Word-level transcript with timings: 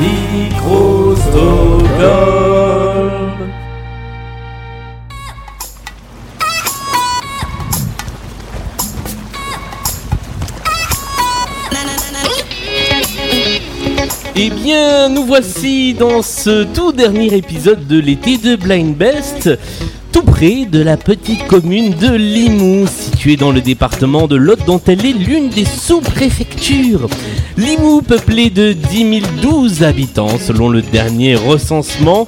Micro 0.00 1.14
Eh 14.42 14.48
bien, 14.48 15.10
nous 15.10 15.26
voici 15.26 15.92
dans 15.92 16.22
ce 16.22 16.64
tout 16.64 16.92
dernier 16.92 17.36
épisode 17.36 17.86
de 17.86 17.98
l'été 17.98 18.38
de 18.38 18.56
Blind 18.56 18.96
Best, 18.96 19.50
tout 20.12 20.22
près 20.22 20.64
de 20.64 20.80
la 20.80 20.96
petite 20.96 21.46
commune 21.46 21.90
de 21.90 22.14
Limoux, 22.14 22.86
située 22.86 23.36
dans 23.36 23.52
le 23.52 23.60
département 23.60 24.28
de 24.28 24.36
Lot, 24.36 24.64
dont 24.64 24.80
elle 24.86 25.04
est 25.04 25.12
l'une 25.12 25.50
des 25.50 25.66
sous-préfectures. 25.66 27.06
Limoux, 27.58 28.00
peuplée 28.00 28.48
de 28.48 28.72
10 28.72 29.20
012 29.42 29.82
habitants 29.82 30.38
selon 30.38 30.70
le 30.70 30.80
dernier 30.80 31.34
recensement. 31.34 32.26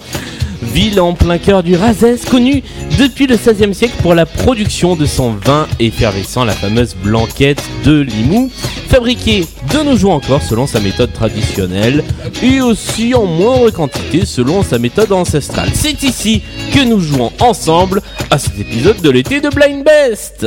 Ville 0.63 1.01
en 1.01 1.15
plein 1.15 1.39
cœur 1.39 1.63
du 1.63 1.77
Razès, 1.77 2.25
connue 2.31 2.63
depuis 2.99 3.27
le 3.27 3.37
XVIe 3.37 3.75
siècle 3.75 3.95
pour 4.01 4.15
la 4.15 4.27
production 4.27 4.97
de 4.97 5.07
son 5.07 5.33
vin 5.33 5.67
effervescent, 5.81 6.45
la 6.45 6.53
fameuse 6.53 6.95
blanquette 6.95 7.63
de 7.85 8.01
Limoux, 8.01 8.51
fabriquée 8.89 9.45
de 9.73 9.83
nos 9.83 9.97
jours 9.97 10.13
encore 10.13 10.43
selon 10.43 10.67
sa 10.67 10.81
méthode 10.81 11.13
traditionnelle 11.13 12.05
et 12.43 12.61
aussi 12.61 13.15
en 13.15 13.27
moindre 13.27 13.71
quantité 13.71 14.25
selon 14.25 14.63
sa 14.63 14.79
méthode 14.79 15.13
ancestrale. 15.13 15.71
C'est 15.75 16.03
ici 16.03 16.43
que 16.73 16.85
nous 16.85 17.01
jouons 17.01 17.33
ensemble 17.41 18.03
à 18.31 18.39
cet 18.39 18.59
épisode 18.59 19.01
de 19.01 19.11
l'été 19.11 19.41
de 19.41 19.49
Blind 19.49 19.85
Best. 19.85 20.47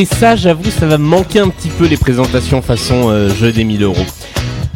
Et 0.00 0.06
ça, 0.06 0.34
j'avoue, 0.34 0.70
ça 0.70 0.86
va 0.86 0.96
me 0.96 1.04
manquer 1.04 1.40
un 1.40 1.50
petit 1.50 1.68
peu 1.68 1.86
les 1.86 1.98
présentations 1.98 2.62
façon 2.62 3.10
euh, 3.10 3.28
jeu 3.34 3.52
des 3.52 3.64
1000 3.64 3.82
euros. 3.82 4.06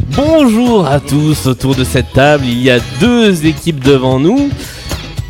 Bonjour 0.08 0.86
à 0.86 1.00
tous 1.00 1.47
autour 1.47 1.75
de 1.75 1.83
cette 1.83 2.12
table. 2.12 2.44
Il 2.47 2.62
y 2.62 2.70
a 2.70 2.78
deux 3.00 3.47
équipes 3.47 3.83
devant 3.83 4.20
nous. 4.20 4.50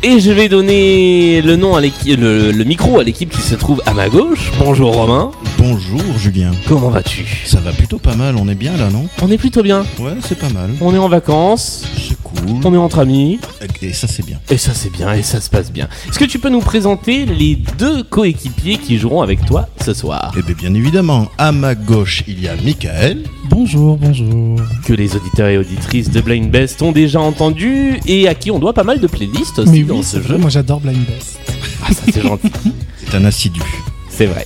Et 0.03 0.19
je 0.19 0.31
vais 0.31 0.49
donner 0.49 1.41
le 1.41 1.55
nom 1.55 1.77
à 1.77 1.81
l'équipe, 1.81 2.19
le, 2.19 2.51
le 2.51 2.63
micro 2.65 2.99
à 2.99 3.05
l'équipe 3.05 3.29
qui 3.29 3.41
se 3.41 3.55
trouve 3.55 3.81
à 3.85 3.93
ma 3.93 4.09
gauche. 4.09 4.51
Bonjour 4.59 4.93
Romain. 4.93 5.31
Bonjour 5.67 5.99
Julien. 6.19 6.51
Comment 6.67 6.91
vas-tu 6.91 7.25
Ça 7.43 7.59
va 7.59 7.71
plutôt 7.71 7.97
pas 7.97 8.13
mal, 8.15 8.35
on 8.37 8.47
est 8.47 8.53
bien 8.53 8.77
là, 8.77 8.91
non 8.91 9.07
On 9.23 9.31
est 9.31 9.37
plutôt 9.39 9.63
bien. 9.63 9.83
Ouais, 9.97 10.13
c'est 10.21 10.37
pas 10.37 10.49
mal. 10.49 10.69
On 10.79 10.93
est 10.93 10.99
en 10.99 11.09
vacances. 11.09 11.83
C'est 12.07 12.21
cool. 12.21 12.59
On 12.63 12.71
est 12.71 12.77
entre 12.77 12.99
amis. 12.99 13.39
Et 13.81 13.91
ça 13.91 14.05
c'est 14.07 14.23
bien. 14.23 14.39
Et 14.51 14.57
ça 14.59 14.75
c'est 14.75 14.91
bien, 14.91 15.11
et 15.15 15.23
ça 15.23 15.41
se 15.41 15.49
passe 15.49 15.71
bien. 15.71 15.89
Est-ce 16.07 16.19
que 16.19 16.25
tu 16.25 16.37
peux 16.37 16.49
nous 16.49 16.59
présenter 16.59 17.25
les 17.25 17.55
deux 17.79 18.03
coéquipiers 18.03 18.77
qui 18.77 18.99
joueront 18.99 19.23
avec 19.23 19.43
toi 19.47 19.67
ce 19.83 19.95
soir? 19.95 20.31
Eh 20.37 20.43
bien, 20.43 20.53
bien 20.53 20.73
évidemment, 20.75 21.29
à 21.39 21.51
ma 21.51 21.73
gauche, 21.73 22.23
il 22.27 22.39
y 22.43 22.47
a 22.47 22.55
Michael. 22.63 23.23
Bonjour, 23.49 23.97
bonjour. 23.97 24.59
Que 24.85 24.93
les 24.93 25.15
auditeurs 25.15 25.47
et 25.47 25.57
auditrices 25.57 26.11
de 26.11 26.21
Blind 26.21 26.51
Best 26.51 26.83
ont 26.83 26.91
déjà 26.91 27.21
entendu 27.21 27.99
et 28.05 28.27
à 28.27 28.35
qui 28.35 28.51
on 28.51 28.59
doit 28.59 28.73
pas 28.73 28.83
mal 28.83 28.99
de 28.99 29.07
playlists 29.07 29.57
aussi 29.57 29.71
Mais 29.71 29.81
dans 29.81 29.95
oui, 29.95 30.03
ce 30.03 30.11
c'est 30.11 30.21
jeu. 30.21 30.27
vrai, 30.27 30.37
moi 30.37 30.51
j'adore 30.51 30.79
Blind 30.79 31.03
Best. 31.07 31.39
Ah, 31.83 31.91
ça 31.91 32.03
c'est 32.13 32.21
gentil. 32.21 32.51
C'est 33.07 33.15
un 33.17 33.25
assidu. 33.25 33.61
C'est 34.09 34.25
vrai. 34.27 34.45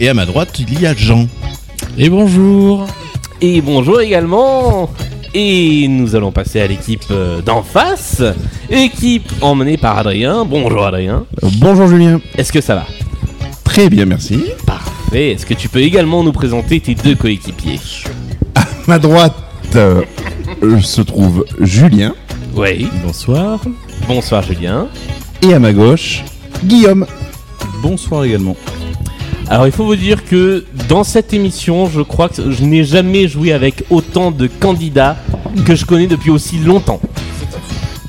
Et 0.00 0.08
à 0.08 0.14
ma 0.14 0.26
droite, 0.26 0.58
il 0.60 0.80
y 0.80 0.86
a 0.86 0.94
Jean. 0.94 1.26
Et 1.96 2.08
bonjour. 2.08 2.86
Et 3.40 3.60
bonjour 3.60 4.00
également. 4.00 4.90
Et 5.34 5.86
nous 5.88 6.14
allons 6.16 6.32
passer 6.32 6.60
à 6.60 6.66
l'équipe 6.66 7.04
euh, 7.10 7.40
d'en 7.42 7.62
face. 7.62 8.22
Équipe 8.70 9.30
emmenée 9.40 9.76
par 9.76 9.98
Adrien. 9.98 10.44
Bonjour 10.44 10.86
Adrien. 10.86 11.24
Bonjour 11.58 11.88
Julien. 11.88 12.20
Est-ce 12.36 12.52
que 12.52 12.60
ça 12.60 12.76
va? 12.76 12.86
Très 13.64 13.90
bien, 13.90 14.06
merci. 14.06 14.44
Parfait. 14.64 15.32
Est-ce 15.32 15.44
que 15.46 15.54
tu 15.54 15.68
peux 15.68 15.80
également 15.82 16.22
nous 16.22 16.32
présenter 16.32 16.80
tes 16.80 16.94
deux 16.94 17.14
coéquipiers? 17.14 17.80
Ma 18.86 18.98
droite 18.98 19.34
euh, 19.76 20.02
se 20.80 21.02
trouve 21.02 21.44
Julien 21.60 22.14
Oui. 22.54 22.88
Bonsoir. 23.04 23.60
Bonsoir 24.06 24.42
Julien. 24.42 24.88
et 25.42 25.52
à 25.52 25.58
ma 25.58 25.72
gauche 25.72 26.22
Guillaume. 26.64 27.04
Bonsoir 27.82 28.24
également. 28.24 28.56
Alors 29.50 29.66
il 29.66 29.72
faut 29.72 29.84
vous 29.84 29.96
dire 29.96 30.24
que 30.26 30.64
dans 30.88 31.04
cette 31.04 31.32
émission, 31.32 31.88
je 31.88 32.02
crois 32.02 32.28
que 32.28 32.50
je 32.50 32.64
n'ai 32.64 32.84
jamais 32.84 33.28
joué 33.28 33.52
avec 33.52 33.82
autant 33.88 34.30
de 34.30 34.46
candidats 34.46 35.16
que 35.64 35.74
je 35.74 35.86
connais 35.86 36.06
depuis 36.06 36.30
aussi 36.30 36.58
longtemps. 36.58 37.00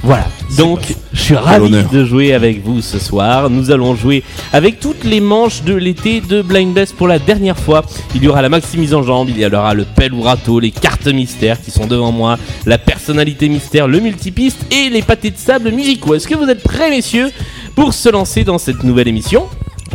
Voilà. 0.03 0.27
Donc 0.57 0.79
je 1.13 1.21
suis 1.21 1.35
ravi 1.35 1.71
de 1.91 2.03
jouer 2.03 2.33
avec 2.33 2.61
vous 2.65 2.81
ce 2.81 2.99
soir. 2.99 3.49
Nous 3.49 3.71
allons 3.71 3.95
jouer 3.95 4.23
avec 4.51 4.81
toutes 4.81 5.05
les 5.05 5.21
manches 5.21 5.63
de 5.63 5.73
l'été 5.75 6.19
de 6.19 6.41
Blind 6.41 6.73
Best 6.73 6.95
pour 6.95 7.07
la 7.07 7.19
dernière 7.19 7.57
fois. 7.57 7.85
Il 8.15 8.23
y 8.23 8.27
aura 8.27 8.41
la 8.41 8.49
maximise 8.49 8.93
en 8.93 9.03
jambes, 9.03 9.29
il 9.29 9.39
y 9.39 9.45
aura 9.45 9.73
le 9.73 9.85
pelle 9.85 10.13
ou 10.13 10.21
râteau, 10.21 10.59
les 10.59 10.71
cartes 10.71 11.07
mystères 11.07 11.61
qui 11.61 11.71
sont 11.71 11.85
devant 11.85 12.11
moi, 12.11 12.37
la 12.65 12.77
personnalité 12.77 13.47
mystère, 13.47 13.87
le 13.87 14.01
multipiste 14.01 14.65
et 14.73 14.89
les 14.89 15.01
pâtés 15.01 15.31
de 15.31 15.37
sable 15.37 15.71
musicaux. 15.71 16.15
Est-ce 16.15 16.27
que 16.27 16.35
vous 16.35 16.49
êtes 16.49 16.63
prêts 16.63 16.89
messieurs 16.89 17.31
pour 17.75 17.93
se 17.93 18.09
lancer 18.09 18.43
dans 18.43 18.57
cette 18.57 18.83
nouvelle 18.83 19.07
émission? 19.07 19.47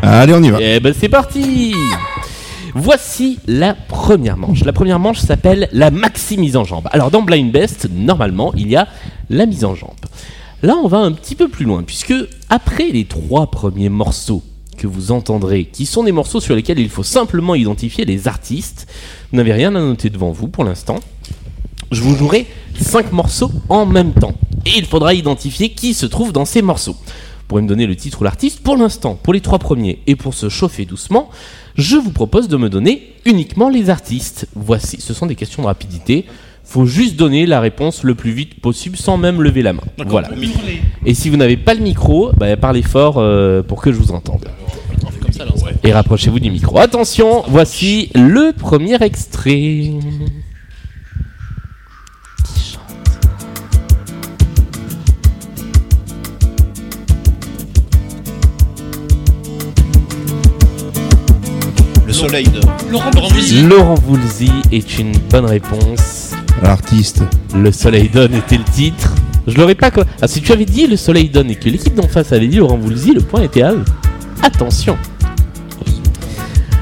Allez, 0.03 0.35
on 0.35 0.43
y 0.43 0.51
va. 0.51 0.59
eh 0.61 0.81
ben 0.81 0.95
c'est 0.99 1.09
parti 1.09 1.75
Voici 2.75 3.39
la 3.47 3.75
première 3.75 4.37
manche. 4.37 4.65
La 4.65 4.73
première 4.73 4.99
manche 4.99 5.21
s'appelle 5.21 5.69
la 5.73 5.93
maxi 5.93 6.37
mise 6.37 6.57
en 6.57 6.65
jambe. 6.65 6.89
Alors 6.91 7.11
dans 7.13 7.23
Blind 7.23 7.53
Best, 7.53 7.89
normalement, 7.95 8.53
il 8.57 8.69
y 8.69 8.77
a 8.77 8.89
la 9.31 9.47
mise 9.47 9.65
en 9.65 9.77
jambe. 9.77 9.91
Là, 10.63 10.75
on 10.83 10.89
va 10.89 10.99
un 10.99 11.13
petit 11.13 11.37
peu 11.37 11.49
plus 11.49 11.65
loin, 11.67 11.85
puisque 11.85 12.15
après 12.49 12.91
les 12.91 13.05
trois 13.05 13.51
premiers 13.51 13.91
morceaux 13.91 14.43
que 14.77 14.89
vous 14.89 15.13
entendrez, 15.13 15.67
qui 15.67 15.87
sont 15.87 16.03
des 16.03 16.11
morceaux 16.11 16.41
sur 16.41 16.57
lesquels 16.57 16.81
il 16.81 16.89
faut 16.89 17.05
simplement 17.05 17.55
identifier 17.55 18.05
les 18.05 18.27
artistes, 18.27 18.89
vous 19.31 19.37
n'avez 19.37 19.53
rien 19.53 19.69
à 19.77 19.79
noter 19.79 20.11
devant 20.11 20.33
vous 20.33 20.49
pour 20.49 20.65
l'instant. 20.65 20.99
Je 21.93 22.01
vous 22.01 22.17
jouerai 22.17 22.47
cinq 22.81 23.13
morceaux 23.13 23.53
en 23.69 23.87
même 23.87 24.15
temps. 24.15 24.35
Et 24.67 24.79
il 24.79 24.87
faudra 24.87 25.15
identifier 25.15 25.69
qui 25.69 25.95
se 25.95 26.07
trouve 26.07 26.33
dans 26.33 26.45
ces 26.45 26.63
morceaux. 26.63 26.97
Pourrez 27.55 27.63
me 27.63 27.69
donner 27.69 27.87
le 27.87 27.95
titre 27.95 28.21
ou 28.21 28.25
l'artiste 28.25 28.65
pour 28.65 28.77
l'instant, 28.77 29.15
pour 29.15 29.33
les 29.33 29.41
trois 29.41 29.61
premiers. 29.61 30.01
Et 30.09 30.17
pour 30.17 30.35
se 30.35 30.49
chauffer 30.49 30.87
doucement, 30.87 31.31
je 31.77 31.97
vous 31.97 32.11
propose 32.11 32.49
de 32.49 32.57
me 32.57 32.69
donner 32.69 33.13
uniquement 33.27 33.69
les 33.69 33.91
artistes. 33.91 34.49
Voici, 34.57 35.01
ce 35.01 35.15
sont 35.15 35.27
des 35.27 35.37
questions 35.37 35.63
de 35.63 35.69
rapidité. 35.69 36.25
Faut 36.65 36.85
juste 36.85 37.15
donner 37.15 37.47
la 37.47 37.61
réponse 37.61 38.03
le 38.03 38.17
plus 38.17 38.33
vite 38.33 38.61
possible 38.61 38.97
sans 38.97 39.19
même 39.19 39.41
lever 39.41 39.63
la 39.63 39.73
main. 39.73 39.85
Voilà. 40.05 40.31
Et 41.07 41.15
si 41.15 41.31
vous 41.31 41.37
n'avez 41.37 41.57
pas 41.57 41.75
le 41.75 41.81
micro, 41.81 42.33
bah, 42.37 42.57
parlez 42.57 42.83
fort 42.83 43.19
euh, 43.19 43.63
pour 43.63 43.81
que 43.81 43.93
je 43.93 43.99
vous 43.99 44.11
entende. 44.11 44.49
Et 45.85 45.93
rapprochez-vous 45.93 46.41
du 46.41 46.51
micro. 46.51 46.81
Attention, 46.81 47.45
voici 47.47 48.11
le 48.17 48.53
premier 48.53 49.01
extrait. 49.01 49.93
Soleil 62.27 62.49
de. 62.49 62.61
Laurent 63.69 63.95
Voulzy 63.97 64.51
est 64.73 64.99
une 64.99 65.13
bonne 65.31 65.45
réponse. 65.45 66.33
L'artiste. 66.63 67.23
Le 67.55 67.71
soleil 67.71 68.09
donne 68.09 68.35
était 68.35 68.57
le 68.57 68.65
titre. 68.65 69.15
Je 69.47 69.59
l'aurais 69.59 69.75
pas. 69.75 69.91
Ah, 70.23 70.27
si 70.27 70.41
tu 70.41 70.51
avais 70.53 70.65
dit 70.65 70.87
le 70.87 70.97
soleil 70.97 71.29
donne 71.29 71.51
et 71.51 71.55
que 71.55 71.69
l'équipe 71.69 71.95
d'en 71.95 72.09
face 72.09 72.33
avait 72.33 72.47
dit 72.47 72.57
Laurent 72.57 72.79
Voulzy, 72.79 73.13
le 73.13 73.21
point 73.21 73.43
était 73.43 73.63
à 73.63 73.73
eux. 73.73 73.85
Attention. 74.43 74.97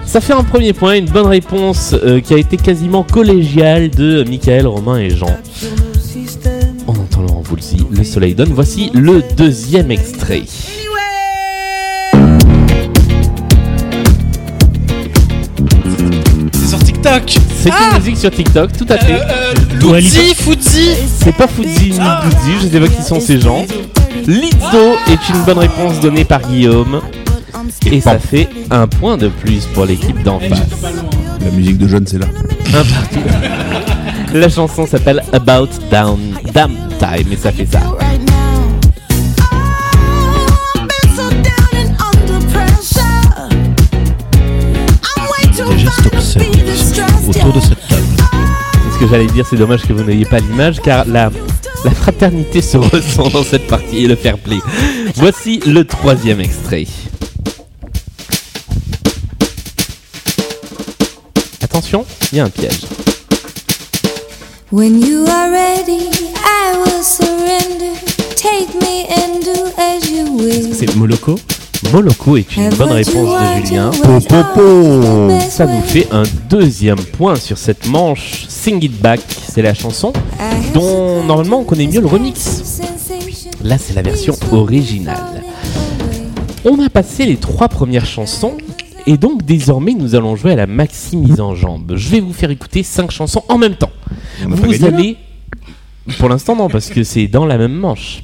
Ça 0.07 0.21
fait 0.21 0.33
un 0.33 0.45
premier 0.45 0.75
point, 0.75 0.95
une 0.95 1.11
bonne 1.11 1.27
réponse 1.27 1.95
euh, 1.95 2.21
qui 2.21 2.35
a 2.35 2.37
été 2.37 2.57
quasiment 2.57 3.03
collégiale 3.03 3.91
de 3.91 4.25
Michael, 4.29 4.67
Romain 4.67 4.99
et 4.99 5.11
Jean. 5.11 5.37
On 6.87 6.93
entend 6.93 7.23
Laurent 7.23 7.43
Voulzy, 7.43 7.79
le 7.91 8.05
soleil 8.05 8.35
donne. 8.35 8.53
Voici 8.53 8.91
le 8.95 9.25
deuxième 9.37 9.91
extrait. 9.91 10.43
TikTok. 17.03 17.39
C'est 17.57 17.71
une 17.71 17.99
musique 17.99 18.17
sur 18.17 18.31
TikTok, 18.31 18.77
tout 18.77 18.87
à 18.89 18.97
fait. 18.99 19.21
Euh, 19.21 20.35
Foudzi. 20.37 20.91
C'est 21.19 21.35
pas 21.35 21.49
Fuzzy 21.49 21.91
ni 21.91 21.99
Boudzi, 21.99 22.53
je 22.63 22.69
sais 22.69 22.81
pas 22.81 22.89
qui 22.89 23.03
sont 23.03 23.21
ces 23.21 23.41
gens. 23.41 23.67
Lizzo 24.27 24.97
est 25.09 25.29
une 25.29 25.43
bonne 25.45 25.59
réponse 25.59 25.99
donnée 26.01 26.25
par 26.25 26.41
Guillaume. 26.43 27.01
Et 27.91 28.01
ça 28.01 28.19
fait 28.19 28.49
un 28.71 28.87
point 28.87 29.17
de 29.17 29.29
plus 29.29 29.65
pour 29.75 29.85
l'équipe 29.85 30.23
d'en 30.23 30.39
face. 30.39 30.61
La 31.45 31.51
musique 31.51 31.79
de 31.79 31.89
Jeanne, 31.89 32.07
c'est 32.07 32.19
là. 32.19 32.27
Un 32.69 32.85
partout. 32.85 34.35
La 34.35 34.49
chanson 34.49 34.87
s'appelle 34.87 35.23
About 35.33 35.69
Down 35.91 36.21
Damn 36.55 36.77
Time 36.99 37.33
et 37.33 37.37
ça 37.37 37.51
fait 37.51 37.67
ça. 37.67 37.81
Autour 47.37 47.53
de 47.53 47.61
cette 47.61 47.89
table. 47.89 48.03
que 49.01 49.07
j'allais 49.09 49.27
dire, 49.27 49.47
c'est 49.49 49.57
dommage 49.57 49.83
que 49.83 49.93
vous 49.93 50.05
n'ayez 50.05 50.25
pas 50.25 50.39
l'image, 50.39 50.81
car 50.81 51.05
la, 51.07 51.31
la 51.85 51.91
fraternité 51.91 52.61
se 52.61 52.77
ressent 52.93 53.29
dans 53.31 53.43
cette 53.43 53.67
partie 53.67 54.05
et 54.05 54.07
le 54.09 54.17
fair 54.17 54.39
play. 54.39 54.59
Voici 55.17 55.61
le 55.67 55.85
troisième 55.85 56.41
extrait. 56.41 56.87
Attention, 61.63 62.05
il 62.33 62.39
y 62.39 62.41
a 62.41 62.45
un 62.45 62.51
piège. 62.51 62.83
When 64.71 65.01
you 65.01 65.25
are 65.27 65.51
ready, 65.51 66.09
I 66.45 66.77
will 66.77 67.03
surrender. 67.03 67.93
Take 68.37 68.75
me 68.81 69.07
and 69.11 69.41
do 69.43 69.71
as 69.79 70.11
you 70.11 70.37
will. 70.37 70.75
C'est 70.75 70.95
Moloko 70.97 71.39
Moloko 71.91 72.37
est 72.37 72.57
une 72.57 72.71
bonne 72.71 72.93
réponse 72.93 73.15
de 73.15 73.67
Julien. 73.67 73.91
and 73.91 74.09
what 74.09 74.21
Po, 74.21 74.45
po, 74.55 74.61
po. 75.29 75.41
Ça 75.51 75.67
nous 75.67 75.83
fait 75.83 76.07
un 76.13 76.23
deuxième 76.49 76.99
point 76.99 77.35
sur 77.37 77.59
cette 77.59 77.87
manche. 77.89 78.45
Sing 78.49 78.83
It 78.83 79.01
Back, 79.01 79.21
c'est 79.49 79.63
la 79.63 79.75
chanson 79.75 80.13
dont 80.73 81.25
normalement 81.25 81.61
on 81.61 81.65
connaît 81.65 81.87
mieux 81.87 82.01
le 82.01 82.07
remix. 82.07 82.81
Là, 83.65 83.79
c'est 83.79 83.95
la 83.95 84.03
version 84.03 84.35
originale. 84.53 85.43
On 86.65 86.79
a 86.85 86.89
passé 86.89 87.27
les 87.27 87.37
trois 87.37 87.69
premières 87.69 88.07
chansons 88.07 88.57
et 89.07 89.17
donc 89.17 89.45
désormais 89.45 89.95
nous 89.95 90.15
allons 90.15 90.37
jouer 90.37 90.53
à 90.53 90.57
la 90.57 90.67
maxi 90.69 91.17
mise 91.17 91.41
en 91.41 91.55
jambe. 91.55 91.95
Je 91.97 92.09
vais 92.09 92.21
vous 92.21 92.33
faire 92.33 92.51
écouter 92.51 92.83
cinq 92.85 93.11
chansons 93.11 93.43
en 93.49 93.59
même 93.59 93.75
temps. 93.75 93.91
Vous 94.47 94.85
allez, 94.85 95.17
pour 96.19 96.29
l'instant 96.29 96.55
non, 96.55 96.69
parce 96.69 96.89
que 96.89 97.03
c'est 97.03 97.27
dans 97.27 97.45
la 97.45 97.59
même 97.59 97.75
manche. 97.75 98.23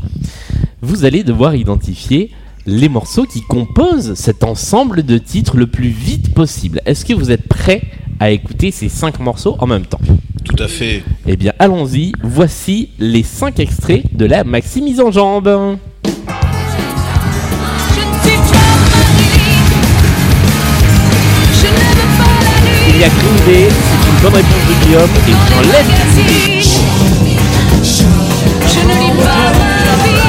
Vous 0.80 1.04
allez 1.04 1.24
devoir 1.24 1.56
identifier 1.56 2.30
les 2.68 2.88
morceaux 2.90 3.24
qui 3.24 3.40
composent 3.40 4.12
cet 4.12 4.44
ensemble 4.44 5.02
de 5.02 5.16
titres 5.16 5.56
le 5.56 5.66
plus 5.66 5.88
vite 5.88 6.34
possible. 6.34 6.82
Est-ce 6.84 7.06
que 7.06 7.14
vous 7.14 7.30
êtes 7.30 7.48
prêts 7.48 7.80
à 8.20 8.30
écouter 8.30 8.70
ces 8.72 8.90
cinq 8.90 9.20
morceaux 9.20 9.56
en 9.58 9.66
même 9.66 9.86
temps? 9.86 10.00
Tout 10.44 10.62
à 10.62 10.68
fait. 10.68 11.02
Eh 11.26 11.36
bien, 11.36 11.54
allons-y. 11.58 12.12
Voici 12.22 12.90
les 12.98 13.22
cinq 13.22 13.58
extraits 13.58 14.14
de 14.14 14.26
la 14.26 14.44
maxi 14.44 14.82
mise 14.82 15.00
en 15.00 15.10
jambe. 15.10 15.78
Il 22.90 22.98
y 23.00 23.04
a 23.04 23.08
Green 23.08 23.36
Day, 23.46 23.68
c'est 23.70 24.10
une 24.10 24.20
bonne 24.22 24.34
réponse 24.34 24.66
de 24.68 24.74
Guillaume, 24.84 25.08
et 25.26 25.32
j'enlève. 25.54 25.86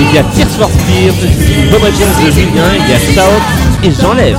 Il 0.01 0.15
y 0.15 0.17
a 0.17 0.23
Tears 0.23 0.49
for 0.49 0.69
une 0.97 1.69
bonne 1.69 1.83
réponse 1.83 2.25
de 2.25 2.31
Julien, 2.31 2.63
il 2.79 2.89
y 2.89 2.93
a 2.93 2.99
Shout, 2.99 3.43
et 3.83 3.91
j'enlève. 4.01 4.37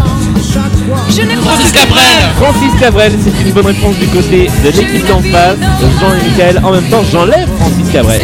Francis 1.42 1.72
Cabrel 1.72 2.02
Francis 2.40 2.80
Cabrel, 2.80 3.12
c'est 3.22 3.46
une 3.46 3.52
bonne 3.52 3.66
réponse 3.66 3.96
du 3.96 4.06
côté 4.06 4.50
de 4.64 4.70
l'équipe 4.70 5.06
d'en 5.06 5.20
face. 5.20 5.58
Jean 6.00 6.14
et 6.14 6.28
Michael, 6.28 6.60
en 6.64 6.72
même 6.72 6.84
temps, 6.84 7.02
j'enlève 7.10 7.48
Francis 7.58 7.90
Cabrel. 7.92 8.22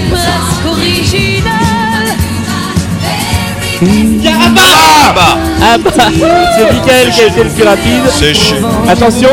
Ah 3.82 5.12
bah 5.14 5.38
Ah 5.62 5.78
bah, 5.78 5.90
c'est 5.96 6.72
Michael 6.72 7.10
qui 7.12 7.20
a 7.20 7.26
été 7.26 7.44
le 7.44 7.50
plus 7.50 7.64
rapide. 7.64 8.02
C'est 8.10 8.34
chiant. 8.34 8.56
Attention, 8.88 9.28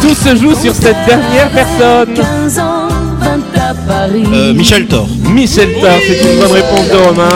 tout 0.00 0.14
se 0.14 0.36
joue 0.36 0.54
sur 0.54 0.74
cette 0.74 1.04
dernière 1.06 1.50
personne. 1.50 2.14
Euh, 3.92 4.54
Michel 4.54 4.86
Thor. 4.86 5.08
Michel 5.34 5.68
Thor, 5.80 5.90
c'est 6.06 6.20
une 6.32 6.40
bonne 6.40 6.52
réponse 6.52 6.88
de 6.88 6.96
Romain. 6.96 7.28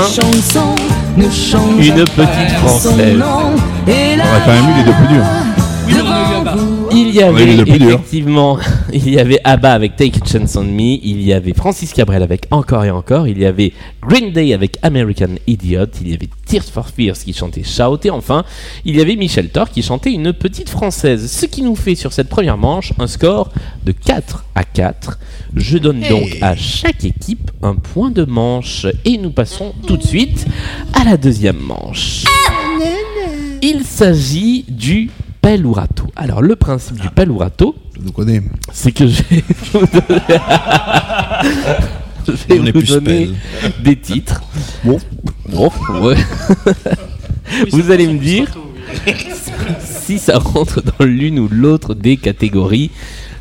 Une 1.78 2.04
petite 2.04 2.56
française. 2.64 3.18
On 3.18 4.20
aurait 4.20 4.42
quand 4.46 4.52
même 4.52 4.70
eu 4.70 4.78
les 4.78 4.84
deux 4.84 4.92
plus 4.92 5.08
durs. 5.14 6.73
Le 7.20 7.64
plus 7.64 7.78
dur. 7.78 7.88
effectivement, 7.94 8.58
il 8.92 9.10
y 9.10 9.18
avait 9.18 9.40
ABBA 9.44 9.72
avec 9.72 9.96
Take 9.96 10.20
a 10.22 10.26
Chance 10.26 10.56
on 10.56 10.64
Me, 10.64 10.98
il 11.02 11.22
y 11.22 11.32
avait 11.32 11.54
Francis 11.54 11.92
Cabrel 11.92 12.22
avec 12.22 12.46
Encore 12.50 12.84
et 12.84 12.90
Encore, 12.90 13.28
il 13.28 13.38
y 13.38 13.46
avait 13.46 13.72
Green 14.02 14.32
Day 14.32 14.52
avec 14.52 14.78
American 14.82 15.30
Idiot, 15.46 15.86
il 16.00 16.10
y 16.10 16.14
avait 16.14 16.28
Tears 16.46 16.64
for 16.64 16.88
Fears 16.88 17.18
qui 17.18 17.32
chantait 17.32 17.62
Shout, 17.62 17.98
et 18.04 18.10
enfin, 18.10 18.44
il 18.84 18.96
y 18.96 19.00
avait 19.00 19.16
Michel 19.16 19.48
Thor 19.48 19.70
qui 19.70 19.82
chantait 19.82 20.12
une 20.12 20.32
petite 20.32 20.68
française. 20.68 21.30
Ce 21.30 21.46
qui 21.46 21.62
nous 21.62 21.76
fait 21.76 21.94
sur 21.94 22.12
cette 22.12 22.28
première 22.28 22.58
manche 22.58 22.92
un 22.98 23.06
score 23.06 23.50
de 23.84 23.92
4 23.92 24.44
à 24.54 24.64
4. 24.64 25.18
Je 25.56 25.78
donne 25.78 26.00
donc 26.00 26.38
à 26.40 26.56
chaque 26.56 27.04
équipe 27.04 27.50
un 27.62 27.74
point 27.76 28.10
de 28.10 28.24
manche, 28.24 28.86
et 29.04 29.18
nous 29.18 29.30
passons 29.30 29.72
tout 29.86 29.96
de 29.96 30.04
suite 30.04 30.46
à 30.92 31.04
la 31.04 31.16
deuxième 31.16 31.58
manche. 31.58 32.24
Il 33.62 33.84
s'agit 33.84 34.64
du 34.68 35.10
pelle 35.44 35.66
ou 35.66 35.74
râteau. 35.74 36.06
Alors, 36.16 36.40
le 36.40 36.56
principe 36.56 36.98
du 36.98 37.08
pelle 37.10 37.30
ou 37.30 37.36
râteau, 37.36 37.74
Je 37.94 38.00
nous 38.02 38.12
connais. 38.12 38.40
c'est 38.72 38.92
que 38.92 39.06
je 39.06 39.22
vais 39.30 39.44
vous 39.74 39.80
donner, 39.86 40.24
je 42.26 42.32
vais 42.32 42.60
On 42.60 42.64
est 42.64 42.72
vous 42.72 42.78
plus 42.80 42.88
donner 42.88 43.26
pelle. 43.60 43.72
des 43.84 43.96
titres. 43.96 44.42
Bon. 44.84 44.98
Bon, 45.50 45.70
ouais. 46.00 46.16
vous 47.70 47.90
allez 47.90 48.06
me 48.06 48.18
dire 48.18 48.46
si 49.80 50.18
ça 50.18 50.38
rentre 50.38 50.82
dans 50.82 51.04
l'une 51.04 51.38
ou 51.38 51.48
l'autre 51.50 51.92
des 51.92 52.16
catégories. 52.16 52.90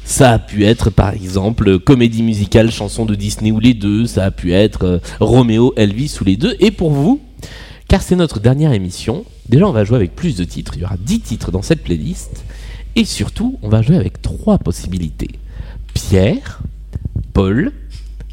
Ça 0.04 0.32
a 0.32 0.40
pu 0.40 0.66
être 0.66 0.90
par 0.90 1.14
exemple 1.14 1.80
comédie 1.80 2.24
musicale, 2.24 2.70
chanson 2.70 3.06
de 3.06 3.16
Disney 3.16 3.52
ou 3.54 3.62
les 3.62 3.74
deux. 3.74 4.08
Ça 4.08 4.26
a 4.26 4.32
pu 4.32 4.52
être 4.52 4.84
euh, 4.86 5.00
Roméo, 5.22 5.74
Elvis 5.78 6.18
ou 6.20 6.26
les 6.26 6.36
deux. 6.36 6.58
Et 6.60 6.72
pour 6.72 6.92
vous, 6.92 7.22
car 7.88 8.02
c'est 8.02 8.18
notre 8.18 8.42
dernière 8.42 8.74
émission, 8.74 9.24
déjà 9.50 9.68
on 9.68 9.72
va 9.72 9.84
jouer 9.84 9.98
avec 9.98 10.16
plus 10.16 10.36
de 10.36 10.44
titres. 10.44 10.74
Il 10.76 10.82
y 10.82 10.86
aura 10.86 10.98
10 10.98 11.20
titres 11.22 11.52
dans 11.52 11.62
cette 11.62 11.84
playlist. 11.84 12.44
Et 12.96 13.06
surtout, 13.06 13.58
on 13.64 13.70
va 13.70 13.82
jouer 13.82 13.98
avec 13.98 14.22
trois 14.22 14.58
possibilités. 14.58 15.30
Pierre, 15.94 16.62
Paul, 17.34 17.72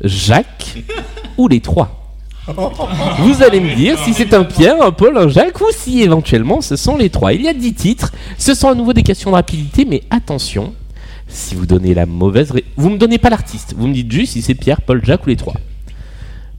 Jacques 0.03 0.83
ou 1.39 1.49
les 1.49 1.61
trois. 1.61 1.97
Vous 2.47 3.43
allez 3.43 3.61
me 3.61 3.75
dire 3.75 3.99
si 3.99 4.15
c'est 4.15 4.35
un 4.35 4.45
Pierre, 4.45 4.83
un 4.83 4.93
Paul, 4.93 5.17
un 5.17 5.29
Jacques 5.29 5.61
ou 5.61 5.67
si 5.71 6.03
éventuellement 6.03 6.61
ce 6.61 6.77
sont 6.77 6.97
les 6.97 7.11
trois. 7.11 7.33
Il 7.33 7.43
y 7.43 7.49
a 7.49 7.55
10 7.55 7.75
titres. 7.75 8.13
Ce 8.39 8.55
sont 8.55 8.69
à 8.69 8.75
nouveau 8.75 8.93
des 8.93 9.03
questions 9.03 9.31
de 9.31 9.37
rapidité, 9.37 9.85
mais 9.85 10.03
attention, 10.11 10.75
si 11.29 11.55
vous 11.55 11.67
donnez 11.67 11.95
la 11.95 12.07
mauvaise 12.07 12.51
réponse, 12.51 12.73
vous 12.77 12.91
me 12.91 12.99
donnez 12.99 13.19
pas 13.19 13.31
l'artiste, 13.31 13.75
vous 13.77 13.87
me 13.87 13.95
dites 13.95 14.11
juste 14.11 14.33
si 14.33 14.43
c'est 14.43 14.55
Pierre, 14.55 14.81
Paul, 14.81 15.05
Jacques 15.05 15.25
ou 15.27 15.29
les 15.29 15.37
trois. 15.37 15.55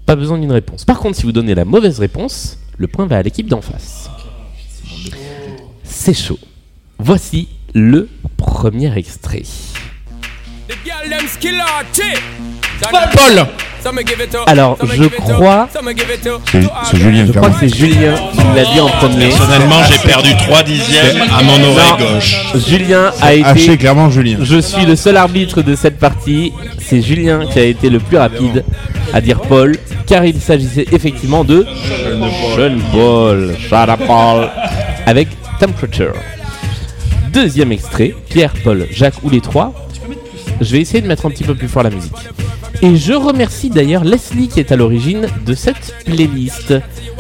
Pas 0.06 0.16
besoin 0.16 0.38
d'une 0.38 0.52
réponse. 0.52 0.86
Par 0.86 1.00
contre, 1.00 1.18
si 1.18 1.24
vous 1.24 1.32
donnez 1.32 1.56
la 1.56 1.66
mauvaise 1.66 2.00
réponse, 2.00 2.58
le 2.78 2.88
point 2.88 3.06
va 3.06 3.18
à 3.18 3.22
l'équipe 3.22 3.48
d'en 3.48 3.62
face. 3.62 4.11
C'est 6.04 6.16
chaud. 6.16 6.40
Voici 6.98 7.48
le 7.76 8.10
premier 8.36 8.92
extrait. 8.98 9.44
Paul 12.90 13.46
Alors, 14.48 14.80
je 14.82 15.04
crois, 15.04 15.70
C'est 15.72 15.80
c'est 16.90 16.98
Julien 16.98 17.26
je 17.28 17.32
crois 17.34 17.52
que 17.52 17.60
c'est 17.60 17.76
Julien 17.78 18.16
qui 18.32 18.40
l'a 18.56 18.66
dit 18.66 18.80
en 18.80 18.88
premier. 18.88 19.28
Personnellement, 19.28 19.84
j'ai 19.92 20.08
perdu 20.08 20.36
3 20.38 20.64
dixièmes 20.64 21.22
à 21.38 21.44
mon 21.44 21.60
Non, 21.60 21.70
oreille 21.70 22.14
gauche. 22.16 22.36
Julien 22.68 23.12
a 23.22 23.28
Haché 23.28 23.66
été. 23.66 23.78
clairement 23.78 24.10
Julien. 24.10 24.40
Je 24.42 24.60
suis 24.60 24.88
le 24.88 24.96
seul 24.96 25.18
arbitre 25.18 25.62
de 25.62 25.76
cette 25.76 26.00
partie. 26.00 26.52
C'est 26.80 27.04
Julien 27.04 27.46
qui 27.46 27.60
a 27.60 27.64
été 27.66 27.92
le 27.92 28.00
plus 28.00 28.18
rapide 28.18 28.64
à 29.14 29.22
dire 29.22 29.40
Paul, 29.40 29.78
car 30.08 30.26
il 30.26 30.42
s'agissait 30.42 30.88
effectivement 30.92 31.44
de 31.44 31.60
up, 32.58 34.00
Paul, 34.08 34.50
avec 35.06 35.28
Temperature. 35.62 36.16
Deuxième 37.32 37.72
extrait, 37.72 38.16
Pierre, 38.30 38.52
Paul, 38.64 38.88
Jacques 38.90 39.22
ou 39.24 39.30
les 39.30 39.42
trois. 39.42 39.76
Je 40.60 40.72
vais 40.72 40.82
essayer 40.82 41.02
de 41.02 41.08
mettre 41.08 41.28
un 41.28 41.30
petit 41.30 41.44
peu 41.44 41.54
plus 41.54 41.68
fort 41.68 41.84
la 41.84 41.92
musique. 41.92 42.16
Et 42.82 42.96
je 42.96 43.14
remercie 43.14 43.70
d'ailleurs 43.70 44.04
Leslie 44.04 44.48
qui 44.48 44.60
est 44.60 44.72
à 44.72 44.76
l'origine 44.76 45.28
de 45.46 45.54
cette 45.54 45.94
playlist. 46.04 46.74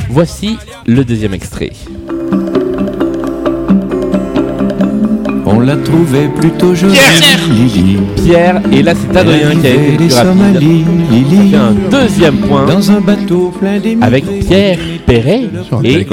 Voici 0.09 0.57
le 0.87 1.05
deuxième 1.05 1.35
extrait. 1.35 1.69
On 5.45 5.59
l'a 5.59 5.75
trouvé 5.75 6.27
plutôt 6.27 6.73
jolie. 6.73 6.97
Lily. 7.47 7.99
Pierre, 8.25 8.59
et 8.71 8.81
là 8.81 8.93
c'est 8.95 9.17
Adrien 9.19 9.55
qui 9.55 9.67
a 9.67 9.69
été 9.69 9.97
plus 9.97 10.13
rapide. 10.15 10.73
Un 11.53 11.73
deuxième 11.91 12.37
point 12.37 12.65
Dans 12.65 12.89
un 12.89 13.01
bateau 13.01 13.53
plein 13.59 13.79
avec 14.01 14.25
Pierre 14.39 14.79
Perret 15.05 15.43
et. 15.83 16.07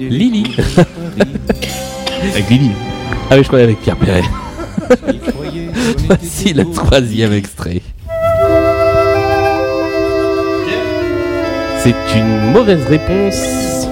Lily. 0.00 0.56
Avec 1.20 2.48
Lily. 2.50 2.70
Ah 3.30 3.34
oui, 3.36 3.42
je 3.42 3.46
croyais 3.48 3.64
avec 3.64 3.80
Pierre 3.80 3.96
Perret. 3.96 4.22
Voici 6.06 6.52
le 6.54 6.64
troisième 6.70 7.32
extrait. 7.32 7.80
C'est 11.80 11.94
une 12.16 12.52
mauvaise 12.52 12.84
réponse 12.86 13.86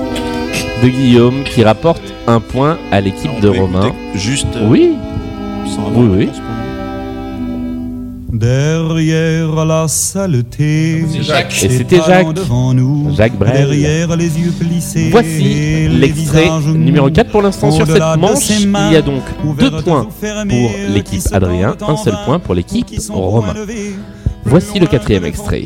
de 0.82 0.88
Guillaume 0.88 1.44
qui 1.44 1.62
rapporte 1.62 2.02
un 2.26 2.40
point 2.40 2.78
à 2.90 3.00
l'équipe 3.00 3.40
de 3.40 3.48
peut 3.50 3.58
Romain. 3.60 3.92
Juste. 4.14 4.46
euh, 4.56 4.66
Oui, 4.68 4.94
sans 5.74 5.86
avoir 5.86 5.98
Oui, 5.98 6.08
oui. 6.10 6.18
réponse. 6.26 6.42
Derrière 8.36 9.64
la 9.64 9.88
saleté, 9.88 11.06
Jacques. 11.22 11.64
Et 11.64 11.70
c'était 11.70 12.02
Jacques. 12.06 12.34
devant 12.34 12.74
nous, 12.74 13.14
Jacques 13.16 13.38
Brel. 13.38 13.68
derrière 13.68 14.14
les 14.14 14.38
yeux 14.38 14.50
plissés, 14.50 15.08
Voici 15.10 15.42
les 15.42 15.88
l'extrait 15.88 16.50
numéro 16.74 17.08
nus. 17.08 17.14
4 17.14 17.30
pour 17.30 17.40
l'instant 17.40 17.70
sur 17.70 17.86
cette 17.86 17.98
manche. 18.18 18.50
Il 18.50 18.92
y 18.92 18.96
a 18.96 19.00
donc 19.00 19.22
deux 19.58 19.70
points 19.70 20.04
pour 20.04 20.70
l'équipe 20.90 21.22
Adrien, 21.32 21.76
un 21.80 21.96
seul 21.96 22.14
point 22.26 22.38
pour 22.38 22.54
l'équipe 22.54 22.86
Romain. 23.08 23.54
Voici 24.44 24.78
le 24.78 24.86
quatrième 24.86 25.24
extrait. 25.24 25.64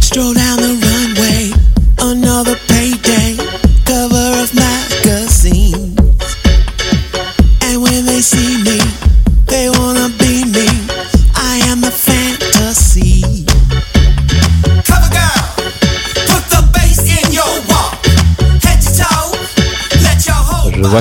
Stroll 0.00 0.34
down 0.34 0.53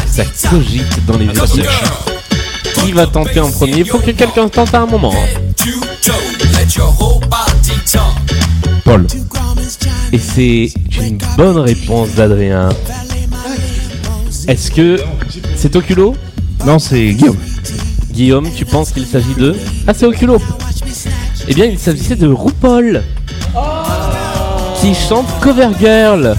que 0.02 0.10
ça 0.10 0.24
cogite 0.50 1.06
dans 1.06 1.18
les 1.18 1.26
yeux. 1.26 1.66
Qui 2.76 2.92
va 2.92 3.08
tenter 3.08 3.40
en 3.40 3.52
premier? 3.52 3.80
Il 3.80 3.88
faut 3.88 4.00
que 4.00 4.12
quelqu'un 4.12 4.48
tente 4.48 4.74
à 4.74 4.82
un 4.82 4.86
moment. 4.86 5.14
Paul. 8.84 9.08
Et 10.12 10.20
c'est 10.20 10.72
une 11.02 11.18
bonne 11.38 11.58
réponse 11.58 12.10
d'Adrien. 12.12 12.70
Est-ce 14.48 14.72
que 14.72 15.00
c'est 15.56 15.76
Oculo 15.76 16.16
Non, 16.66 16.80
c'est 16.80 17.12
Guillaume. 17.14 17.38
Guillaume, 18.12 18.50
tu 18.56 18.66
penses 18.66 18.92
qu'il 18.92 19.06
s'agit 19.06 19.34
de? 19.36 19.56
Ah, 19.88 19.94
c'est 19.94 20.06
Oculo. 20.06 20.40
Eh 21.48 21.54
bien, 21.54 21.66
il 21.66 21.80
s'agissait 21.80 22.16
de 22.16 22.28
RuPaul. 22.28 23.04
Qui 24.82 24.94
chante 24.94 25.28
Cover 25.42 25.70
Girl. 25.80 26.36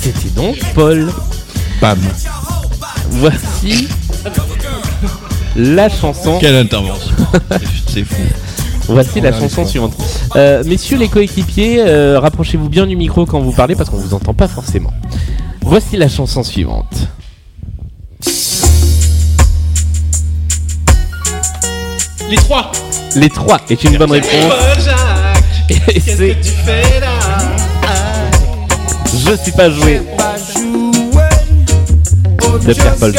C'était 0.00 0.30
donc 0.36 0.56
Paul. 0.74 1.12
Bam. 1.80 1.98
Voici 3.22 3.86
la 5.54 5.88
chanson. 5.88 6.38
Quelle 6.40 6.56
intervention 6.56 7.14
C'est 7.86 8.02
fou. 8.02 8.20
Voici 8.88 9.20
la 9.20 9.30
chanson 9.30 9.64
suivante. 9.64 9.94
Euh, 10.34 10.64
messieurs 10.64 10.98
les 10.98 11.06
coéquipiers, 11.06 11.84
euh, 11.86 12.18
rapprochez-vous 12.18 12.68
bien 12.68 12.84
du 12.84 12.96
micro 12.96 13.24
quand 13.24 13.38
vous 13.38 13.52
parlez 13.52 13.76
parce 13.76 13.90
qu'on 13.90 13.98
vous 13.98 14.12
entend 14.12 14.34
pas 14.34 14.48
forcément. 14.48 14.92
Voici 15.60 15.96
la 15.96 16.08
chanson 16.08 16.42
suivante. 16.42 17.06
Les 22.28 22.36
trois. 22.38 22.72
Les 23.14 23.30
trois 23.30 23.60
est 23.70 23.84
une 23.84 23.98
bonne 23.98 24.10
réponse. 24.10 24.32
Et 25.68 26.00
c'est. 26.00 26.36
Je 29.14 29.36
suis 29.36 29.52
pas 29.52 29.70
joué. 29.70 30.00
De 32.60 32.72
Pierre 32.74 32.94
Paul. 32.96 33.12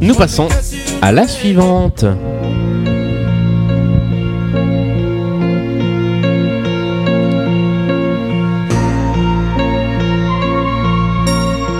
Nous 0.00 0.14
passons 0.14 0.48
à 1.00 1.12
la 1.12 1.26
suivante. 1.26 2.04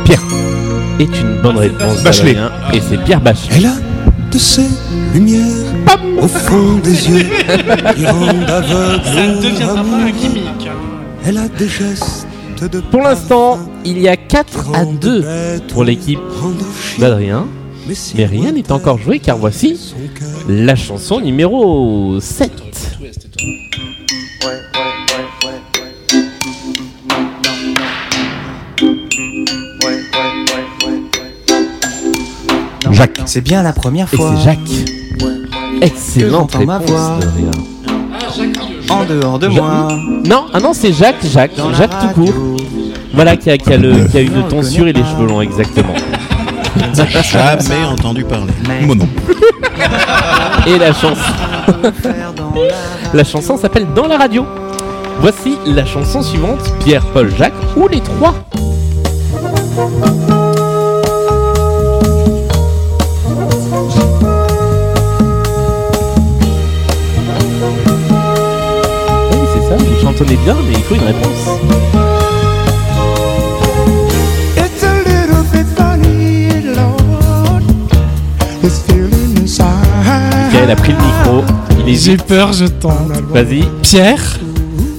Pierre 0.05 0.23
est 1.01 1.21
une 1.21 1.41
bonne 1.43 1.57
réponse 1.59 2.03
Bachelet. 2.03 2.37
et 2.73 2.81
c'est 2.81 3.03
Pierre 3.05 3.21
Bachelet. 3.21 3.57
Elle 3.57 3.67
a 3.67 3.75
de 4.31 4.39
ces 4.39 4.67
lumières 5.15 5.43
au 6.21 6.29
fond 6.29 6.79
des 6.83 6.91
yeux 7.09 7.27
qui 7.97 8.07
rendent 8.07 8.49
aveugle 8.51 9.05
Ça 9.05 9.27
deviendra 9.43 9.75
pas 9.83 9.97
un 9.97 10.11
gimmick. 10.11 10.71
Elle 11.27 11.39
a 11.39 11.49
des 11.49 11.69
gestes 11.69 12.26
Pour 12.91 13.03
l'instant, 13.03 13.59
il 13.85 14.01
y 14.01 14.09
a 14.09 14.17
4 14.17 14.75
à 14.75 14.85
2 14.85 15.25
pour 15.69 15.85
l'équipe 15.85 16.21
d'Adrien, 16.99 17.47
mais 18.15 18.25
rien 18.25 18.53
n'est 18.53 18.73
encore 18.73 18.99
joué 18.99 19.19
car 19.19 19.37
voici 19.37 19.95
la 20.49 20.75
chanson 20.75 21.21
numéro 21.21 22.19
7. 22.21 22.53
Jacques. 32.93 33.21
C'est 33.27 33.43
bien 33.43 33.63
la 33.63 33.73
première 33.75 34.09
Et 34.13 34.17
fois. 34.17 34.35
c'est 34.37 34.45
Jacques. 34.45 34.59
Excellente 35.83 36.53
j'entends 36.53 36.65
ma 36.67 36.79
réponse. 36.79 36.91
voix. 36.91 37.21
En 38.91 39.05
dehors 39.05 39.39
de 39.39 39.49
moi. 39.49 39.89
Non, 40.25 40.47
ah 40.53 40.61
non, 40.61 40.73
c'est 40.73 40.93
Jacques, 40.93 41.25
Jacques, 41.25 41.57
Dans 41.57 41.71
la 41.71 41.77
Jacques 41.79 41.91
tout 42.01 42.09
court. 42.15 42.27
radio. 42.29 42.57
Voilà, 43.15 43.37
qui 43.37 43.51
a, 43.51 43.57
qui 43.59 43.73
a 43.73 43.77
le- 43.79 44.07
qui 44.09 44.19
a 44.19 44.21
une 44.21 44.47
tonsure 44.49 44.87
et 44.89 44.93
les 44.93 45.03
cheveux 45.03 45.27
longs, 45.27 45.41
exactement. 45.41 45.95
Jamais 46.95 47.85
entendu 47.87 48.25
parler. 48.25 48.53
Mais 48.69 48.83
Moi 48.87 48.95
non. 48.97 49.09
Et 50.67 50.79
la 50.79 50.93
chanson, 50.93 51.17
faire 52.03 52.33
dans 52.37 52.53
la 52.55 53.15
la 53.15 53.25
chanson 53.25 53.57
s'appelle 53.57 53.87
Dans 53.95 54.07
la 54.07 54.19
radio. 54.19 54.45
Voici 55.21 55.57
la 55.67 55.87
chanson 55.87 56.21
suivante, 56.23 56.61
Pierre, 56.85 57.05
Paul, 57.07 57.33
Jacques 57.39 57.55
ou 57.77 57.89
les 57.89 58.01
trois. 58.01 58.35
Chantonnez 70.17 70.37
bien, 70.45 70.57
mais 70.67 70.75
il 70.75 70.83
faut 70.83 70.95
une 70.95 71.03
réponse. 71.03 71.61
Michael 80.53 80.71
a 80.71 80.77
pris 80.77 80.93
le 80.93 80.99
micro, 80.99 81.45
il 81.87 81.99
J'ai 81.99 82.17
peur, 82.17 82.53
je 82.53 82.67
tente. 82.67 83.11
Vas-y, 83.33 83.65
Pierre 83.83 84.39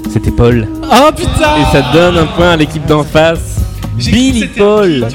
c'était 0.10 0.32
Paul. 0.32 0.68
Oh 0.84 1.12
putain 1.16 1.58
Et 1.60 1.72
ça 1.72 1.92
donne 1.94 2.18
un 2.18 2.26
point 2.26 2.52
à 2.52 2.56
l'équipe 2.56 2.86
d'en 2.88 3.04
face. 3.04 3.60
Billy 3.98 4.48
Paul. 4.48 5.08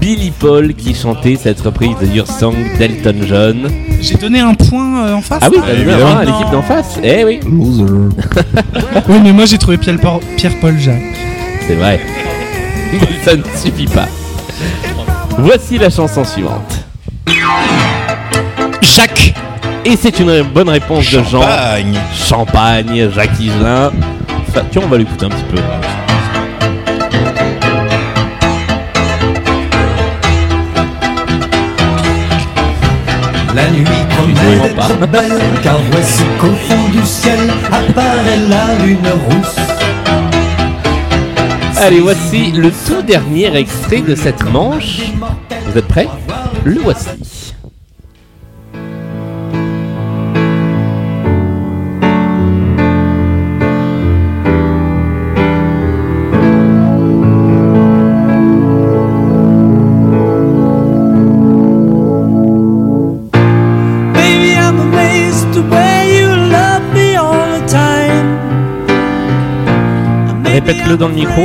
Billy 0.00 0.32
Paul 0.32 0.74
qui 0.74 0.94
chantait 0.94 1.36
cette 1.36 1.60
reprise 1.60 1.96
de 2.00 2.06
Your 2.06 2.26
Song 2.26 2.54
d'Elton 2.78 3.20
John. 3.26 3.70
J'ai 4.00 4.14
donné 4.16 4.40
un 4.40 4.54
point 4.54 5.04
euh, 5.06 5.14
en 5.14 5.20
face 5.20 5.42
Ah 5.42 5.48
oui, 5.50 5.58
là 5.58 5.62
t'as 5.66 5.76
donné 5.76 5.92
un 5.92 5.98
point 5.98 6.16
à 6.18 6.24
l'équipe 6.24 6.50
d'en 6.50 6.62
face. 6.62 6.98
Eh 7.02 7.24
oui, 7.24 7.40
Loser. 7.44 7.84
Oui, 9.08 9.16
mais 9.22 9.32
moi 9.32 9.44
j'ai 9.46 9.58
trouvé 9.58 9.76
Pierre- 9.78 9.98
Pierre-Paul 10.36 10.78
Jacques. 10.78 11.02
c'est 11.66 11.74
vrai. 11.74 12.00
Ça 13.24 13.36
ne 13.36 13.42
suffit 13.56 13.86
pas. 13.86 14.06
Voici 15.38 15.78
la 15.78 15.90
chanson 15.90 16.24
suivante. 16.24 16.84
Jacques 18.82 19.34
Et 19.84 19.96
c'est 19.96 20.18
une 20.20 20.42
bonne 20.42 20.68
réponse 20.68 21.04
de 21.10 21.22
Jean. 21.22 21.40
Champagne. 21.42 21.98
Champagne, 22.14 23.10
Jacques 23.14 23.38
Higelin. 23.40 23.92
Enfin, 24.48 24.62
tiens, 24.70 24.82
on 24.84 24.88
va 24.88 24.98
l'écouter 24.98 25.26
un 25.26 25.30
petit 25.30 25.44
peu. 25.50 25.58
La 33.54 33.68
nuit 33.70 33.84
promet 34.10 34.68
d'être 34.68 35.10
belle, 35.10 35.40
car 35.62 35.78
voici 35.90 36.22
qu'au 36.38 36.52
fond 36.52 36.88
du 36.92 37.04
ciel 37.04 37.50
apparaît 37.66 38.38
la 38.48 38.84
lune 38.84 38.98
rousse. 39.26 39.56
Allez, 41.76 42.00
voici 42.00 42.52
le 42.52 42.70
tout 42.70 43.02
dernier 43.02 43.56
extrait 43.56 44.02
de 44.02 44.14
cette 44.14 44.44
manche. 44.44 45.12
Vous 45.66 45.78
êtes 45.78 45.88
prêts? 45.88 46.08
Le 46.64 46.80
voici. 46.80 47.08
Dans 70.98 71.08
le 71.08 71.14
micro. 71.14 71.42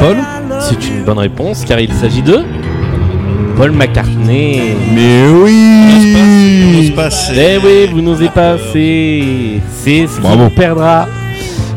Paul, 0.00 0.16
c'est 0.60 0.88
une 0.88 1.04
bonne 1.04 1.18
réponse 1.18 1.64
car 1.66 1.78
il 1.80 1.92
s'agit 1.92 2.22
de 2.22 2.38
Paul 3.56 3.72
McCartney. 3.72 4.60
Mais 4.94 5.28
oui 5.28 6.92
c'est- 6.96 7.34
Eh 7.34 7.58
oui, 7.64 7.90
vous 7.92 8.00
n'osez 8.00 8.28
pas, 8.28 8.56
c'est 8.72 9.60
ce 9.84 10.20
Bravo. 10.20 10.48
perdra. 10.50 11.06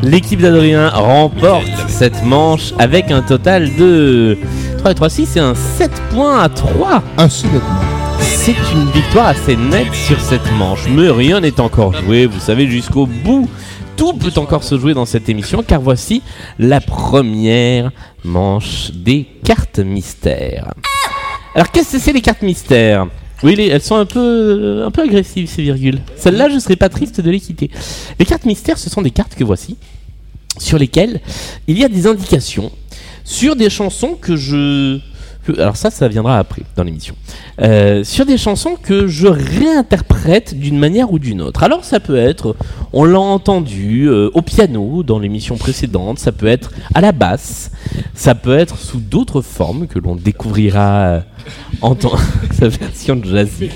L'équipe 0.03 0.41
d'Adrien 0.41 0.89
remporte 0.89 1.65
cette 1.88 2.24
manche 2.24 2.74
avec 2.80 3.12
un 3.12 3.22
total 3.22 3.70
de 3.75 4.38
3 4.80 4.91
et 4.91 4.96
3, 4.96 5.10
6 5.10 5.36
et 5.38 5.39
un 5.39 5.53
7 5.53 5.91
points 6.12 6.39
à 6.41 6.50
3. 6.50 7.03
Ainsi 7.18 7.46
nettement. 7.46 7.62
C'est 8.20 8.56
une 8.74 8.89
victoire 8.91 9.27
assez 9.27 9.56
nette 9.56 9.94
sur 9.94 10.20
cette 10.20 10.51
manche, 10.58 10.88
mais 10.89 11.10
rien 11.10 11.39
n'est 11.39 11.60
encore 11.60 11.94
joué, 11.94 12.25
vous 12.25 12.39
savez, 12.39 12.68
jusqu'au 12.68 13.06
bout. 13.06 13.48
Tout 14.01 14.13
peut 14.13 14.34
encore 14.38 14.63
se 14.63 14.79
jouer 14.79 14.96
dans 14.96 15.05
cette 15.05 15.29
émission 15.29 15.62
car 15.62 15.79
voici 15.79 16.24
la 16.58 16.81
première 16.81 17.91
manche 18.24 18.89
des 18.96 19.27
cartes 19.43 19.77
mystères. 19.77 20.74
Alors 21.53 21.70
qu'est-ce 21.70 21.91
que 21.91 22.00
c'est 22.00 22.12
les 22.12 22.22
cartes 22.22 22.41
mystères? 22.41 23.05
Oui, 23.43 23.53
les- 23.55 23.67
elles 23.67 23.84
sont 23.84 23.98
un 23.98 24.08
peu, 24.08 24.81
un 24.84 24.89
peu 24.89 25.03
agressives 25.03 25.48
ces 25.48 25.62
virgules. 25.62 26.00
Celle-là, 26.15 26.50
je 26.50 26.58
serais 26.58 26.77
pas 26.77 26.89
triste 26.89 27.22
de 27.22 27.29
les 27.29 27.39
quitter. 27.39 27.70
Les 28.17 28.25
cartes 28.25 28.46
mystères, 28.46 28.79
ce 28.79 28.89
sont 28.89 29.03
des 29.03 29.12
cartes 29.12 29.36
que 29.36 29.43
voici, 29.43 29.77
sur 30.58 30.79
lesquelles 30.79 31.22
il 31.67 31.77
y 31.77 31.84
a 31.84 31.88
des 31.88 32.08
indications 32.08 32.72
sur 33.24 33.55
des 33.55 33.70
chansons 33.70 34.17
que 34.20 34.36
je. 34.36 34.98
Alors 35.57 35.75
ça, 35.75 35.89
ça 35.89 36.07
viendra 36.07 36.38
après 36.38 36.62
dans 36.75 36.83
l'émission. 36.83 37.15
Euh, 37.62 38.03
sur 38.03 38.25
des 38.25 38.38
chansons 38.38 38.75
que 38.81 39.07
je 39.07 39.27
réinterprète 39.27 40.57
d'une 40.57 40.77
manière 40.77 41.12
ou 41.12 41.19
d'une 41.19 41.41
autre. 41.41 41.63
Alors 41.63 41.83
ça 41.83 42.00
peut 42.00 42.17
être, 42.17 42.55
on 42.93 43.05
l'a 43.05 43.19
entendu 43.19 44.07
euh, 44.07 44.29
au 44.33 44.41
piano 44.41 45.03
dans 45.03 45.19
l'émission 45.19 45.57
précédente, 45.57 46.19
ça 46.19 46.31
peut 46.31 46.48
être 46.48 46.71
à 46.93 47.01
la 47.01 47.12
basse, 47.12 47.71
ça 48.13 48.36
peut 48.36 48.57
être 48.57 48.77
sous 48.77 49.00
d'autres 49.00 49.41
formes 49.41 49.88
que 49.88 50.00
l'on 50.00 50.15
découvrira 50.15 51.01
euh, 51.01 51.19
en 51.81 51.95
temps 51.95 52.17
sa 52.51 52.67
version 52.67 53.15
de 53.15 53.25
jazzy. 53.25 53.69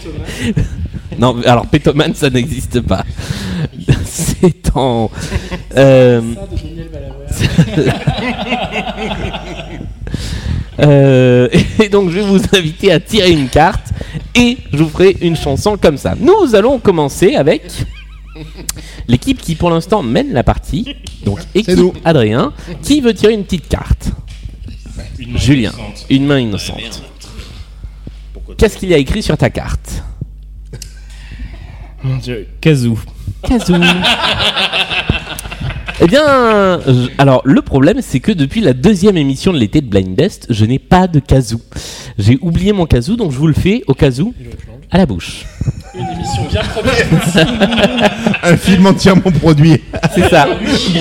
non, 1.17 1.35
alors 1.45 1.65
Pétoman, 1.67 2.13
ça 2.13 2.29
n'existe 2.29 2.81
pas. 2.81 3.03
C'est 4.05 4.71
en. 4.75 5.09
euh, 5.77 6.21
Euh, 10.79 11.47
et 11.83 11.89
donc 11.89 12.09
je 12.09 12.15
vais 12.19 12.25
vous 12.25 12.41
inviter 12.53 12.91
à 12.91 12.99
tirer 12.99 13.31
une 13.31 13.47
carte 13.47 13.87
et 14.33 14.57
je 14.71 14.77
vous 14.77 14.89
ferai 14.89 15.15
une 15.21 15.35
chanson 15.35 15.77
comme 15.77 15.97
ça. 15.97 16.15
Nous 16.19 16.55
allons 16.55 16.79
commencer 16.79 17.35
avec 17.35 17.63
l'équipe 19.07 19.41
qui 19.41 19.55
pour 19.55 19.69
l'instant 19.69 20.03
mène 20.03 20.33
la 20.33 20.43
partie. 20.43 20.95
Donc 21.23 21.39
équipe 21.53 21.77
nous. 21.77 21.93
Adrien 22.03 22.53
qui 22.81 23.01
veut 23.01 23.13
tirer 23.13 23.33
une 23.33 23.43
petite 23.43 23.67
carte. 23.67 24.11
Julien, 25.35 25.71
une 26.09 26.25
main 26.25 26.39
innocente. 26.39 27.03
Qu'est-ce 28.57 28.77
qu'il 28.77 28.89
y 28.89 28.93
a 28.93 28.97
écrit 28.97 29.23
sur 29.23 29.37
ta 29.37 29.49
carte 29.49 30.03
Mon 32.03 32.17
dieu, 32.17 32.47
Kazoo. 32.61 32.99
Kazoo. 33.43 33.75
Eh 36.01 36.07
bien, 36.07 36.79
je- 36.85 37.09
alors 37.17 37.41
le 37.45 37.61
problème 37.61 37.97
c'est 38.01 38.19
que 38.19 38.31
depuis 38.31 38.59
la 38.61 38.73
deuxième 38.73 39.15
émission 39.17 39.53
de 39.53 39.57
l'été 39.57 39.79
de 39.81 39.87
Blind 39.87 40.13
Best, 40.15 40.47
je 40.49 40.65
n'ai 40.65 40.79
pas 40.79 41.07
de 41.07 41.19
kazoo. 41.19 41.61
J'ai 42.17 42.37
oublié 42.41 42.73
mon 42.73 42.85
kazoo, 42.85 43.15
donc 43.15 43.31
je 43.31 43.37
vous 43.37 43.47
le 43.47 43.53
fais 43.53 43.81
au 43.87 43.93
kazoo 43.93 44.33
à 44.91 44.97
la 44.97 45.05
bouche. 45.05 45.45
Une 45.97 46.05
émission 46.07 46.43
bien 46.51 46.61
première. 46.63 48.11
Un 48.43 48.57
film 48.57 48.85
entièrement 48.87 49.31
produit, 49.41 49.77
C'est 50.13 50.29
ça. 50.29 50.47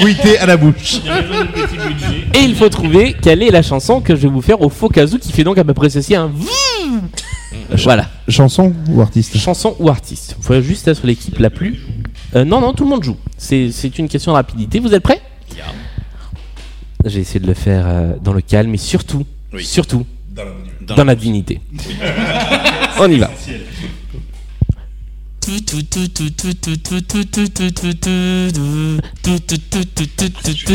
bruité 0.01 0.39
à 0.39 0.47
la 0.47 0.57
bouche. 0.57 1.01
Et 2.35 2.41
il 2.45 2.55
faut 2.55 2.69
trouver 2.69 3.15
quelle 3.21 3.43
est 3.43 3.51
la 3.51 3.63
chanson 3.63 4.01
que 4.01 4.15
je 4.15 4.23
vais 4.23 4.29
vous 4.29 4.41
faire 4.43 4.63
au 4.63 4.69
faux 4.69 4.89
kazoo 4.89 5.19
qui 5.19 5.33
fait 5.33 5.45
donc 5.45 5.59
à 5.59 5.65
peu 5.65 5.75
près 5.75 5.91
ceci 5.91 6.15
un 6.15 6.27
vroom. 6.29 7.03
Voilà, 7.83 8.07
Chanson 8.29 8.73
ou 8.91 9.01
artiste? 9.01 9.37
Chanson 9.39 9.75
ou 9.81 9.89
artiste. 9.89 10.37
Il 10.39 10.45
faut 10.45 10.61
juste 10.61 10.87
être 10.87 11.05
l'équipe 11.07 11.39
la 11.39 11.51
plus. 11.51 11.81
Euh, 12.37 12.45
non, 12.45 12.61
non, 12.61 12.73
tout 12.73 12.85
le 12.85 12.91
monde 12.91 13.03
joue. 13.03 13.17
C'est 13.37 13.99
une 13.99 14.09
question 14.09 14.33
de 14.33 14.37
rapidité. 14.37 14.79
Vous 14.81 14.95
êtes 14.95 15.03
prêts 15.03 15.21
J'ai 17.05 17.21
essayé 17.21 17.41
de 17.41 17.47
le 17.47 17.55
faire 17.55 17.85
euh, 17.87 18.13
dans 18.23 18.33
le 18.33 18.41
calme 18.41 18.75
et 18.75 18.79
surtout, 18.79 19.27
Oui. 19.53 19.65
surtout 19.65 20.07
Dans 20.31 20.45
dans 20.97 21.05
la 21.05 21.15
dignité. 21.15 21.61
On 22.99 23.11
y 23.11 23.19
va. 23.19 23.31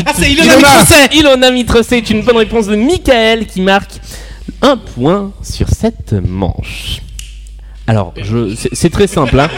Ah, 0.06 0.12
c'est 0.14 0.32
Ilona 0.32 0.58
Ilona 1.12 1.50
Mitrosset 1.50 1.98
est 1.98 2.10
une 2.10 2.22
bonne 2.22 2.36
réponse 2.36 2.66
de 2.66 2.76
Michael 2.76 3.46
qui 3.46 3.60
marque 3.60 4.00
un 4.62 4.76
point 4.76 5.32
sur 5.42 5.68
cette 5.68 6.12
manche. 6.12 7.00
Alors, 7.86 8.14
je, 8.20 8.54
c'est, 8.54 8.70
c'est 8.72 8.90
très 8.90 9.06
simple. 9.06 9.38
hein. 9.40 9.48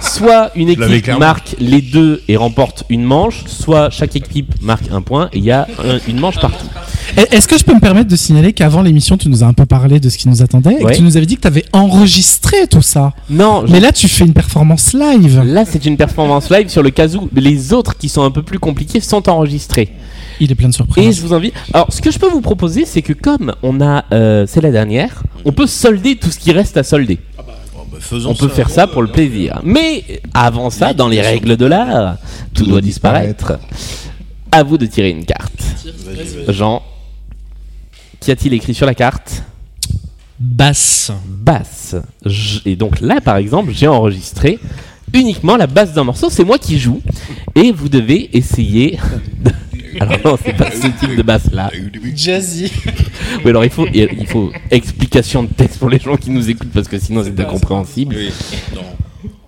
Soit 0.00 0.50
une 0.54 0.68
équipe 0.68 1.08
marque 1.18 1.56
les 1.58 1.80
deux 1.80 2.22
et 2.28 2.36
remporte 2.36 2.84
une 2.88 3.02
manche, 3.04 3.44
soit 3.46 3.90
chaque 3.90 4.16
équipe 4.16 4.54
marque 4.62 4.84
un 4.92 5.02
point 5.02 5.28
et 5.32 5.38
il 5.38 5.44
y 5.44 5.50
a 5.50 5.66
un- 5.84 5.98
une 6.08 6.18
manche 6.20 6.38
partout. 6.38 6.66
Est-ce 7.16 7.48
que 7.48 7.58
je 7.58 7.64
peux 7.64 7.74
me 7.74 7.80
permettre 7.80 8.08
de 8.08 8.16
signaler 8.16 8.52
qu'avant 8.52 8.82
l'émission, 8.82 9.16
tu 9.16 9.28
nous 9.28 9.42
as 9.42 9.46
un 9.46 9.52
peu 9.52 9.66
parlé 9.66 9.98
de 9.98 10.08
ce 10.08 10.16
qui 10.18 10.28
nous 10.28 10.40
attendait 10.42 10.76
et 10.80 10.84
Ouais. 10.84 10.92
que 10.92 10.96
tu 10.98 11.02
nous 11.02 11.16
avais 11.16 11.26
dit 11.26 11.36
que 11.36 11.40
tu 11.42 11.48
avais 11.48 11.64
enregistré 11.72 12.66
tout 12.70 12.82
ça? 12.82 13.12
Non, 13.28 13.64
Mais 13.68 13.80
là, 13.80 13.90
tu 13.92 14.08
fais 14.08 14.24
une 14.24 14.34
performance 14.34 14.92
live. 14.94 15.42
là 15.44 15.64
c'est 15.64 15.84
une 15.84 15.96
performance 15.96 16.50
live 16.50 16.68
sur 16.68 16.82
le 16.82 16.90
cas 16.90 17.08
où 17.16 17.28
les 17.34 17.72
autres 17.72 17.96
qui 17.96 18.08
sont 18.08 18.22
un 18.22 18.30
peu 18.30 18.42
plus 18.42 18.58
compliqués 18.58 19.00
sont 19.00 19.28
enregistrés. 19.28 19.88
Il 20.40 20.52
est 20.52 20.54
plein 20.54 20.68
de 20.68 20.72
Et 20.74 20.76
surprises. 20.76 21.16
je 21.16 21.22
vous 21.22 21.34
invite. 21.34 21.54
Alors, 21.74 21.92
ce 21.92 22.00
que 22.00 22.12
je 22.12 22.18
peux 22.18 22.28
vous 22.28 22.40
proposer, 22.42 22.84
c'est 22.84 23.02
que 23.02 23.12
comme 23.12 23.52
on 23.64 23.80
a, 23.80 24.04
euh, 24.12 24.44
c'est 24.46 24.60
la 24.60 24.70
dernière, 24.70 25.24
on 25.44 25.50
peut 25.52 25.66
solder 25.66 26.14
tout 26.16 26.30
ce 26.30 26.38
qui 26.38 26.52
reste 26.52 26.76
à 26.76 26.84
solder. 26.84 27.18
Faisons 28.00 28.30
On 28.30 28.34
peut 28.34 28.48
ça. 28.48 28.54
faire 28.54 28.70
ça 28.70 28.86
pour 28.86 29.02
le 29.02 29.08
plaisir. 29.08 29.60
Mais 29.64 30.04
avant 30.34 30.70
ça, 30.70 30.92
dans 30.94 31.08
les 31.08 31.20
règles 31.20 31.56
de 31.56 31.66
l'art, 31.66 32.16
tout 32.54 32.64
doit 32.66 32.80
disparaître. 32.80 33.58
À 34.50 34.62
vous 34.62 34.78
de 34.78 34.86
tirer 34.86 35.10
une 35.10 35.24
carte. 35.24 35.52
Jean, 36.48 36.82
qu'y 38.20 38.30
a-t-il 38.30 38.54
écrit 38.54 38.74
sur 38.74 38.86
la 38.86 38.94
carte? 38.94 39.42
Basse. 40.40 41.10
Basse. 41.26 41.96
Et 42.64 42.76
donc 42.76 43.00
là, 43.00 43.20
par 43.20 43.36
exemple, 43.36 43.72
j'ai 43.74 43.88
enregistré 43.88 44.58
uniquement 45.12 45.56
la 45.56 45.66
basse 45.66 45.92
d'un 45.92 46.04
morceau. 46.04 46.28
C'est 46.30 46.44
moi 46.44 46.58
qui 46.58 46.78
joue. 46.78 47.00
Et 47.54 47.72
vous 47.72 47.88
devez 47.88 48.30
essayer. 48.36 48.98
de- 49.44 49.50
Alors 50.00 50.14
non, 50.24 50.38
c'est 50.44 50.56
pas 50.56 50.70
ce 50.70 50.86
type 50.98 51.16
de 51.16 51.22
basse 51.22 51.50
là. 51.52 51.70
Jazzy. 52.14 52.72
Oui, 53.44 53.50
alors 53.50 53.64
il 53.64 53.70
faut, 53.70 53.86
il 53.92 54.26
faut 54.26 54.50
explication 54.70 55.42
de 55.42 55.48
texte 55.48 55.78
pour 55.78 55.90
les 55.90 55.98
gens 55.98 56.16
qui 56.16 56.30
nous 56.30 56.48
écoutent 56.48 56.72
parce 56.72 56.88
que 56.88 56.98
sinon 56.98 57.22
c'est 57.22 57.38
incompréhensible. 57.38 58.16
Oui, 58.18 58.30
non. 58.74 58.82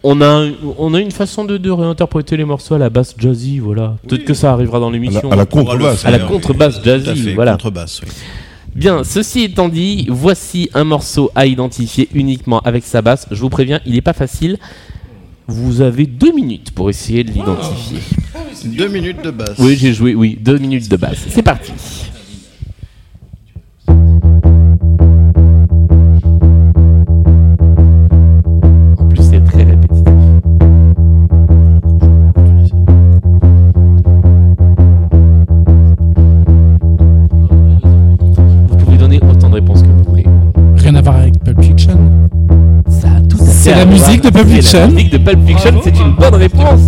On 0.02 0.20
a, 0.22 0.46
on 0.78 0.94
a 0.94 1.00
une 1.00 1.10
façon 1.10 1.44
de, 1.44 1.58
de 1.58 1.70
réinterpréter 1.70 2.36
les 2.36 2.44
morceaux 2.44 2.74
à 2.74 2.78
la 2.78 2.88
basse 2.90 3.14
jazzy, 3.18 3.58
voilà. 3.58 3.96
Peut-être 4.06 4.24
que 4.24 4.34
ça 4.34 4.52
arrivera 4.52 4.80
dans 4.80 4.90
l'émission. 4.90 5.30
à 5.30 5.36
la 5.36 5.46
contrebasse. 5.46 6.04
À 6.04 6.10
la 6.10 6.18
contrebasse 6.20 6.78
à 6.78 6.82
jazzy, 6.82 7.22
fait, 7.22 7.34
voilà. 7.34 7.52
Contrebasse, 7.52 8.00
oui. 8.02 8.08
Bien, 8.74 9.02
ceci 9.04 9.42
étant 9.42 9.68
dit, 9.68 10.06
voici 10.08 10.70
un 10.74 10.84
morceau 10.84 11.30
à 11.34 11.46
identifier 11.46 12.08
uniquement 12.14 12.60
avec 12.60 12.84
sa 12.84 13.02
basse. 13.02 13.26
Je 13.30 13.40
vous 13.40 13.50
préviens, 13.50 13.80
il 13.84 13.94
n'est 13.94 14.00
pas 14.00 14.12
facile. 14.12 14.58
Vous 15.48 15.80
avez 15.80 16.06
deux 16.06 16.32
minutes 16.32 16.70
pour 16.70 16.88
essayer 16.88 17.24
de 17.24 17.32
l'identifier. 17.32 17.98
Deux 18.64 18.88
minutes 18.88 19.22
de 19.24 19.30
basse. 19.30 19.56
Oui, 19.58 19.76
j'ai 19.80 19.92
joué, 19.92 20.14
oui, 20.14 20.36
deux 20.40 20.58
minutes 20.58 20.90
de 20.90 20.96
basse. 20.96 21.18
C'est 21.30 21.42
parti. 21.42 21.72
En 28.98 29.08
plus, 29.08 29.22
c'est 29.22 29.42
très 29.44 29.64
répétitif. 29.64 30.04
Vous 38.68 38.76
pouvez 38.76 38.96
donner 38.98 39.20
autant 39.22 39.48
de 39.48 39.54
réponses 39.54 39.82
que 39.82 39.88
vous 39.88 40.04
voulez. 40.04 40.24
Rien 40.76 40.94
à 40.96 41.00
voir 41.02 41.16
avec 41.16 41.42
Pulp 41.42 41.62
Fiction. 41.62 41.98
Ça 42.88 43.08
a 43.16 43.20
tout 43.22 43.38
à 43.40 43.44
fait 43.44 43.52
C'est 43.52 43.74
la 43.74 43.86
musique 43.86 44.22
de 44.22 44.30
Pulp 44.30 44.46
C'est 44.48 44.54
Fiction. 44.56 44.80
La 44.80 44.86
musique 44.88 45.12
de 45.12 45.18
Pulp 45.18 45.46
Fiction, 45.46 45.80
c'est 45.82 45.98
une 45.98 46.14
bonne 46.14 46.34
réponse. 46.34 46.80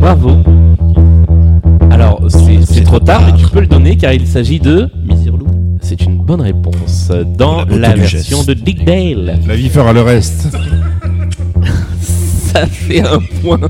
Bravo. 0.00 0.30
Alors, 1.90 2.22
c'est 2.28 2.84
trop 2.84 2.98
tard, 3.00 3.22
mais 3.26 3.38
tu 3.38 3.46
peux 3.48 3.60
le 3.60 3.66
donner 3.66 3.96
car 3.96 4.12
il 4.12 4.26
s'agit 4.26 4.58
de. 4.60 4.88
Miserlou. 5.06 5.46
C'est 5.82 6.02
une 6.02 6.18
bonne 6.18 6.40
réponse 6.40 7.10
dans 7.36 7.64
La 7.66 7.94
version 7.94 8.38
geste. 8.38 8.48
de 8.48 8.54
Dick 8.54 8.84
Dale. 8.84 9.38
La 9.46 9.56
vie 9.56 9.68
fera 9.68 9.92
le 9.92 10.02
reste. 10.02 10.48
Ça 12.00 12.66
fait 12.66 13.00
un 13.00 13.20
point. 13.42 13.60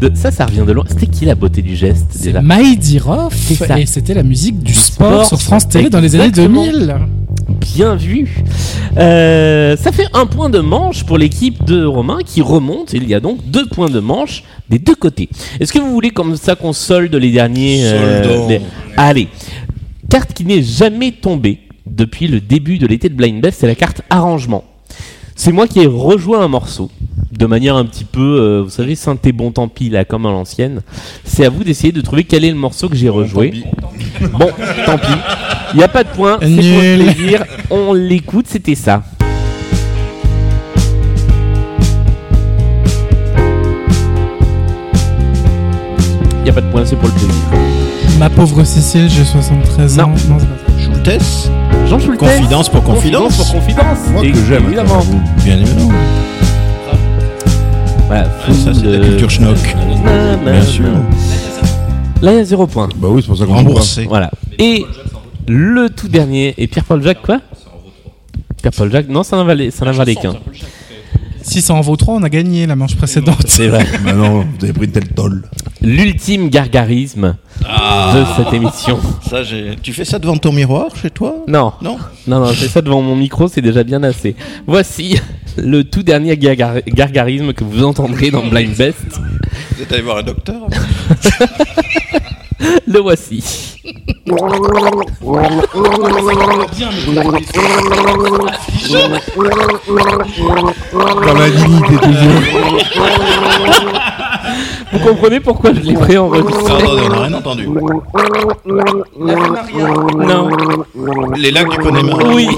De... 0.00 0.10
Ça, 0.14 0.30
ça 0.30 0.46
revient 0.46 0.64
de 0.66 0.72
loin. 0.72 0.84
C'était 0.88 1.06
qui 1.06 1.26
la 1.26 1.34
beauté 1.34 1.60
du 1.60 1.76
geste 1.76 2.06
C'est 2.10 2.28
déjà? 2.28 2.40
Maïdirov 2.40 3.34
C'est 3.34 3.54
ça. 3.56 3.78
et 3.78 3.84
c'était 3.84 4.14
la 4.14 4.22
musique 4.22 4.58
du 4.62 4.72
sport, 4.72 5.24
Sport, 5.24 5.26
sur 5.26 5.42
France 5.42 5.68
Télé 5.68 5.90
dans 5.90 6.00
les 6.00 6.14
années 6.14 6.24
exactement. 6.24 6.64
2000. 6.64 6.96
Bien 7.74 7.94
vu. 7.94 8.28
Euh, 8.96 9.76
ça 9.76 9.92
fait 9.92 10.06
un 10.14 10.24
point 10.26 10.48
de 10.48 10.60
manche 10.60 11.04
pour 11.04 11.18
l'équipe 11.18 11.64
de 11.64 11.84
Romain 11.84 12.18
qui 12.24 12.40
remonte. 12.40 12.92
Il 12.94 13.06
y 13.08 13.14
a 13.14 13.20
donc 13.20 13.38
deux 13.50 13.66
points 13.68 13.90
de 13.90 14.00
manche 14.00 14.44
des 14.70 14.78
deux 14.78 14.94
côtés. 14.94 15.28
Est-ce 15.60 15.72
que 15.72 15.78
vous 15.78 15.90
voulez 15.90 16.10
comme 16.10 16.36
ça 16.36 16.54
qu'on 16.54 16.72
solde 16.72 17.14
les 17.14 17.30
derniers 17.30 17.80
euh, 17.84 18.48
les- 18.48 18.60
Allez. 18.96 19.28
Carte 20.08 20.32
qui 20.32 20.44
n'est 20.44 20.62
jamais 20.62 21.12
tombée 21.12 21.60
depuis 21.86 22.28
le 22.28 22.40
début 22.40 22.78
de 22.78 22.86
l'été 22.86 23.08
de 23.08 23.14
Blind 23.14 23.40
Best, 23.42 23.60
c'est 23.60 23.66
la 23.66 23.74
carte 23.74 24.02
arrangement. 24.08 24.64
C'est 25.34 25.52
moi 25.52 25.66
qui 25.68 25.80
ai 25.80 25.86
rejoint 25.86 26.40
un 26.40 26.48
morceau 26.48 26.90
de 27.38 27.46
manière 27.46 27.76
un 27.76 27.84
petit 27.84 28.04
peu, 28.04 28.20
euh, 28.40 28.62
vous 28.62 28.70
savez, 28.70 28.94
synthé 28.94 29.32
bon 29.32 29.50
tant 29.52 29.68
pis 29.68 29.90
là, 29.90 30.04
comme 30.04 30.26
à 30.26 30.30
l'ancienne. 30.30 30.80
C'est 31.24 31.44
à 31.44 31.50
vous 31.50 31.64
d'essayer 31.64 31.92
de 31.92 32.00
trouver 32.00 32.24
quel 32.24 32.44
est 32.44 32.50
le 32.50 32.56
morceau 32.56 32.88
que 32.88 32.96
j'ai 32.96 33.08
rejoué. 33.08 33.64
Bon, 34.32 34.48
tant 34.86 34.96
pis. 34.96 35.06
Il 35.74 35.78
n'y 35.78 35.84
a 35.84 35.88
pas 35.88 36.02
de 36.04 36.08
point, 36.08 36.38
c'est 36.40 36.46
pour 36.48 36.56
le 36.56 37.12
plaisir. 37.14 37.44
On 37.70 37.92
l'écoute, 37.92 38.46
c'était 38.48 38.74
ça. 38.74 39.02
y 46.44 46.48
a 46.48 46.52
pas 46.52 46.60
de 46.60 46.70
point, 46.70 46.84
c'est 46.84 46.96
pour 46.96 47.08
le 47.08 47.14
plaisir. 47.14 47.34
Ma 48.18 48.30
pauvre 48.30 48.64
Cécile, 48.64 49.08
j'ai 49.10 49.24
73 49.24 49.98
ans. 50.00 50.08
Non. 50.08 50.14
c'est 50.16 50.28
pas 50.28 50.38
ça. 50.38 50.46
Schultes 50.78 51.50
Jean 51.88 51.98
Schultes. 51.98 52.18
Confidence 52.18 52.68
pour 52.68 52.82
confidence. 52.82 53.36
pour 53.36 53.52
confidence. 53.52 53.98
Moi 54.12 54.24
Et- 54.24 54.32
que 54.32 54.38
j'aime. 54.48 54.64
Évidemment. 54.66 55.04
Bien 55.44 55.58
évidemment. 55.58 55.92
Voilà, 58.06 58.28
Ah, 58.46 58.52
ça, 58.52 58.72
c'est 58.74 58.82
de 58.82 58.96
la 58.96 59.06
culture 59.06 59.30
schnock. 59.30 59.56
Bien 60.44 60.62
sûr. 60.62 60.84
Là, 62.22 62.32
il 62.32 62.36
y 62.38 62.40
a 62.40 62.44
zéro 62.44 62.66
point. 62.66 62.88
Bah 62.96 63.08
oui, 63.10 63.20
c'est 63.22 63.28
pour 63.28 63.36
ça 63.36 63.44
qu'on 63.46 63.54
Remboursé. 63.54 64.04
Voilà. 64.08 64.30
Et 64.58 64.84
le 65.48 65.88
tout 65.90 66.08
dernier. 66.08 66.54
Et 66.56 66.66
Pierre-Paul 66.66 67.02
Jacques, 67.02 67.22
quoi 67.22 67.40
Pierre-Paul 68.62 68.90
Jacques, 68.90 69.08
non, 69.08 69.22
ça 69.22 69.36
n'en 69.36 69.44
valait, 69.44 69.70
ça 69.70 69.84
n'en 69.84 69.92
valait 69.92 70.14
qu'un. 70.14 70.34
Si 71.42 71.62
ça 71.62 71.74
en 71.74 71.80
vaut 71.80 71.94
3, 71.96 72.14
on 72.14 72.22
a 72.22 72.28
gagné 72.28 72.66
la 72.66 72.74
manche 72.74 72.96
précédente. 72.96 73.44
C'est 73.46 73.68
vrai. 73.68 73.84
Bah 74.04 74.12
non, 74.14 74.40
vous 74.58 74.64
avez 74.64 74.72
pris 74.72 74.88
tel 74.88 75.08
toll. 75.08 75.44
L'ultime 75.82 76.48
gargarisme 76.48 77.36
de 77.60 78.24
cette 78.36 78.52
émission. 78.52 78.98
Ça, 79.28 79.42
j'ai- 79.44 79.76
tu 79.80 79.92
fais 79.92 80.04
ça 80.04 80.18
devant 80.18 80.36
ton 80.36 80.50
miroir 80.52 80.86
chez 81.00 81.10
toi? 81.10 81.36
Non, 81.46 81.72
Non? 81.82 81.98
Non, 82.26 82.40
non, 82.40 82.52
c'est 82.54 82.66
ça 82.68 82.82
devant 82.82 83.02
mon 83.02 83.14
micro, 83.14 83.46
c'est 83.46 83.60
déjà 83.60 83.84
bien 83.84 84.02
assez. 84.02 84.34
Voici 84.66 85.20
le 85.56 85.84
tout 85.84 86.02
dernier 86.02 86.36
gargar- 86.36 86.82
gargarisme 86.86 87.52
que 87.52 87.64
vous 87.64 87.84
entendrez 87.84 88.30
dans 88.30 88.44
Blind 88.46 88.74
Best. 88.76 89.20
Vous 89.76 89.82
êtes 89.82 89.92
allé 89.92 90.02
voir 90.02 90.18
un 90.18 90.22
docteur 90.22 90.60
Le 92.86 92.98
voici. 93.00 93.44
Dans 101.26 101.34
la 101.34 101.50
dignité 101.50 101.96
toujours. 101.96 102.42
Vous 104.96 105.08
comprenez 105.08 105.40
pourquoi 105.40 105.72
je 105.74 105.80
l'ai 105.80 105.94
pris 105.94 106.16
en 106.16 106.30
Ah, 106.32 106.36
Attendez, 106.38 106.84
on 107.04 107.08
n'a 107.08 107.18
rien 107.22 107.34
entendu. 107.34 107.68
Non. 107.68 108.02
Les 111.36 111.50
lacs 111.50 111.68
du 111.70 111.76
Connemara 111.78 112.22
Oui. 112.32 112.48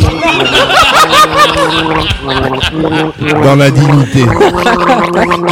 Dans 3.42 3.56
la 3.56 3.70
dignité. 3.70 4.24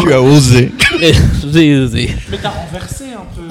Tu 0.00 0.12
as 0.12 0.22
osé. 0.22 0.70
J'ai 1.52 1.76
osé. 1.76 2.10
Mais 2.30 2.38
t'as 2.40 2.50
renversé 2.50 3.04
un 3.14 3.24
peu. 3.34 3.42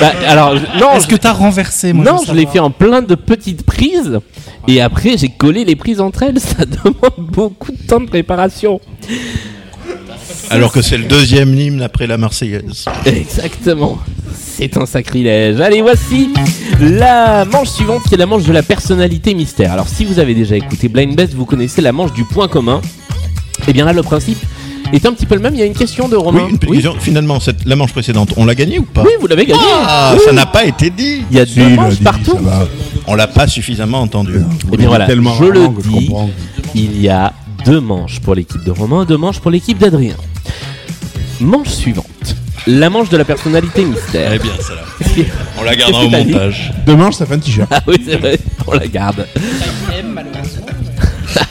Bah, 0.00 0.12
alors, 0.26 0.54
non, 0.78 0.92
Est-ce 0.96 1.06
que 1.06 1.16
t'as 1.16 1.32
renversé 1.32 1.92
moi 1.92 2.04
Non, 2.04 2.18
je 2.26 2.32
l'ai 2.32 2.46
fait 2.46 2.58
en 2.58 2.70
plein 2.70 3.02
de 3.02 3.14
petites 3.14 3.64
prises. 3.64 4.18
Et 4.68 4.80
après, 4.80 5.16
j'ai 5.16 5.28
collé 5.28 5.64
les 5.64 5.76
prises 5.76 6.00
entre 6.00 6.24
elles. 6.24 6.40
Ça 6.50 6.64
demande 6.64 7.28
beaucoup 7.30 7.70
de 7.72 7.78
temps 7.86 8.00
de 8.00 8.06
préparation. 8.08 8.80
Alors 10.50 10.72
que 10.72 10.82
c'est 10.82 10.98
le 10.98 11.04
deuxième 11.04 11.54
hymne 11.54 11.82
après 11.82 12.06
la 12.06 12.18
Marseillaise. 12.18 12.84
Exactement. 13.06 13.98
C'est 14.34 14.76
un 14.76 14.84
sacrilège. 14.86 15.60
Allez, 15.60 15.80
voici 15.80 16.30
la 16.80 17.44
manche 17.44 17.68
suivante 17.68 18.02
qui 18.08 18.14
est 18.14 18.18
la 18.18 18.26
manche 18.26 18.42
de 18.44 18.52
la 18.52 18.62
personnalité 18.62 19.32
mystère. 19.34 19.72
Alors, 19.72 19.88
si 19.88 20.04
vous 20.04 20.18
avez 20.18 20.34
déjà 20.34 20.56
écouté 20.56 20.88
Blind 20.88 21.14
Best, 21.16 21.34
vous 21.34 21.44
connaissez 21.46 21.80
la 21.80 21.92
manche 21.92 22.12
du 22.12 22.24
point 22.24 22.48
commun. 22.48 22.80
Et 23.68 23.72
bien 23.72 23.84
là, 23.84 23.92
le 23.92 24.02
principe 24.02 24.38
est 24.92 25.06
un 25.06 25.12
petit 25.12 25.24
peu 25.26 25.36
le 25.36 25.40
même. 25.40 25.54
Il 25.54 25.60
y 25.60 25.62
a 25.62 25.66
une 25.66 25.72
question 25.74 26.08
de 26.08 26.16
Oui, 26.16 26.22
Romain. 26.22 26.48
une 26.50 26.58
petite 26.58 26.74
question. 26.74 26.94
Finalement, 26.98 27.38
cette, 27.40 27.64
la 27.64 27.76
manche 27.76 27.92
précédente, 27.92 28.30
on 28.36 28.44
l'a 28.44 28.54
gagnée 28.56 28.78
ou 28.80 28.82
pas? 28.84 29.02
Oui, 29.04 29.12
vous 29.20 29.28
l'avez 29.28 29.46
gagné. 29.46 29.60
Ah, 29.84 30.14
Oui. 30.16 30.20
ça 30.24 30.32
n'a 30.32 30.46
pas 30.46 30.64
été 30.64 30.90
dit. 30.90 31.22
Il 31.30 31.36
y 31.36 31.40
a 31.40 31.46
Si, 31.46 31.54
deux 31.54 31.62
il 31.62 31.76
l'a 31.76 31.82
manches 31.82 31.94
dit, 31.98 32.02
partout. 32.04 32.36
On 33.06 33.14
l'a 33.14 33.28
pas 33.28 33.46
suffisamment 33.46 34.00
entendu. 34.00 34.40
Eh 34.72 34.76
bien 34.76 34.88
voilà, 34.88 35.06
Tellement 35.06 35.34
je 35.34 35.44
le 35.44 35.68
dis, 35.84 36.10
il 36.74 37.00
y 37.00 37.08
a 37.08 37.32
deux 37.64 37.80
manches 37.80 38.20
pour 38.20 38.34
l'équipe 38.34 38.64
de 38.64 38.70
Romain, 38.72 39.04
deux 39.04 39.16
manches 39.16 39.38
pour 39.40 39.50
l'équipe 39.50 39.78
d'Adrien. 39.78 40.16
Manche 41.40 41.68
suivante, 41.68 42.36
la 42.66 42.90
manche 42.90 43.08
de 43.08 43.16
la 43.16 43.24
personnalité 43.24 43.84
mystère. 43.84 44.32
Eh 44.34 44.38
bien, 44.38 44.52
celle-là. 44.60 45.24
On 45.58 45.62
la 45.64 45.74
gardera 45.74 46.02
Qu'est-ce 46.02 46.06
au 46.06 46.10
que 46.10 46.16
t'as 46.16 46.24
dit 46.24 46.32
montage. 46.32 46.72
Demain, 46.86 47.12
ça 47.12 47.26
fait 47.26 47.34
un 47.34 47.38
t-shirt. 47.38 47.68
Ah 47.70 47.82
oui, 47.86 47.96
c'est 48.04 48.16
vrai, 48.16 48.38
on 48.66 48.72
la 48.72 48.86
garde. 48.86 49.26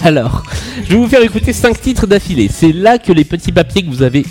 Alors, 0.03 0.43
je 0.83 0.89
vais 0.89 0.95
vous 0.95 1.07
faire 1.07 1.21
écouter 1.23 1.53
cinq 1.53 1.79
titres 1.81 2.05
d'affilée. 2.07 2.49
C'est 2.53 2.71
là 2.71 2.97
que 2.97 3.11
les 3.11 3.23
petits 3.23 3.51
papiers 3.51 3.83
que 3.83 3.89
vous 3.89 4.01
avez 4.03 4.25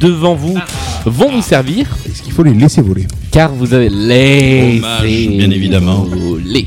devant 0.00 0.34
vous 0.34 0.58
vont 1.04 1.30
vous 1.30 1.42
servir, 1.42 1.86
Est-ce 2.08 2.22
qu'il 2.22 2.32
faut 2.32 2.42
les 2.42 2.54
laisser 2.54 2.82
voler 2.82 3.06
car 3.30 3.52
vous 3.52 3.74
avez 3.74 3.90
les 3.90 4.78
Hommage, 4.78 5.02
bien 5.02 5.50
évidemment. 5.50 6.06
les. 6.42 6.66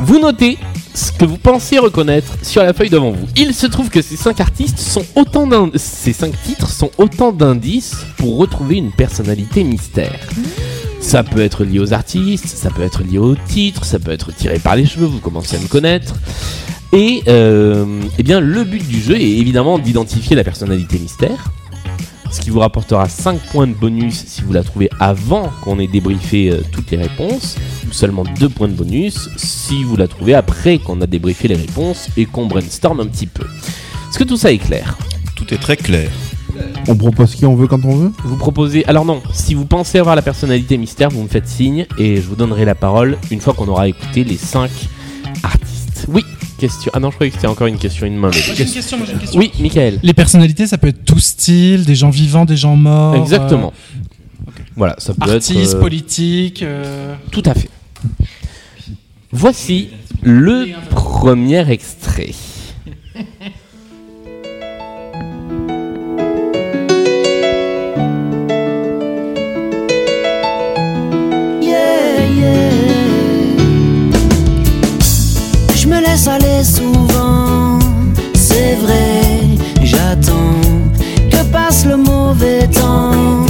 Vous 0.00 0.18
notez 0.18 0.58
ce 0.94 1.12
que 1.12 1.24
vous 1.24 1.38
pensez 1.38 1.78
reconnaître 1.78 2.36
sur 2.42 2.62
la 2.62 2.72
feuille 2.72 2.90
devant 2.90 3.10
vous. 3.10 3.26
Il 3.36 3.52
se 3.52 3.66
trouve 3.66 3.90
que 3.90 4.00
ces 4.00 4.16
cinq 4.16 4.40
artistes 4.40 4.78
sont 4.78 5.04
autant 5.16 5.44
ces 5.74 6.12
titres 6.12 6.70
sont 6.70 6.90
autant 6.98 7.32
d'indices 7.32 7.96
pour 8.16 8.38
retrouver 8.38 8.76
une 8.76 8.92
personnalité 8.92 9.64
mystère. 9.64 10.18
Ça 11.00 11.22
peut 11.22 11.40
être 11.40 11.64
lié 11.64 11.80
aux 11.80 11.92
artistes, 11.92 12.46
ça 12.46 12.70
peut 12.70 12.82
être 12.82 13.02
lié 13.02 13.18
au 13.18 13.34
titre, 13.34 13.84
ça 13.84 13.98
peut 13.98 14.12
être 14.12 14.34
tiré 14.34 14.58
par 14.58 14.76
les 14.76 14.86
cheveux, 14.86 15.06
vous 15.06 15.18
commencez 15.18 15.56
à 15.56 15.58
me 15.58 15.66
connaître. 15.66 16.14
Et 16.92 17.22
euh, 17.28 17.84
eh 18.18 18.22
bien, 18.22 18.40
le 18.40 18.64
but 18.64 18.86
du 18.86 19.00
jeu 19.00 19.16
est 19.16 19.38
évidemment 19.38 19.78
d'identifier 19.78 20.36
la 20.36 20.44
personnalité 20.44 20.98
mystère, 20.98 21.50
ce 22.30 22.40
qui 22.40 22.50
vous 22.50 22.60
rapportera 22.60 23.08
5 23.08 23.38
points 23.50 23.66
de 23.66 23.74
bonus 23.74 24.24
si 24.26 24.42
vous 24.42 24.52
la 24.52 24.62
trouvez 24.62 24.90
avant 25.00 25.50
qu'on 25.62 25.78
ait 25.78 25.86
débriefé 25.86 26.50
euh, 26.50 26.62
toutes 26.72 26.90
les 26.90 26.96
réponses, 26.96 27.56
ou 27.88 27.92
seulement 27.92 28.24
2 28.24 28.48
points 28.48 28.68
de 28.68 28.74
bonus 28.74 29.28
si 29.36 29.84
vous 29.84 29.96
la 29.96 30.08
trouvez 30.08 30.34
après 30.34 30.78
qu'on 30.78 31.00
a 31.00 31.06
débriefé 31.06 31.48
les 31.48 31.56
réponses 31.56 32.08
et 32.16 32.26
qu'on 32.26 32.46
brainstorm 32.46 33.00
un 33.00 33.06
petit 33.06 33.26
peu. 33.26 33.44
Est-ce 34.10 34.18
que 34.18 34.24
tout 34.24 34.36
ça 34.36 34.52
est 34.52 34.58
clair? 34.58 34.96
Tout 35.36 35.52
est 35.52 35.58
très 35.58 35.76
clair. 35.76 36.10
On 36.86 36.96
propose 36.96 37.34
qui 37.34 37.46
on 37.46 37.56
veut 37.56 37.66
quand 37.66 37.84
on 37.84 37.96
veut? 37.96 38.12
Vous 38.24 38.36
proposez. 38.36 38.84
Alors 38.86 39.04
non, 39.04 39.22
si 39.32 39.54
vous 39.54 39.64
pensez 39.64 39.98
avoir 39.98 40.14
la 40.14 40.22
personnalité 40.22 40.76
mystère, 40.76 41.08
vous 41.10 41.22
me 41.22 41.28
faites 41.28 41.48
signe 41.48 41.86
et 41.98 42.16
je 42.16 42.22
vous 42.22 42.36
donnerai 42.36 42.64
la 42.64 42.74
parole 42.74 43.18
une 43.30 43.40
fois 43.40 43.54
qu'on 43.54 43.68
aura 43.68 43.88
écouté 43.88 44.24
les 44.24 44.36
5 44.36 44.70
artistes. 45.42 45.73
Oui, 46.08 46.24
question. 46.58 46.90
Ah 46.94 47.00
non, 47.00 47.10
je 47.10 47.14
croyais 47.16 47.30
que 47.30 47.36
c'était 47.36 47.46
encore 47.46 47.66
une 47.66 47.78
question, 47.78 48.06
une 48.06 48.14
main. 48.14 48.28
Moi 48.28 48.30
j'ai 48.32 48.50
une 48.64 48.72
question, 48.72 48.96
moi 48.98 49.06
j'ai 49.06 49.12
une 49.14 49.18
question. 49.18 49.38
Oui, 49.40 49.50
Michael. 49.60 49.98
Les 50.02 50.12
personnalités, 50.14 50.66
ça 50.66 50.78
peut 50.78 50.88
être 50.88 51.04
tout 51.04 51.18
style, 51.18 51.84
des 51.84 51.94
gens 51.94 52.10
vivants, 52.10 52.44
des 52.44 52.56
gens 52.56 52.76
morts. 52.76 53.16
Exactement. 53.16 53.72
Voilà, 54.76 54.96
ça 54.98 55.12
euh, 55.12 55.14
peut 55.24 55.30
artistes, 55.32 55.54
être. 55.56 55.74
euh, 55.76 55.80
politiques. 55.80 56.62
euh, 56.62 57.14
Tout 57.30 57.42
à 57.46 57.54
fait. 57.54 57.70
Voici 59.32 59.88
le 60.22 60.66
premier 60.90 61.68
extrait. 61.70 62.32
Laisse 76.14 76.28
aller 76.28 76.62
souvent, 76.62 77.76
c'est 78.34 78.76
vrai, 78.76 79.58
j'attends 79.82 80.60
que 81.28 81.42
passe 81.50 81.84
le 81.84 81.96
mauvais 81.96 82.68
temps 82.68 83.44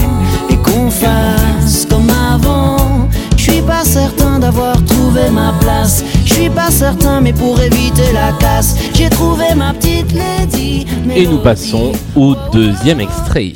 et 0.49 0.57
qu'on 0.57 0.91
fasse 0.91 1.87
comme 1.91 2.09
avant. 2.09 3.07
Je 3.37 3.43
suis 3.43 3.61
pas 3.61 3.85
certain 3.85 4.39
d'avoir 4.39 4.83
trouvé 4.87 5.29
ma 5.31 5.53
place, 5.61 6.03
je 6.25 6.33
suis 6.33 6.49
pas 6.49 6.71
certain, 6.71 7.21
mais 7.21 7.35
pour 7.35 7.61
éviter 7.61 8.11
la 8.15 8.33
casse, 8.39 8.77
j'ai 8.95 9.11
trouvé 9.11 9.55
ma 9.55 9.75
petite 9.75 10.15
lady. 10.15 10.87
Et 11.15 11.27
nous 11.27 11.41
passons 11.41 11.93
au 12.17 12.35
deuxième 12.51 13.01
extrait. 13.01 13.53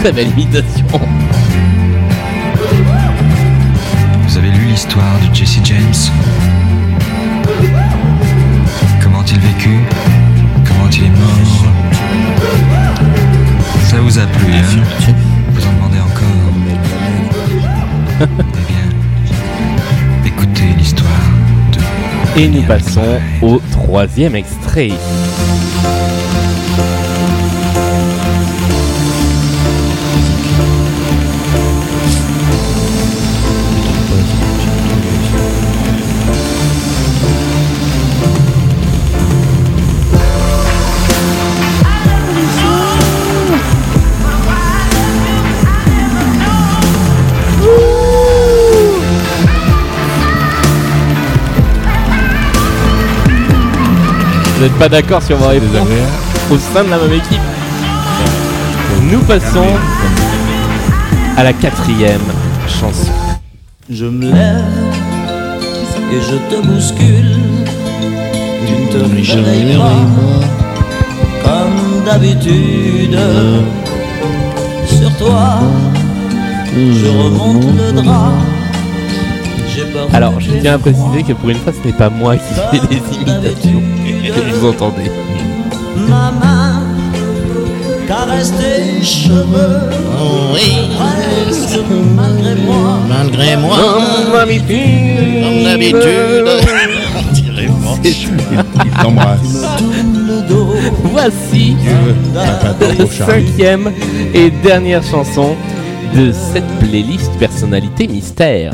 Très 0.00 0.10
belle 0.10 0.28
imitation. 0.28 0.86
L'histoire 4.78 5.18
de 5.28 5.34
Jesse 5.34 5.58
James. 5.64 5.92
Comment 9.02 9.24
il 9.24 9.40
vécut 9.40 9.80
Comment 10.64 10.88
il 10.92 11.02
est 11.02 11.10
mort. 11.10 11.64
Ça 13.88 14.00
vous 14.00 14.16
a 14.20 14.26
plu, 14.26 14.52
hein 14.52 14.84
Vous 15.50 15.66
en 15.66 15.72
demandez 15.72 15.98
encore. 15.98 16.18
Eh 18.20 18.72
bien, 18.72 18.88
écoutez 20.24 20.72
l'histoire 20.76 21.10
de... 21.72 22.40
Et 22.40 22.46
nous 22.46 22.62
passons 22.62 23.20
au 23.42 23.60
troisième 23.72 24.36
extrait. 24.36 24.92
Vous 54.58 54.64
n'êtes 54.64 54.76
pas 54.76 54.88
d'accord 54.88 55.22
sur 55.22 55.36
vos 55.36 55.46
réponses 55.46 55.86
au 56.50 56.58
sein 56.58 56.82
de 56.82 56.90
la 56.90 56.98
même 56.98 57.12
équipe. 57.12 57.38
Nous 59.08 59.20
passons 59.20 59.68
à 61.36 61.44
la 61.44 61.52
quatrième 61.52 62.26
chanson. 62.66 63.12
Je 63.88 64.06
me 64.06 64.32
lève 64.32 64.64
et 66.12 66.20
je 66.20 66.56
te 66.56 66.60
bouscule. 66.66 67.36
Tu 68.66 68.98
te 68.98 69.36
réveilles 69.36 69.78
pas 69.78 69.92
comme 71.44 72.04
d'habitude. 72.04 73.16
Sur 74.88 75.16
toi, 75.18 75.60
je 76.74 77.06
remonte 77.06 77.76
le 77.76 77.92
drap. 77.92 78.32
Alors, 80.12 80.40
je 80.40 80.50
tiens 80.60 80.74
à 80.74 80.78
préciser 80.78 81.22
que 81.22 81.32
pour 81.34 81.50
une 81.50 81.58
fois, 81.58 81.72
ce 81.72 81.86
n'est 81.86 81.94
pas 81.94 82.10
moi 82.10 82.36
qui 82.36 82.54
fais 82.54 82.86
des 82.88 83.16
imitations 83.16 83.82
vous 84.58 84.68
entendez. 84.68 85.10
ma 86.08 86.30
main 86.32 86.82
caresse 88.06 88.52
tes 88.58 89.04
cheveux. 89.04 89.90
Presque 90.96 91.78
malgré 92.16 92.54
moi. 92.56 92.98
Malgré 93.08 93.56
moi, 93.56 93.76
Comme 93.76 94.32
d'habitude. 94.32 95.42
comme 95.42 95.62
d'habitude. 95.64 96.48
Il 98.84 98.90
t'embrasse. 99.02 99.64
Voici 101.04 101.76
la 102.34 103.06
cinquième 103.26 103.92
et 104.34 104.50
dernière 104.50 105.02
chanson 105.02 105.54
de 106.14 106.32
cette 106.32 106.66
playlist 106.78 107.30
personnalité 107.38 108.06
mystère. 108.08 108.72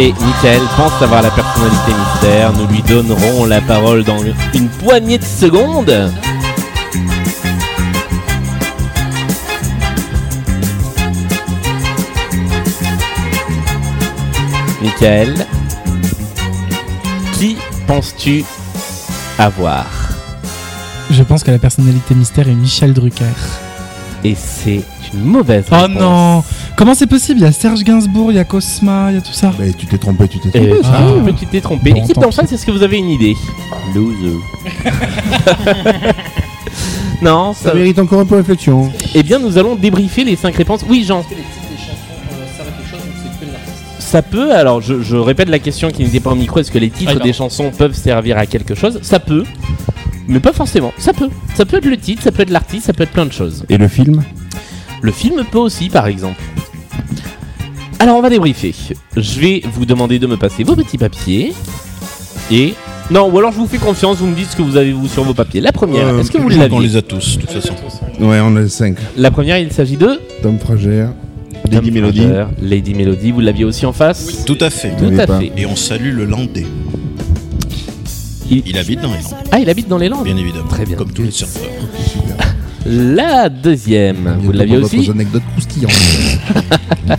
Et 0.00 0.12
Michael 0.12 0.62
pense 0.76 1.02
avoir 1.02 1.22
la 1.22 1.30
personnalité 1.32 1.92
mystère. 1.92 2.52
Nous 2.52 2.68
lui 2.68 2.82
donnerons 2.82 3.46
la 3.46 3.60
parole 3.60 4.04
dans 4.04 4.18
une 4.54 4.68
poignée 4.68 5.18
de 5.18 5.24
secondes. 5.24 6.12
Michael, 14.80 15.34
qui 17.32 17.56
penses-tu 17.88 18.44
avoir? 19.36 19.86
Je 21.10 21.24
pense 21.24 21.42
que 21.42 21.50
la 21.50 21.58
personnalité 21.58 22.14
mystère 22.14 22.48
est 22.48 22.54
Michel 22.54 22.92
Drucker. 22.92 23.24
Et 24.22 24.36
c'est 24.36 24.84
une 25.12 25.24
mauvaise 25.24 25.64
Oh 25.72 25.74
réponse. 25.74 26.00
non 26.00 26.44
Comment 26.78 26.94
c'est 26.94 27.08
possible? 27.08 27.40
Il 27.40 27.42
y 27.42 27.46
a 27.46 27.50
Serge 27.50 27.82
Gainsbourg, 27.82 28.30
il 28.30 28.36
y 28.36 28.38
a 28.38 28.44
Cosma, 28.44 29.10
il 29.10 29.16
y 29.16 29.18
a 29.18 29.20
tout 29.20 29.32
ça. 29.32 29.52
Mais 29.58 29.72
tu 29.72 29.86
t'es 29.86 29.98
trompé, 29.98 30.28
tu 30.28 30.38
t'es 30.38 30.50
Eh, 30.54 30.68
trompé. 30.68 30.80
Ah. 30.84 30.98
ah, 31.26 31.32
tu 31.36 31.46
t'es 31.46 31.60
trompé. 31.60 31.90
Bon, 31.90 32.04
Équipe 32.04 32.14
tant 32.14 32.20
d'en 32.20 32.30
face, 32.30 32.52
est-ce 32.52 32.64
que 32.64 32.70
vous 32.70 32.84
avez 32.84 32.98
une 32.98 33.08
idée? 33.10 33.34
Loser. 33.96 34.36
non, 37.20 37.52
ça... 37.52 37.70
Ça 37.70 37.74
mérite 37.74 37.98
encore 37.98 38.20
un 38.20 38.26
peu 38.26 38.36
de 38.36 38.42
réflexion. 38.42 38.92
Eh 39.12 39.24
bien, 39.24 39.40
nous 39.40 39.58
allons 39.58 39.74
débriefer 39.74 40.22
les 40.22 40.36
cinq 40.36 40.54
réponses. 40.54 40.84
Oui, 40.88 41.02
Jean. 41.04 41.24
Ça 43.98 44.22
peut, 44.22 44.54
alors 44.54 44.80
je, 44.80 45.02
je 45.02 45.16
répète 45.16 45.48
la 45.48 45.58
question 45.58 45.90
qui 45.90 46.04
n'était 46.04 46.20
pas 46.20 46.30
au 46.30 46.36
micro, 46.36 46.60
est-ce 46.60 46.70
que 46.70 46.78
les 46.78 46.90
titres 46.90 47.16
Ah, 47.16 47.22
des 47.22 47.32
chansons 47.32 47.72
peuvent 47.76 47.92
servir 47.92 48.38
à 48.38 48.46
quelque 48.46 48.76
chose? 48.76 49.00
Ça 49.02 49.18
peut, 49.18 49.42
mais 50.28 50.38
pas 50.38 50.52
forcément. 50.52 50.92
Ça 50.96 51.12
peut. 51.12 51.28
Ça 51.56 51.66
peut 51.66 51.78
être 51.78 51.86
le 51.86 51.96
titre, 51.96 52.22
ça 52.22 52.30
peut 52.30 52.42
être 52.42 52.50
l'artiste, 52.50 52.86
ça 52.86 52.92
peut 52.92 53.02
être 53.02 53.10
plein 53.10 53.26
de 53.26 53.32
choses. 53.32 53.66
Et 53.68 53.76
le 53.76 53.88
film? 53.88 54.22
Le 55.02 55.10
film 55.12 55.44
peut 55.50 55.58
aussi, 55.58 55.90
par 55.90 56.06
exemple. 56.06 56.40
Alors, 58.00 58.16
on 58.16 58.22
va 58.22 58.30
débriefer. 58.30 58.74
Je 59.16 59.40
vais 59.40 59.62
vous 59.72 59.84
demander 59.86 60.18
de 60.18 60.26
me 60.26 60.36
passer 60.36 60.64
vos 60.64 60.76
petits 60.76 60.98
papiers. 60.98 61.52
Et. 62.50 62.74
Non, 63.10 63.30
ou 63.30 63.38
alors 63.38 63.52
je 63.52 63.56
vous 63.56 63.66
fais 63.66 63.78
confiance, 63.78 64.18
vous 64.18 64.26
me 64.26 64.34
dites 64.36 64.50
ce 64.50 64.56
que 64.56 64.60
vous 64.62 64.76
avez 64.76 64.92
vous 64.92 65.08
sur 65.08 65.24
vos 65.24 65.32
papiers. 65.32 65.60
La 65.62 65.72
première, 65.72 66.06
Euh, 66.08 66.20
est-ce 66.20 66.30
que 66.30 66.36
vous 66.38 66.50
je 66.50 66.56
crois 66.56 66.68
qu'on 66.68 66.74
l'aviez 66.76 66.88
les 66.90 66.96
a 66.96 67.02
tous, 67.02 67.36
de 67.36 67.40
toute 67.42 67.50
façon. 67.50 67.72
Ouais, 68.20 68.38
on 68.42 68.54
a 68.56 68.60
les 68.60 68.68
5. 68.68 68.96
La 69.16 69.30
première, 69.30 69.58
il 69.58 69.72
s'agit 69.72 69.96
de. 69.96 70.20
Tom 70.42 70.58
Frager. 70.58 71.06
Lady 71.70 71.86
Tom 71.86 71.94
Melody. 71.94 72.18
Fraser, 72.20 72.44
Lady 72.60 72.94
Melody, 72.94 73.30
vous 73.32 73.40
l'aviez 73.40 73.64
aussi 73.64 73.86
en 73.86 73.92
face 73.94 74.44
Tout 74.44 74.58
à 74.60 74.68
fait. 74.70 74.92
Tout 74.96 75.18
à 75.18 75.26
pas. 75.26 75.40
fait. 75.40 75.52
Et 75.56 75.64
on 75.66 75.74
salue 75.74 76.14
le 76.14 76.24
Landais. 76.26 76.66
Il- 78.50 78.62
Il 78.66 78.78
habite 78.78 79.00
dans 79.00 79.08
les 79.12 79.22
Landes, 79.22 79.34
Ah, 79.52 79.58
il 79.58 79.68
habite 79.70 79.88
dans 79.88 79.98
les 79.98 80.08
Landes 80.08 80.24
bien 80.24 80.36
évidemment. 80.36 80.68
Très 80.68 80.84
bien. 80.86 80.96
Comme 80.96 81.12
tous 81.12 81.22
les 81.22 81.30
surfeurs. 81.30 81.62
La 82.86 83.48
deuxième, 83.48 84.36
vous 84.40 84.52
l'aviez 84.52 84.76
aussi 84.78 85.10
anecdotes 85.10 85.42
croustillantes. 85.52 85.92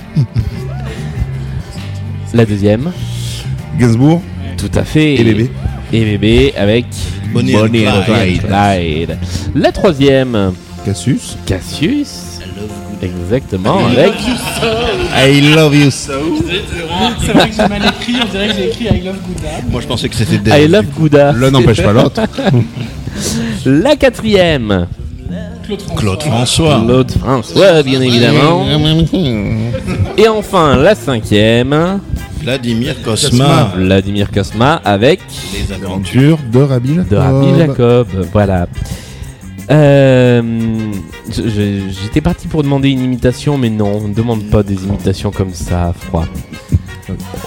La 2.33 2.45
deuxième, 2.45 2.91
Gainsbourg 3.79 4.21
tout 4.57 4.69
à 4.75 4.83
fait. 4.83 5.15
et 5.15 5.23
bébé. 5.23 5.49
Et 5.91 6.05
bébé 6.05 6.53
avec 6.57 6.85
Bonnie 7.33 7.55
and 7.55 7.65
and 7.65 8.03
Clyde. 8.05 8.41
Clyde. 8.45 9.17
La 9.55 9.71
troisième, 9.71 10.53
Cassius. 10.85 11.37
Cassius. 11.45 12.39
Exactement, 13.01 13.85
avec. 13.87 14.13
I 15.15 15.53
love 15.55 15.73
you 15.73 15.89
so. 15.89 16.11
C'est 17.25 17.31
vrai 17.31 17.49
que 17.49 17.55
j'ai 17.55 17.67
mal 17.67 17.81
écrit, 17.85 18.15
on 18.21 18.31
dirait 18.31 18.47
que 18.49 18.53
j'ai 18.55 18.67
écrit 18.67 18.85
I 18.85 19.03
love 19.05 19.15
Gouda. 19.25 19.49
Moi, 19.71 19.81
je 19.81 19.87
pensais 19.87 20.09
que 20.09 20.15
c'était 20.15 20.37
Dave. 20.37 20.61
I 20.61 20.67
love 20.67 20.85
Gouda. 20.97 21.31
L'un 21.31 21.51
n'empêche 21.51 21.81
pas 21.81 21.93
l'autre. 21.93 22.21
La 23.65 23.95
quatrième, 23.95 24.87
Claude 25.65 25.81
François. 25.81 25.95
Claude 25.95 26.21
François. 26.21 26.81
Claude 26.85 27.11
François, 27.11 27.83
bien 27.83 28.01
évidemment. 28.01 28.65
Et 30.17 30.27
enfin, 30.27 30.75
la 30.75 30.95
cinquième, 30.95 31.99
Vladimir 32.41 32.95
Cosma. 33.03 33.71
Vladimir 33.75 34.31
Kosma 34.31 34.75
avec 34.85 35.19
Les 35.53 35.71
aventures. 35.73 36.33
Aventure 36.33 36.39
de 36.51 36.59
Rabbi 36.61 36.95
Jacob. 36.95 37.07
de 37.09 37.15
Rabbi 37.15 37.57
Jacob. 37.59 38.07
Voilà. 38.31 38.67
Euh, 39.71 40.41
J'étais 41.31 42.21
parti 42.21 42.47
pour 42.47 42.63
demander 42.63 42.89
une 42.89 43.03
imitation, 43.03 43.57
mais 43.57 43.69
non, 43.69 43.99
on 44.03 44.07
ne 44.07 44.13
demande 44.13 44.43
pas 44.49 44.63
des 44.63 44.75
imitations 44.83 45.31
comme 45.31 45.53
ça, 45.53 45.93
froid. 45.97 46.25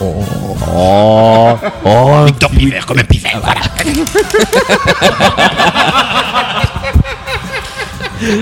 Oh, 0.01 0.25
oh, 0.75 1.55
oh, 1.85 2.25
Victor 2.27 2.51
Pivert, 2.51 2.87
comme 2.87 2.99
un 2.99 3.05
pivert. 3.05 3.41
Voilà. 3.43 3.61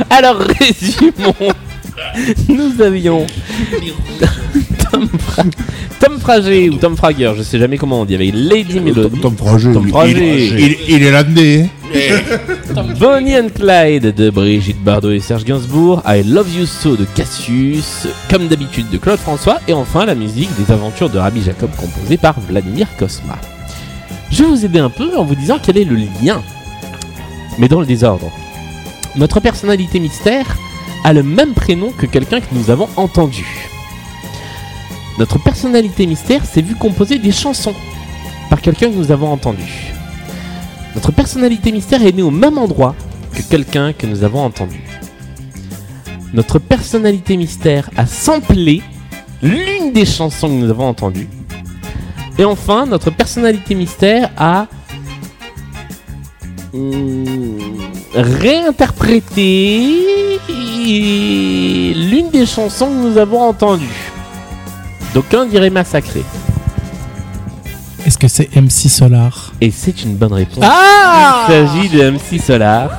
Alors, 0.11 0.37
résumons. 0.61 1.53
Nous 2.49 2.83
avions 2.83 3.27
Tom, 4.91 5.09
Tom 6.01 6.19
Frager 6.19 6.71
ou 6.71 6.77
Tom 6.77 6.97
Frager, 6.97 7.33
je 7.37 7.43
sais 7.43 7.59
jamais 7.59 7.77
comment 7.77 8.01
on 8.01 8.05
dit, 8.07 8.15
avec 8.15 8.33
Lady 8.35 8.81
Melody, 8.81 9.21
Tom 9.21 9.37
Frager. 9.37 9.73
Tom. 9.73 9.87
Frager. 9.89 10.47
Il, 10.47 10.59
il- 10.59 10.77
il 10.89 11.03
est 11.05 11.11
landais. 11.11 11.69
Bonnie 12.99 13.37
and 13.37 13.49
Clyde 13.55 14.15
de 14.15 14.31
Brigitte 14.31 14.83
Bardot 14.83 15.11
et 15.11 15.21
Serge 15.21 15.45
Gainsbourg, 15.45 16.03
I 16.07 16.23
Love 16.25 16.49
You 16.57 16.65
So 16.67 16.97
de 16.97 17.05
Cassius, 17.15 18.07
comme 18.31 18.49
d'habitude 18.49 18.89
de 18.91 18.97
Claude 18.97 19.19
François, 19.19 19.59
et 19.69 19.73
enfin 19.73 20.07
la 20.07 20.15
musique 20.15 20.49
des 20.57 20.73
aventures 20.73 21.11
de 21.11 21.19
Rabbi 21.19 21.43
Jacob 21.43 21.71
composée 21.77 22.17
par 22.17 22.39
Vladimir 22.41 22.87
Kosma. 22.99 23.37
Je 24.31 24.45
vais 24.45 24.49
vous 24.49 24.65
aider 24.65 24.79
un 24.79 24.91
peu 24.91 25.17
en 25.19 25.25
vous 25.25 25.35
disant 25.35 25.59
quel 25.63 25.77
est 25.77 25.85
le 25.85 25.97
lien, 26.23 26.41
mais 27.59 27.69
dans 27.69 27.81
le 27.81 27.87
désordre. 27.87 28.31
Notre 29.17 29.41
personnalité 29.41 29.99
mystère 29.99 30.47
a 31.05 31.13
le 31.13 31.25
même 31.25 31.53
prénom 31.55 31.91
que 31.91 32.07
quelqu'un 32.07 32.41
que 32.41 32.47
nous 32.55 32.71
avons 32.71 32.89
entendu. 32.97 33.69
Notre 35.21 35.39
personnalité 35.39 36.07
mystère 36.07 36.47
s'est 36.47 36.63
vu 36.63 36.75
composer 36.75 37.19
des 37.19 37.31
chansons 37.31 37.75
par 38.49 38.63
quelqu'un 38.63 38.89
que 38.89 38.95
nous 38.95 39.13
avons 39.13 39.31
entendu. 39.31 39.93
Notre 40.95 41.13
personnalité 41.13 41.73
mystère 41.73 42.03
est 42.03 42.13
née 42.13 42.23
au 42.23 42.31
même 42.31 42.57
endroit 42.57 42.95
que 43.35 43.43
quelqu'un 43.43 43.93
que 43.93 44.07
nous 44.07 44.25
avons 44.25 44.43
entendu. 44.43 44.81
Notre 46.33 46.59
personnalité 46.59 47.37
mystère 47.37 47.91
a 47.99 48.07
samplé 48.07 48.81
l'une 49.43 49.93
des 49.93 50.07
chansons 50.07 50.49
que 50.49 50.55
nous 50.55 50.71
avons 50.71 50.89
entendues. 50.89 51.29
Et 52.39 52.47
enfin, 52.47 52.87
notre 52.87 53.11
personnalité 53.11 53.75
mystère 53.75 54.31
a 54.39 54.69
hum, 56.73 57.59
réinterprété 58.15 59.85
l'une 61.95 62.31
des 62.33 62.47
chansons 62.47 62.87
que 62.87 63.11
nous 63.11 63.19
avons 63.19 63.43
entendues. 63.43 64.10
D'aucuns 65.15 65.47
diraient 65.47 65.71
massacré. 65.71 66.23
Est-ce 68.07 68.17
que 68.17 68.29
c'est 68.29 68.55
MC 68.57 68.89
Solar 68.89 69.53
Et 69.61 69.71
c'est 69.71 70.05
une 70.05 70.15
bonne 70.15 70.33
réponse. 70.33 70.65
Ah 70.67 71.47
Il 71.49 71.53
s'agit 71.53 71.89
de 71.89 72.11
MC 72.11 72.41
Solar. 72.41 72.91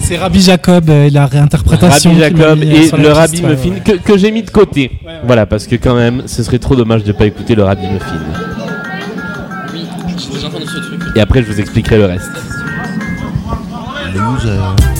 C'est 0.00 0.18
Rabbi 0.18 0.40
Jacob 0.40 0.88
euh, 0.88 1.06
et 1.06 1.10
la 1.10 1.26
réinterprétation. 1.26 2.10
Rabbi 2.10 2.20
Jacob 2.22 2.58
euh, 2.60 2.62
et 2.62 2.90
la 2.90 2.98
le 2.98 3.12
Rabbi 3.12 3.42
ouais, 3.42 3.48
Muffin 3.50 3.70
ouais. 3.70 3.80
que, 3.80 3.92
que 3.92 4.16
j'ai 4.16 4.30
mis 4.30 4.42
de 4.44 4.50
côté. 4.50 4.92
Voilà, 5.24 5.46
parce 5.46 5.66
que 5.66 5.74
quand 5.74 5.96
même, 5.96 6.22
ce 6.26 6.44
serait 6.44 6.60
trop 6.60 6.76
dommage 6.76 7.02
de 7.02 7.10
pas 7.12 7.26
écouter 7.26 7.56
le 7.56 7.64
rap 7.64 7.78
Muffin. 7.80 8.20
Oui, 9.72 9.86
je 10.16 10.28
vous 10.28 10.44
entends 10.44 10.60
ce 10.60 10.78
truc. 10.78 11.00
Et 11.16 11.20
après, 11.20 11.42
je 11.42 11.50
vous 11.50 11.60
expliquerai 11.60 11.98
le 11.98 12.04
reste. 12.06 12.30
Loser. 14.14 14.95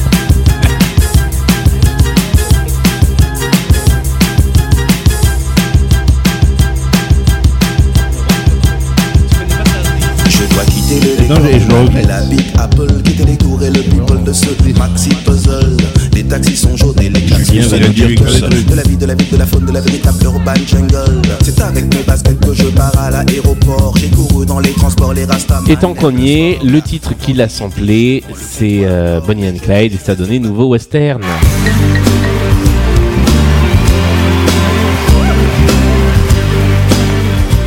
Je 10.97 11.01
dois 11.01 11.17
quitter 11.17 11.23
le 11.23 11.29
Non, 11.29 11.35
je- 11.37 11.47
je 11.49 11.53
le 11.53 11.59
décor. 11.61 11.81
regrette. 11.83 12.07
La 12.07 12.21
Big 12.23 12.41
Apple, 12.59 13.03
quitter 13.05 13.25
les 13.25 13.37
tours 13.37 13.63
et 13.63 13.71
le 13.71 13.81
people 13.83 14.23
de 14.25 14.33
ce 14.33 14.47
maxi 14.79 15.09
puzzle. 15.25 15.77
Les 16.15 16.23
taxis 16.25 16.57
sont 16.57 16.77
jaunes 16.77 16.95
et 17.03 17.09
les 17.11 17.21
taxis 17.23 17.63
sont 17.63 17.77
le 17.77 17.89
dire 17.89 18.09
tout 18.17 18.27
seul. 18.29 18.51
De 18.65 18.75
la 18.75 18.83
vie, 18.83 18.97
de 18.97 19.07
la 19.07 19.15
vie, 19.15 19.27
de 19.31 19.37
la 19.37 19.47
faune, 19.47 19.67
de 19.67 19.73
la 19.73 19.81
véritable 19.81 20.19
urban 20.25 20.55
jungle. 20.67 20.97
C'est 21.45 21.61
avec 21.61 21.85
mes 21.95 22.03
baskets 22.03 22.41
que 22.41 22.55
je 22.55 22.65
pars 22.69 22.93
à 22.99 23.11
l'aéroport. 23.11 23.95
J'ai 24.01 24.09
couru 24.09 24.47
dans 24.47 24.61
les 24.61 24.71
transports, 24.73 25.13
les 25.13 25.25
rastas. 25.25 25.61
Et 25.69 25.77
tant 25.77 25.95
qu'on 25.95 26.17
y 26.17 26.31
est, 26.33 26.59
le 26.65 26.81
titre 26.81 27.13
qu'il 27.19 27.41
a 27.43 27.49
samplé, 27.49 28.23
c'est 28.35 28.81
euh, 28.85 29.21
Bonnie 29.27 29.49
and 29.49 29.59
Clyde 29.63 29.93
et 29.95 29.99
ça 30.03 30.13
a 30.13 30.15
donné 30.15 30.39
Nouveau 30.39 30.67
Western. 30.69 31.21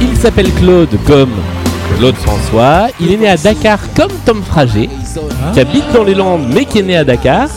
Il 0.02 0.18
s'appelle 0.18 0.52
Claude 0.54 0.90
comme 1.06 1.32
Claude 2.00 2.16
François. 2.16 2.88
Il 3.02 3.12
est 3.12 3.18
né 3.18 3.28
à 3.28 3.36
Dakar 3.36 3.78
comme 3.94 4.12
Tom 4.26 4.42
Frager, 4.42 4.90
qui 5.54 5.60
habite 5.60 5.84
dans 5.94 6.06
les 6.06 6.16
Landes 6.16 6.48
mais 6.50 6.64
qui 6.64 6.80
est 6.80 6.84
né 6.84 6.96
à 6.96 7.04
Dakar. 7.04 7.50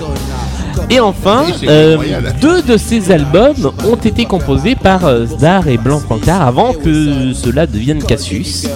Et 0.90 0.98
enfin, 0.98 1.44
euh, 1.68 1.96
deux 2.40 2.60
de 2.60 2.76
ces 2.76 3.12
albums 3.12 3.70
ont 3.86 3.94
été 3.94 4.24
composés 4.24 4.74
par 4.74 5.04
euh, 5.06 5.26
Zdar 5.26 5.68
et 5.68 5.78
Blanc 5.78 6.00
Pancard 6.00 6.42
avant 6.42 6.72
que 6.72 7.32
cela 7.34 7.68
devienne 7.68 8.02
Cassius. 8.02 8.66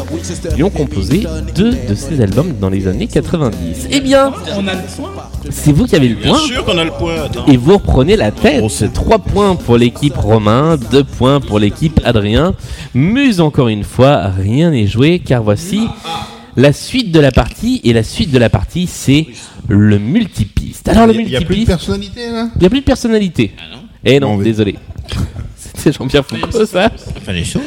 Ils 0.57 0.63
ont 0.63 0.71
composé 0.71 1.27
deux 1.57 1.73
de 1.73 1.95
ces 1.97 2.21
albums 2.21 2.53
dans 2.61 2.71
les 2.71 2.87
années 2.87 3.09
90. 3.09 3.89
Eh 3.91 4.01
bien, 4.01 4.33
On 4.57 4.69
a 4.69 4.73
le 4.75 4.89
soin. 4.89 5.11
C'est 5.51 5.73
vous 5.73 5.87
qui 5.87 5.97
avez 5.97 6.09
le 6.09 6.15
Bien 6.17 6.31
point. 6.31 6.39
sûr 6.41 6.65
qu'on 6.65 6.79
a 6.79 6.85
le 6.85 6.91
point. 6.91 7.23
Attends. 7.25 7.47
Et 7.47 7.57
vous 7.57 7.75
reprenez 7.75 8.17
la 8.17 8.31
tête. 8.31 8.65
3 8.93 9.19
points 9.21 9.57
pour 9.57 9.77
l'équipe 9.79 10.17
Romain, 10.17 10.77
2 10.91 11.05
points 11.05 11.41
pour 11.41 11.59
l'équipe 11.59 12.01
Adrien. 12.05 12.55
Mais 12.95 13.41
encore 13.41 13.69
une 13.69 13.85
fois, 13.85 14.29
rien 14.29 14.71
n'est 14.71 14.87
joué 14.87 15.19
car 15.19 15.43
voici 15.43 15.81
la 16.57 16.73
suite 16.73 17.13
de 17.13 17.21
la 17.21 17.31
partie. 17.33 17.81
Et 17.85 17.93
la 17.93 18.03
suite 18.03 18.31
de 18.31 18.39
la 18.39 18.49
partie, 18.51 18.87
c'est 18.87 19.27
le 19.69 19.99
multipiste. 19.99 20.89
Alors 20.89 21.07
le 21.07 21.15
Il 21.15 21.29
y 21.29 21.37
a 21.37 21.41
plus 21.41 21.45
de 21.47 21.49
multipiste, 21.49 21.67
personnalité 21.69 22.31
là? 22.31 22.49
il 22.55 22.61
n'y 22.61 22.67
a 22.67 22.71
plus 22.71 22.81
de 22.81 22.85
personnalité. 22.85 23.53
Eh 24.05 24.21
non, 24.21 24.33
Bon, 24.35 24.39
oui. 24.39 24.45
désolé. 24.45 24.77
C'était 25.57 25.93
Jean-Pierre 25.93 26.25
Foucault, 26.25 26.65
ça 26.65 26.91
Fallait 27.25 27.45
chaud. 27.45 27.61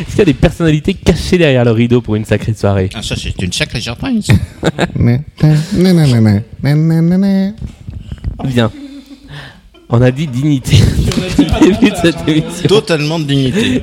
Est-ce 0.00 0.10
qu'il 0.10 0.18
y 0.18 0.22
a 0.22 0.24
des 0.26 0.34
personnalités 0.34 0.94
cachées 0.94 1.38
derrière 1.38 1.64
le 1.64 1.72
rideau 1.72 2.00
pour 2.00 2.16
une 2.16 2.24
sacrée 2.24 2.54
soirée 2.54 2.88
Ah, 2.94 3.02
ça, 3.02 3.14
c'est 3.16 3.40
une 3.42 3.52
sacrée 3.52 3.80
surprise. 3.80 4.28
Bien. 8.44 8.70
On 9.90 10.02
a 10.02 10.10
dit 10.10 10.26
dignité 10.26 10.76
début 11.62 11.90
de 11.90 11.96
cette 11.96 12.28
émission. 12.28 12.68
Totalement 12.68 13.18
de 13.18 13.24
dignité. 13.24 13.82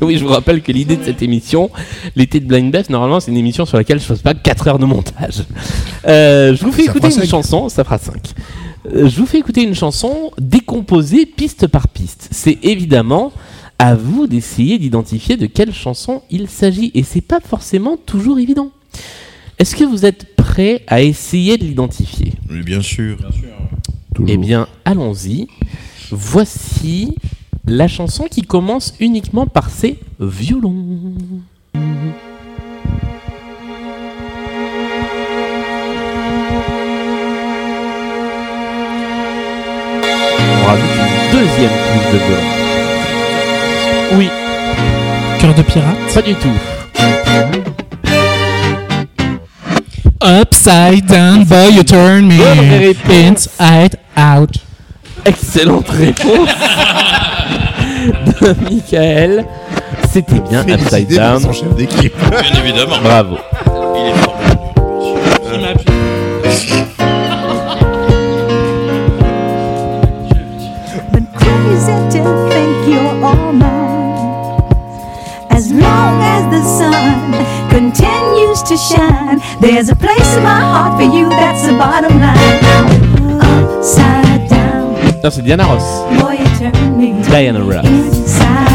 Oui, 0.00 0.16
je 0.16 0.24
vous 0.24 0.30
rappelle 0.30 0.62
que 0.62 0.72
l'idée 0.72 0.96
de 0.96 1.04
cette 1.04 1.20
émission, 1.20 1.68
l'été 2.16 2.40
de 2.40 2.46
Blind 2.46 2.70
Best, 2.72 2.88
normalement, 2.88 3.20
c'est 3.20 3.30
une 3.30 3.36
émission 3.36 3.66
sur 3.66 3.76
laquelle 3.76 3.98
je 3.98 4.04
fasse 4.04 4.22
pas 4.22 4.32
4 4.34 4.68
heures 4.68 4.78
de 4.78 4.86
montage. 4.86 5.42
Euh, 6.06 6.56
je 6.56 6.64
vous 6.64 6.72
fais 6.72 6.84
Ça 6.84 6.90
écouter 6.92 7.08
une 7.08 7.12
cinq. 7.12 7.26
chanson, 7.28 7.68
ça 7.68 7.84
fera 7.84 7.98
5. 7.98 8.14
je 8.94 9.16
vous 9.16 9.26
fais 9.26 9.38
écouter 9.38 9.62
une 9.62 9.74
chanson 9.74 10.30
décomposée 10.40 11.26
piste 11.26 11.66
par 11.66 11.88
piste. 11.88 12.28
C'est 12.30 12.58
évidemment 12.62 13.32
à 13.80 13.94
vous 13.94 14.26
d'essayer 14.26 14.78
d'identifier 14.78 15.38
de 15.38 15.46
quelle 15.46 15.72
chanson 15.72 16.20
il 16.30 16.50
s'agit. 16.50 16.90
Et 16.94 17.02
c'est 17.02 17.22
pas 17.22 17.40
forcément 17.40 17.96
toujours 17.96 18.38
évident. 18.38 18.72
Est-ce 19.58 19.74
que 19.74 19.84
vous 19.84 20.04
êtes 20.04 20.36
prêts 20.36 20.82
à 20.86 21.00
essayer 21.00 21.56
de 21.56 21.64
l'identifier? 21.64 22.34
Mais 22.50 22.62
bien 22.62 22.82
sûr. 22.82 23.16
Eh 24.28 24.36
bien, 24.36 24.68
allons-y. 24.84 25.48
Voici 26.10 27.14
la 27.64 27.88
chanson 27.88 28.24
qui 28.30 28.42
commence 28.42 28.92
uniquement 29.00 29.46
par 29.46 29.70
ses 29.70 29.98
violons. 30.20 30.98
On 40.54 40.64
rajoute 40.66 40.96
une 40.98 41.32
deuxième 41.32 41.70
couche 41.70 42.12
de 42.12 42.18
violon. 42.18 42.59
Oui, 44.12 44.28
Cœur 45.38 45.54
de 45.54 45.62
pirate. 45.62 45.96
pas 46.14 46.22
du 46.22 46.34
tout. 46.34 46.48
Upside 50.22 51.06
down, 51.06 51.44
boy, 51.44 51.70
you 51.70 51.82
turn 51.82 52.26
me 52.28 52.36
Bonne 52.36 52.94
inside 53.28 53.96
out. 54.16 54.50
Excellente 55.24 55.88
réponse 55.90 56.48
de 58.40 58.54
Michael. 58.64 59.46
C'était 60.12 60.40
bien 60.40 60.66
Upside 60.66 61.08
Down. 61.14 61.40
son 61.40 61.52
chef 61.52 61.74
d'équipe. 61.74 62.14
Bien 62.30 62.62
évidemment. 62.62 62.96
Bravo. 63.02 63.38
Il 63.96 64.10
est 64.10 64.14
fort. 64.22 64.36
Il 65.54 65.64
to 78.68 78.76
shine, 78.76 79.38
there's 79.60 79.88
a 79.88 79.96
place 79.96 80.36
in 80.36 80.42
my 80.42 80.60
heart 80.60 81.00
for 81.00 81.08
you. 81.16 81.28
That's 81.28 81.66
the 81.66 81.72
bottom 81.72 82.18
line. 82.20 83.40
Upside 83.40 84.48
down, 84.48 85.30
c'est 85.30 85.42
Diana 85.42 85.64
Ross. 85.64 85.84
boy, 86.20 86.32
you 86.32 86.48
turn 86.58 86.96
me 86.98 87.22
Diana 87.30 87.62
Ross. 87.62 87.84
inside 87.86 88.69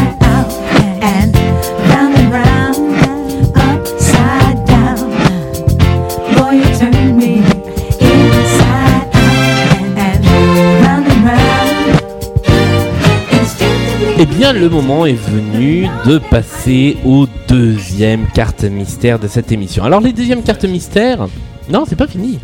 Eh 14.18 14.24
bien, 14.24 14.54
le 14.54 14.70
moment 14.70 15.04
est 15.04 15.12
venu 15.12 15.86
de 16.06 16.16
passer 16.16 16.96
aux 17.04 17.26
deuxième 17.48 18.26
carte 18.28 18.64
mystère 18.64 19.18
de 19.18 19.28
cette 19.28 19.52
émission. 19.52 19.84
Alors, 19.84 20.00
les 20.00 20.14
deuxièmes 20.14 20.42
cartes 20.42 20.64
mystères, 20.64 21.28
non, 21.68 21.84
c'est 21.86 21.96
pas 21.96 22.06
fini. 22.06 22.38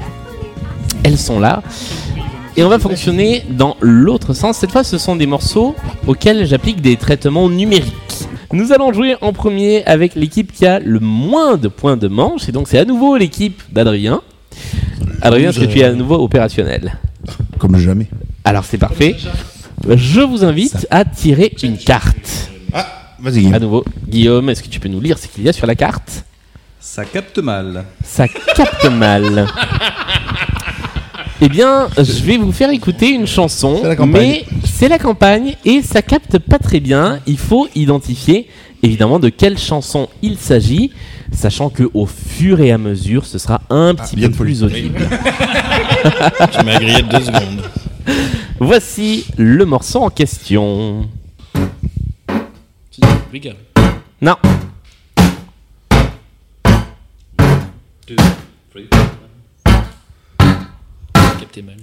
Elles 1.02 1.16
sont 1.16 1.40
là. 1.40 1.62
Et 2.58 2.62
on 2.62 2.68
va 2.68 2.78
fonctionner 2.78 3.44
dans 3.48 3.78
l'autre 3.80 4.34
sens. 4.34 4.58
Cette 4.58 4.70
fois, 4.70 4.84
ce 4.84 4.98
sont 4.98 5.16
des 5.16 5.24
morceaux 5.26 5.74
auxquels 6.06 6.46
j'applique 6.46 6.82
des 6.82 6.96
traitements 6.96 7.48
numériques. 7.48 7.94
Nous 8.52 8.72
allons 8.72 8.92
jouer 8.92 9.16
en 9.22 9.32
premier 9.32 9.82
avec 9.86 10.14
l'équipe 10.14 10.52
qui 10.52 10.66
a 10.66 10.78
le 10.78 11.00
moins 11.00 11.56
de 11.56 11.68
points 11.68 11.96
de 11.96 12.08
manche. 12.08 12.50
Et 12.50 12.52
donc, 12.52 12.68
c'est 12.68 12.78
à 12.78 12.84
nouveau 12.84 13.16
l'équipe 13.16 13.62
d'Adrien. 13.72 14.20
Adrien, 15.22 15.48
est-ce 15.48 15.60
que 15.60 15.64
tu 15.64 15.78
es 15.78 15.84
à 15.84 15.94
nouveau 15.94 16.22
opérationnel? 16.22 16.98
Comme 17.58 17.78
jamais. 17.78 18.08
Alors, 18.44 18.64
c'est 18.64 18.76
parfait. 18.76 19.16
Je 19.88 20.20
vous 20.20 20.44
invite 20.44 20.86
à 20.90 21.04
tirer 21.04 21.52
une 21.62 21.76
carte. 21.76 22.50
Ah, 22.72 22.86
vas-y. 23.20 23.52
À 23.52 23.58
nouveau, 23.58 23.84
Guillaume, 24.08 24.48
est-ce 24.50 24.62
que 24.62 24.68
tu 24.68 24.78
peux 24.80 24.88
nous 24.88 25.00
lire 25.00 25.18
ce 25.18 25.26
qu'il 25.26 25.44
y 25.44 25.48
a 25.48 25.52
sur 25.52 25.66
la 25.66 25.74
carte? 25.74 26.24
Ça 26.80 27.04
capte 27.04 27.38
mal. 27.38 27.84
Ça 28.04 28.26
capte 28.28 28.84
mal. 28.90 29.46
Eh 31.40 31.48
bien, 31.48 31.88
je 31.96 32.22
vais 32.22 32.36
vous 32.36 32.52
faire 32.52 32.70
écouter 32.70 33.10
une 33.10 33.26
chanson, 33.26 33.78
C'est 33.82 33.88
la 33.88 33.96
campagne. 33.96 34.22
mais 34.22 34.44
c'est 34.64 34.88
la 34.88 34.98
campagne 34.98 35.56
et 35.64 35.82
ça 35.82 36.00
capte 36.00 36.38
pas 36.38 36.58
très 36.58 36.78
bien. 36.78 37.18
Il 37.26 37.38
faut 37.38 37.66
identifier 37.74 38.48
évidemment 38.84 39.18
de 39.18 39.28
quelle 39.28 39.58
chanson 39.58 40.08
il 40.22 40.38
s'agit, 40.38 40.92
sachant 41.32 41.68
que 41.68 41.88
au 41.94 42.06
fur 42.06 42.60
et 42.60 42.70
à 42.70 42.78
mesure, 42.78 43.26
ce 43.26 43.38
sera 43.38 43.60
un 43.70 43.94
petit 43.96 44.14
bien 44.14 44.28
peu 44.28 44.36
plus 44.44 44.62
audible. 44.62 45.00
Tu 46.52 46.64
m'as 46.64 46.78
grillé 46.78 47.02
de 47.02 47.08
deux 47.08 47.24
secondes. 47.24 47.62
Voici 48.60 49.26
le 49.36 49.64
morceau 49.64 50.02
en 50.02 50.10
question. 50.10 51.08
Non, 54.20 54.36
Deux, 58.06 58.16
three, 58.70 58.88
Capté 61.40 61.62
mal. 61.62 61.76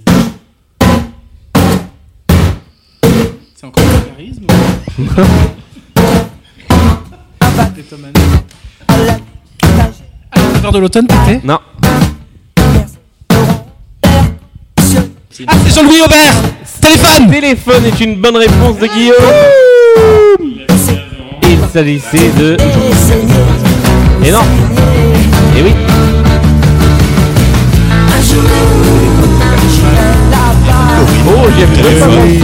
C'est 3.54 3.66
encore 3.66 3.84
le 3.84 4.08
charisme 4.10 4.46
Détomane. 7.74 8.12
L'heure 10.62 10.72
de 10.72 10.78
l'automne, 10.78 11.06
t'étais 11.06 11.40
non, 11.44 11.58
Ah, 15.46 15.52
c'est 15.64 15.72
Jean-Louis 15.72 16.00
Aubert 16.04 16.34
Téléphone 16.80 17.30
Téléphone 17.30 17.84
est 17.86 18.00
une 18.00 18.16
bonne 18.16 18.36
réponse 18.36 18.78
de 18.78 18.86
Guillaume. 18.88 19.14
Il 21.44 21.58
s'agissait 21.72 22.30
de. 22.36 22.56
Et 24.24 24.32
non. 24.32 24.40
Et 25.56 25.62
oui. 25.62 25.72
Oh, 31.28 31.48
j'y 31.56 31.62
avais 31.62 31.76
même 31.76 32.00
pas 32.00 32.06
pensé. 32.06 32.40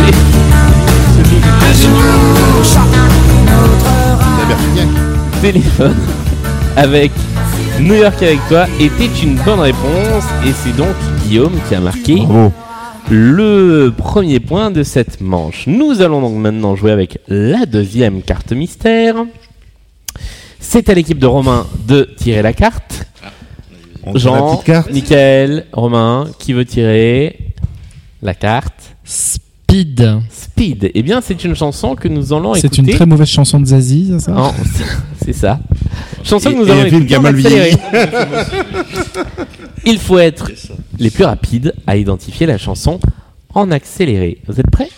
Téléphone 5.43 5.97
avec 6.77 7.11
New 7.81 7.95
York 7.95 8.23
avec 8.23 8.47
toi 8.49 8.67
était 8.79 9.11
une 9.23 9.35
bonne 9.37 9.61
réponse 9.61 10.25
et 10.47 10.53
c'est 10.63 10.77
donc 10.77 10.95
Guillaume 11.25 11.59
qui 11.69 11.75
a 11.75 11.81
marqué 11.81 12.23
le 13.11 13.93
premier 13.97 14.41
point 14.41 14.71
de 14.71 14.83
cette 14.83 15.21
manche. 15.21 15.67
Nous 15.67 16.01
allons 16.03 16.21
donc 16.21 16.35
maintenant 16.37 16.75
jouer 16.77 16.91
avec 16.93 17.19
la 17.29 17.67
deuxième 17.67 18.23
carte 18.23 18.53
mystère. 18.53 19.15
C'est 20.59 20.89
à 20.89 20.95
l'équipe 20.95 21.19
de 21.19 21.27
Romain 21.27 21.67
de 21.87 22.09
tirer 22.17 22.43
la 22.43 22.53
carte. 22.53 23.07
On 24.03 24.13
tire 24.13 24.33
la 24.33 24.39
Jean, 24.39 24.51
petite 24.55 24.67
carte. 24.67 24.91
Michael, 24.93 25.67
Romain, 25.73 26.29
qui 26.39 26.53
veut 26.53 26.65
tirer 26.65 27.39
la 28.23 28.35
carte 28.35 28.97
Speed. 29.05 30.21
Speed. 30.31 30.91
Eh 30.95 31.03
bien, 31.03 31.21
c'est 31.21 31.45
une 31.45 31.55
chanson 31.55 31.95
que 31.95 32.09
nous 32.09 32.33
allons 32.33 32.55
écouter. 32.55 32.69
C'est 32.75 32.79
une 32.83 32.89
très 32.89 33.07
mauvaise 33.07 33.29
chanson 33.29 33.61
de 33.61 33.67
Zazie, 33.67 34.09
c'est 34.13 34.25
ça? 34.25 34.33
Non, 34.33 34.53
c'est 35.25 35.33
ça. 35.33 35.61
Chanson 36.25 36.51
Et- 36.51 36.55
que 36.55 36.59
nous 36.59 36.71
allons 36.71 36.85
écouter. 36.85 37.77
Il 39.85 39.99
faut 39.99 40.19
être 40.19 40.51
les 40.99 41.11
plus 41.11 41.25
rapides 41.25 41.75
à 41.87 41.97
identifier 41.97 42.47
la 42.47 42.59
chanson 42.59 43.01
en 43.55 43.71
accéléré. 43.71 44.39
Vous 44.47 44.59
êtes 44.61 44.71
prêts? 44.71 44.91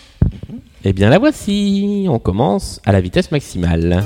Eh 0.85 0.93
bien, 0.93 1.09
la 1.09 1.19
voici. 1.19 2.05
On 2.09 2.19
commence 2.19 2.81
à 2.85 2.91
la 2.91 3.01
vitesse 3.01 3.31
maximale. 3.31 4.03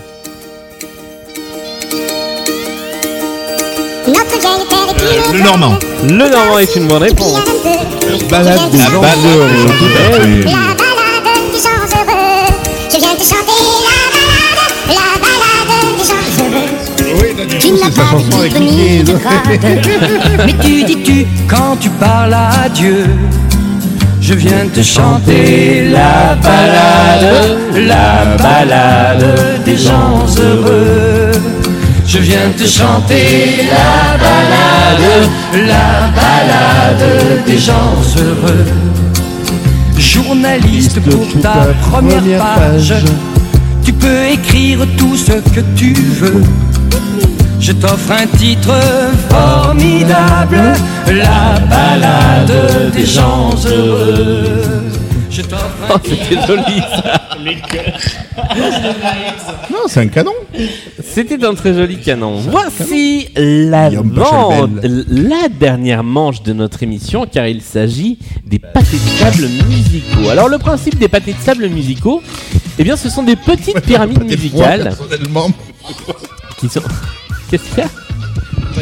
Le 5.33 5.43
Normand. 5.43 5.77
Le 6.03 6.29
Normand 6.29 6.59
est 6.59 6.75
une 6.75 6.87
bonne 6.87 7.03
réponse. 7.03 7.39
Balade 8.29 8.71
des 8.71 8.77
gens 8.79 9.01
Tu 17.73 17.79
c'est 17.79 17.91
sa 17.91 18.01
pas 18.03 18.11
chanson 18.11 18.39
avec 18.39 18.59
Mickey. 18.59 19.03
Mais 20.45 20.53
tu 20.61 20.83
dis-tu 20.83 21.25
quand 21.47 21.75
tu 21.79 21.89
parles 21.89 22.35
à 22.35 22.69
Dieu 22.69 23.05
Je 24.21 24.35
viens 24.35 24.67
te 24.71 24.83
chanter 24.83 25.89
la 25.89 26.35
balade, 26.35 27.57
la 27.73 28.37
balade 28.37 29.63
des 29.65 29.75
gens 29.75 30.23
heureux. 30.39 31.31
Je 32.05 32.19
viens 32.19 32.51
te 32.55 32.67
chanter 32.67 33.65
la 33.71 34.17
balade, 34.19 35.29
la 35.67 36.11
balade 36.15 37.43
des 37.47 37.57
gens 37.57 37.95
heureux. 38.17 38.65
Journaliste 39.97 40.99
pour 40.99 41.41
ta 41.41 41.73
première 41.89 42.37
page, 42.37 42.93
tu 43.83 43.93
peux 43.93 44.27
écrire 44.31 44.85
tout 44.95 45.17
ce 45.17 45.31
que 45.31 45.61
tu 45.75 45.93
veux. 45.93 46.43
Je 47.65 47.71
t'offre 47.71 48.11
un 48.11 48.27
titre 48.37 48.73
formidable, 49.29 50.73
la 51.07 51.59
balade 51.69 52.91
des 52.93 53.05
gens 53.05 53.51
heureux. 53.65 54.83
Je 55.29 55.41
t'offre 55.43 55.63
Oh, 55.89 55.97
c'était 56.03 56.45
joli 56.45 56.79
ça. 56.91 57.21
Non, 59.71 59.79
c'est 59.87 60.01
un 60.01 60.07
canon. 60.07 60.33
C'était 61.01 61.43
un 61.45 61.53
très 61.55 61.73
joli 61.73 62.01
canon. 62.01 62.35
Voici 62.51 63.29
la, 63.35 63.87
Guillaume 63.89 64.11
man- 64.11 64.25
Pachelbel. 64.81 65.05
la 65.09 65.47
dernière 65.49 66.03
manche 66.03 66.43
de 66.43 66.51
notre 66.51 66.83
émission 66.83 67.25
car 67.31 67.47
il 67.47 67.61
s'agit 67.61 68.17
des 68.45 68.59
pâtés 68.59 68.97
de 68.97 69.19
sable 69.19 69.47
musicaux. 69.69 70.29
Alors 70.29 70.49
le 70.49 70.57
principe 70.57 70.97
des 70.99 71.07
pâtés 71.07 71.31
de 71.33 71.39
sable 71.43 71.69
musicaux, 71.69 72.21
eh 72.77 72.83
bien 72.83 72.97
ce 72.97 73.09
sont 73.09 73.23
des 73.23 73.37
petites 73.37 73.79
pyramides 73.81 74.23
musicales 74.25 74.83
Personnellement. 74.83 75.47
qui 76.59 76.67
sont... 76.67 76.81
Qu'est-ce 77.53 77.69
qu'il 77.69 77.77
y 77.77 77.81
a 77.81 77.87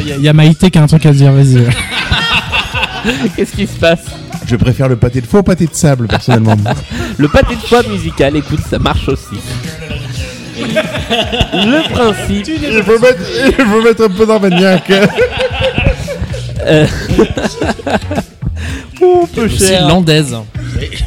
Il 0.00 0.08
y, 0.08 0.12
a- 0.12 0.16
il 0.16 0.22
y 0.22 0.28
a 0.30 0.32
Maïté 0.32 0.70
qui 0.70 0.78
a 0.78 0.82
un 0.82 0.86
truc 0.86 1.04
à 1.04 1.12
dire, 1.12 1.30
vas-y. 1.30 1.66
Qu'est-ce 3.36 3.54
qui 3.54 3.66
se 3.66 3.76
passe 3.76 4.06
Je 4.46 4.56
préfère 4.56 4.88
le 4.88 4.96
pâté 4.96 5.20
de 5.20 5.26
faux 5.26 5.42
pâté 5.42 5.66
de 5.66 5.74
sable, 5.74 6.06
personnellement. 6.06 6.56
Le 7.18 7.28
pâté 7.28 7.54
de 7.56 7.60
foie 7.60 7.82
musical, 7.82 8.34
écoute, 8.34 8.60
ça 8.70 8.78
marche 8.78 9.06
aussi. 9.10 9.38
Le 10.58 11.92
principe... 11.92 12.48
il, 12.48 12.82
faut 12.82 12.98
mettre, 12.98 13.20
il 13.58 13.64
faut 13.66 13.82
mettre 13.82 14.04
un 14.04 14.08
peu 14.08 14.24
d'armagnac. 14.26 14.90
Euh... 16.64 16.86
oh, 19.02 19.28
peu 19.34 19.46
Aussi 19.46 19.66
cher. 19.66 19.88
landaise. 19.88 20.36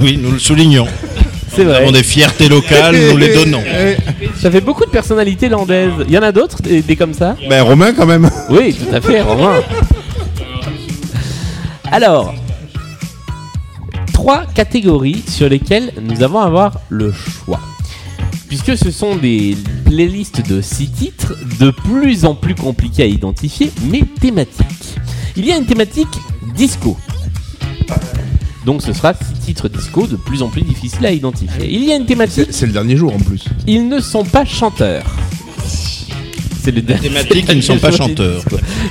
Oui, 0.01 0.19
nous 0.21 0.31
le 0.33 0.39
soulignons. 0.39 0.85
C'est 1.55 1.63
Nous 1.63 1.69
vrai. 1.69 1.81
avons 1.83 1.91
des 1.91 2.03
fiertés 2.03 2.49
locales, 2.49 2.95
nous 3.11 3.17
les 3.17 3.33
donnons. 3.33 3.63
Ça 4.41 4.51
fait 4.51 4.61
beaucoup 4.61 4.85
de 4.85 4.89
personnalités 4.89 5.47
landaises. 5.49 5.91
Il 6.07 6.13
y 6.13 6.17
en 6.17 6.21
a 6.23 6.31
d'autres, 6.31 6.61
des, 6.61 6.81
des 6.81 6.95
comme 6.95 7.13
ça 7.13 7.35
Ben, 7.49 7.61
Romain, 7.61 7.93
quand 7.93 8.05
même. 8.05 8.29
Oui, 8.49 8.73
tout 8.75 8.93
à 8.93 8.99
fait, 8.99 9.21
Romain. 9.21 9.61
Alors, 11.91 12.33
trois 14.13 14.45
catégories 14.53 15.23
sur 15.27 15.47
lesquelles 15.47 15.93
nous 16.01 16.23
avons 16.23 16.39
à 16.39 16.45
avoir 16.45 16.79
le 16.89 17.11
choix. 17.13 17.59
Puisque 18.47 18.77
ce 18.77 18.91
sont 18.91 19.15
des 19.15 19.55
playlists 19.85 20.47
de 20.47 20.61
six 20.61 20.89
titres 20.89 21.35
de 21.59 21.71
plus 21.71 22.25
en 22.25 22.35
plus 22.35 22.55
compliqués 22.55 23.03
à 23.03 23.07
identifier, 23.07 23.71
mais 23.91 24.01
thématiques. 24.19 24.95
Il 25.35 25.45
y 25.45 25.51
a 25.51 25.57
une 25.57 25.65
thématique 25.65 26.07
disco. 26.55 26.97
Donc 28.65 28.81
ce 28.81 28.93
sera 28.93 29.13
six 29.13 29.39
titres 29.45 29.69
disco 29.69 30.07
de 30.07 30.15
plus 30.15 30.41
en 30.41 30.49
plus 30.49 30.61
difficiles 30.63 31.05
à 31.05 31.11
identifier. 31.11 31.67
Il 31.71 31.83
y 31.83 31.91
a 31.91 31.95
une 31.95 32.05
thématique. 32.05 32.47
C'est 32.49 32.65
le 32.65 32.71
dernier 32.71 32.97
jour 32.97 33.13
en 33.13 33.19
plus. 33.19 33.43
Ils 33.67 33.87
ne 33.87 33.99
sont 33.99 34.23
pas 34.25 34.43
chanteurs. 34.45 35.05
C'est 36.61 36.71
le 36.71 36.81
dernier. 36.81 37.09
Thématiques, 37.09 37.45
ils 37.49 37.57
ne 37.57 37.61
sont 37.61 37.77
pas 37.77 37.91
chanteurs. 37.91 38.43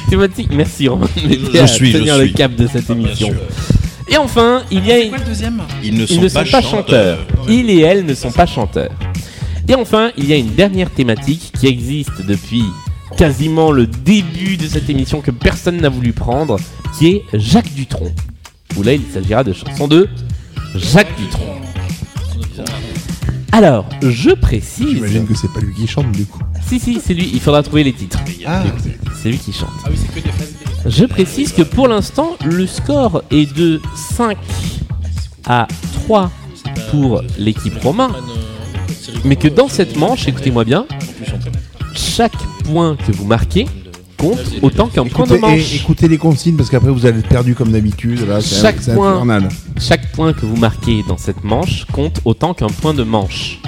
Thématique, 0.08 0.48
merci 0.52 0.86
Romain 0.86 1.08
Je 1.16 1.58
à 1.58 1.66
suis, 1.66 1.90
je 1.90 1.98
tenir 1.98 2.18
le 2.18 2.26
suis. 2.26 2.34
cap 2.34 2.54
de 2.54 2.68
cette 2.68 2.88
émission. 2.88 3.28
sûr. 3.28 3.36
Et 4.08 4.16
enfin, 4.16 4.62
il 4.70 4.86
y 4.86 4.92
a 4.92 4.96
C'est 5.00 5.08
quoi 5.08 5.18
le 5.18 5.24
deuxième? 5.24 5.62
Ils 5.82 5.94
ne 5.94 6.02
ils 6.02 6.08
sont, 6.08 6.20
ne 6.20 6.28
pas, 6.28 6.44
sont 6.44 6.50
pas 6.52 6.62
chanteurs. 6.62 7.18
chanteurs. 7.18 7.46
Ils 7.48 7.70
et 7.70 7.80
elles 7.80 8.04
ne 8.06 8.14
sont 8.14 8.30
pas 8.30 8.46
chanteurs. 8.46 8.92
Et 9.66 9.74
enfin, 9.74 10.12
il 10.16 10.26
y 10.26 10.32
a 10.32 10.36
une 10.36 10.54
dernière 10.54 10.90
thématique 10.90 11.50
qui 11.58 11.66
existe 11.66 12.24
depuis 12.28 12.62
quasiment 13.16 13.72
le 13.72 13.86
début 13.88 14.56
de 14.56 14.66
cette 14.68 14.88
émission 14.90 15.20
que 15.20 15.30
personne 15.32 15.78
n'a 15.80 15.88
voulu 15.88 16.12
prendre, 16.12 16.58
qui 16.96 17.08
est 17.08 17.24
Jacques 17.32 17.74
Dutronc. 17.74 18.12
Où 18.76 18.82
là, 18.82 18.94
il 18.94 19.02
s'agira 19.12 19.44
de 19.44 19.52
chansons 19.52 19.88
de 19.88 20.08
Jacques 20.74 21.16
Dutronc. 21.16 21.60
Alors, 23.52 23.88
je 24.02 24.30
précise. 24.30 24.88
J'imagine 24.94 25.26
que 25.26 25.34
c'est 25.34 25.52
pas 25.52 25.60
lui 25.60 25.72
qui 25.74 25.86
chante 25.86 26.10
du 26.10 26.24
coup. 26.26 26.40
Si, 26.66 26.80
si, 26.80 27.00
c'est 27.00 27.14
lui. 27.14 27.30
Il 27.32 27.40
faudra 27.40 27.62
trouver 27.62 27.84
les 27.84 27.92
titres. 27.92 28.18
Ah. 28.44 28.64
C'est 29.22 29.30
lui 29.30 29.38
qui 29.38 29.52
chante. 29.52 29.70
Ah 29.84 29.88
oui, 29.90 29.96
c'est 29.96 30.08
que 30.08 30.26
des 30.26 30.32
phrases. 30.32 30.54
Je 30.86 31.04
précise 31.04 31.52
que 31.52 31.62
pour 31.62 31.86
l'instant, 31.86 32.36
le 32.44 32.66
score 32.66 33.22
est 33.30 33.54
de 33.56 33.80
5 33.94 34.36
à 35.46 35.68
3 35.92 36.30
pour 36.90 37.22
l'équipe 37.38 37.80
Romain. 37.80 38.10
Mais 39.24 39.36
que 39.36 39.48
dans 39.48 39.68
cette 39.68 39.96
manche, 39.96 40.26
écoutez-moi 40.26 40.64
bien, 40.64 40.86
chaque 41.94 42.36
point 42.64 42.96
que 42.96 43.12
vous 43.12 43.24
marquez 43.24 43.66
compte 44.28 44.38
autant 44.62 44.88
qu'un 44.88 45.04
point 45.04 45.26
de 45.26 45.36
manche. 45.36 45.74
écoutez 45.74 46.08
les 46.08 46.18
consignes 46.18 46.56
parce 46.56 46.70
qu'après 46.70 46.90
vous 46.90 47.06
allez 47.06 47.18
être 47.18 47.28
perdu 47.28 47.54
comme 47.54 47.72
d'habitude. 47.72 48.20
Chaque 48.40 48.80
point, 48.80 49.14
infernal. 49.14 49.48
chaque 49.78 50.12
point 50.12 50.32
que 50.32 50.46
vous 50.46 50.56
marquez 50.56 51.02
dans 51.08 51.18
cette 51.18 51.44
manche 51.44 51.84
compte 51.92 52.20
autant 52.24 52.54
qu'un 52.54 52.68
point 52.68 52.94
de 52.94 53.02
manche. 53.02 53.60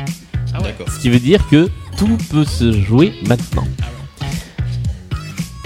Ce 0.88 1.00
qui 1.00 1.10
veut 1.10 1.18
dire 1.18 1.46
que 1.48 1.68
tout 1.96 2.16
peut 2.30 2.44
se 2.44 2.72
jouer 2.72 3.12
maintenant. 3.26 3.66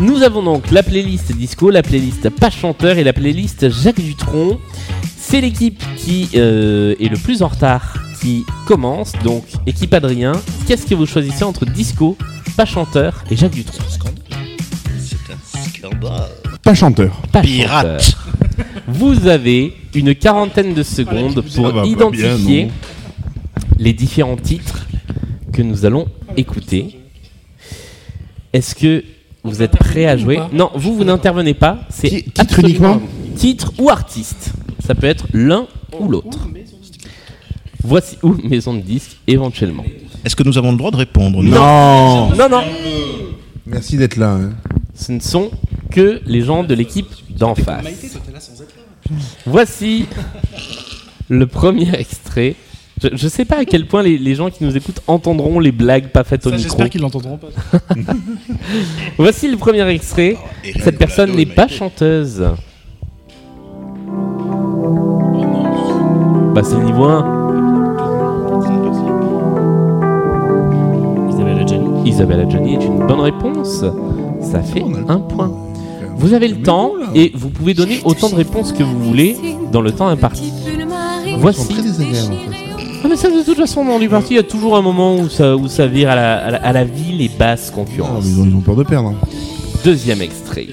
Nous 0.01 0.23
avons 0.23 0.43
donc 0.43 0.71
la 0.71 0.83
playlist 0.83 1.33
disco, 1.33 1.71
la 1.71 1.83
playlist 1.83 2.31
pas 2.31 2.51
chanteur 2.51 2.97
et 2.97 3.05
la 3.05 3.13
playlist 3.13 3.69
Jacques 3.71 4.01
Dutronc. 4.01 4.59
C'est 5.19 5.41
l'équipe 5.41 5.83
qui 5.97 6.31
euh, 6.35 6.95
est 6.99 7.09
le 7.09 7.17
plus 7.17 7.43
en 7.43 7.49
retard 7.49 7.95
qui 8.21 8.45
commence. 8.67 9.13
Donc, 9.25 9.45
équipe 9.67 9.95
Adrien, 9.95 10.33
qu'est-ce 10.67 10.87
que 10.87 10.95
vous 10.95 11.07
choisissez 11.07 11.45
entre 11.45 11.67
disco, 11.67 12.17
pas 12.57 12.65
chanteur 12.65 13.25
et 13.31 13.37
Jacques 13.37 13.53
Dutronc? 13.53 14.00
Pas 16.63 16.75
chanteur. 16.75 17.21
Pas 17.33 17.41
Pirate. 17.43 18.03
chanteur. 18.03 18.27
Vous 18.89 19.27
avez 19.29 19.73
une 19.95 20.15
quarantaine 20.15 20.75
de 20.75 20.83
secondes 20.83 21.35
va 21.35 21.43
pour 21.43 21.73
pas 21.73 21.87
identifier 21.87 22.65
bien, 22.65 22.73
les 23.79 23.93
différents 23.93 24.37
titres 24.37 24.87
que 25.53 25.63
nous 25.63 25.85
allons 25.85 26.07
écouter. 26.37 26.97
Est-ce 28.53 28.75
que 28.75 29.05
vous 29.45 29.63
êtes 29.63 29.77
prêts 29.79 30.07
à 30.07 30.17
jouer? 30.17 30.39
Non, 30.53 30.71
vous, 30.75 30.95
vous 30.95 31.05
n'intervenez 31.05 31.55
pas. 31.55 31.79
C'est 31.89 32.09
Ti- 32.09 32.23
titre 32.25 32.41
absolument- 32.41 32.93
uniquement 32.95 33.09
Titre 33.37 33.73
ou 33.79 33.89
artiste. 33.91 34.53
Ça 34.85 34.95
peut 34.95 35.07
être 35.07 35.27
l'un 35.33 35.67
ou 35.99 36.09
l'autre. 36.09 36.49
Voici 37.83 38.17
ou 38.23 38.35
maison 38.45 38.75
de 38.75 38.81
disque 38.81 39.17
éventuellement. 39.27 39.85
Est-ce 40.25 40.37
que 40.37 40.43
nous 40.43 40.59
avons 40.59 40.73
le 40.73 40.79
droit 40.79 40.91
de 40.91 40.97
répondre 40.97 41.43
Non. 41.43 42.31
Non, 42.35 42.49
non. 42.51 42.63
Merci 43.67 43.97
d'être 43.97 44.17
là. 44.17 44.33
hein. 44.33 44.51
Ce 44.95 45.13
ne 45.13 45.21
sont 45.21 45.51
que 45.91 46.21
les 46.27 46.41
gens 46.43 46.65
de 46.65 46.75
l'équipe 46.75 47.09
d'en 47.37 47.55
face. 47.55 47.85
Voici 49.47 50.07
le 51.29 51.47
premier 51.47 51.93
extrait. 51.95 52.55
Je, 53.03 53.09
je 53.15 53.29
sais 53.29 53.45
pas 53.47 53.59
à 53.61 53.65
quel 53.65 53.87
point 53.87 54.03
les, 54.03 54.19
les 54.19 54.35
gens 54.35 54.51
qui 54.51 54.63
nous 54.63 54.77
écoutent 54.77 55.01
entendront 55.07 55.59
les 55.59 55.73
blagues 55.73 56.09
pas 56.09 56.23
faites 56.23 56.47
au 56.47 56.51
Ça, 56.51 56.57
micro. 56.57 56.69
j'espère 56.71 56.91
qu'ils 56.91 57.01
l'entendront 57.01 57.39
pas. 57.39 57.49
Voici 59.19 59.49
le 59.49 59.57
premier 59.57 59.89
extrait. 59.89 60.37
Cette 60.83 60.99
personne 60.99 61.35
n'est 61.35 61.47
pas 61.47 61.67
chanteuse. 61.67 62.45
Bah 66.55 66.63
c'est 66.65 66.77
le 66.77 66.85
niveau 66.85 67.05
1. 67.05 67.47
Isabelle 71.31 71.59
Adjani. 71.61 72.09
Isabelle 72.09 72.41
Adjani 72.41 72.75
est 72.75 72.85
une 72.85 73.07
bonne 73.07 73.21
réponse. 73.21 73.85
Ça 74.43 74.63
fait 74.63 74.83
un 75.09 75.19
point. 75.21 75.51
Vous 76.21 76.35
avez 76.35 76.49
le 76.49 76.61
temps 76.63 76.93
et 77.15 77.33
vous 77.35 77.49
pouvez 77.49 77.73
donner 77.75 78.01
autant 78.05 78.29
de 78.29 78.35
réponses 78.35 78.73
que 78.73 78.83
vous 78.83 78.99
voulez 79.03 79.37
dans 79.73 79.81
le 79.81 79.91
temps 79.91 80.07
imparti. 80.09 80.53
Voici. 81.39 81.67
Très 81.73 81.83
désagréable, 81.83 82.35
en 82.35 82.51
fait. 82.51 82.57
Ah 83.03 83.07
mais 83.09 83.17
ça 83.17 83.31
de 83.31 83.43
toute 83.43 83.57
façon 83.57 83.83
dans 83.87 83.99
du 83.99 84.11
parti 84.11 84.35
il 84.35 84.37
y 84.37 84.41
a 84.41 84.43
toujours 84.43 84.77
un 84.77 84.83
moment 84.83 85.17
où 85.17 85.31
ça, 85.31 85.57
où 85.57 85.69
ça 85.69 85.87
vire 85.87 86.11
à 86.11 86.15
la, 86.15 86.37
à 86.37 86.51
la, 86.51 86.59
à 86.63 86.73
la 86.73 86.85
ville 86.85 87.23
et 87.23 87.31
basse 87.31 87.71
Ah, 87.73 87.75
concurrence. 87.77 88.25
ils, 88.27 88.39
ont, 88.39 88.45
ils 88.45 88.55
ont 88.55 88.61
peur 88.61 88.77
de 88.77 88.83
perdre. 88.83 89.09
hein. 89.09 89.15
Deuxième 89.83 90.21
extrait. 90.21 90.67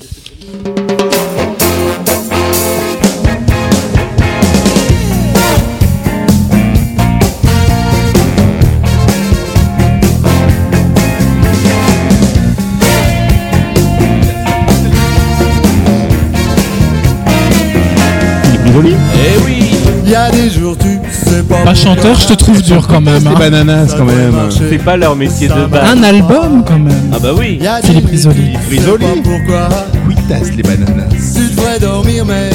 Eh 18.85 19.43
oui 19.43 19.63
Il 20.05 20.11
y 20.11 20.15
a 20.15 20.29
des 20.29 20.49
jours, 20.49 20.77
tu 20.77 20.99
sais 21.11 21.41
pas. 21.43 21.63
Pas 21.63 21.73
chanteur, 21.73 22.19
je 22.19 22.27
te 22.27 22.33
trouve 22.33 22.61
dur 22.61 22.87
quand 22.87 23.01
même. 23.01 23.23
Les 23.23 23.27
hein. 23.27 23.33
bananas 23.37 23.95
quand 23.97 24.05
même. 24.05 24.35
C'est 24.51 24.77
pas 24.77 24.97
leur 24.97 25.15
métier 25.15 25.47
de 25.47 25.65
base. 25.65 25.89
Un 25.97 26.03
album 26.03 26.63
quand 26.65 26.77
même. 26.77 27.11
Ah 27.13 27.17
bah 27.19 27.31
oui 27.35 27.59
Philippe 27.83 28.07
Risoli. 28.07 28.55
Risoli. 28.69 29.05
Pourquoi 29.23 29.69
Oui, 30.07 30.15
tasse 30.29 30.51
les 30.55 30.63
bananas. 30.63 31.09
tu 31.09 31.55
devrais 31.55 31.79
dormir, 31.79 32.25
mais 32.25 32.49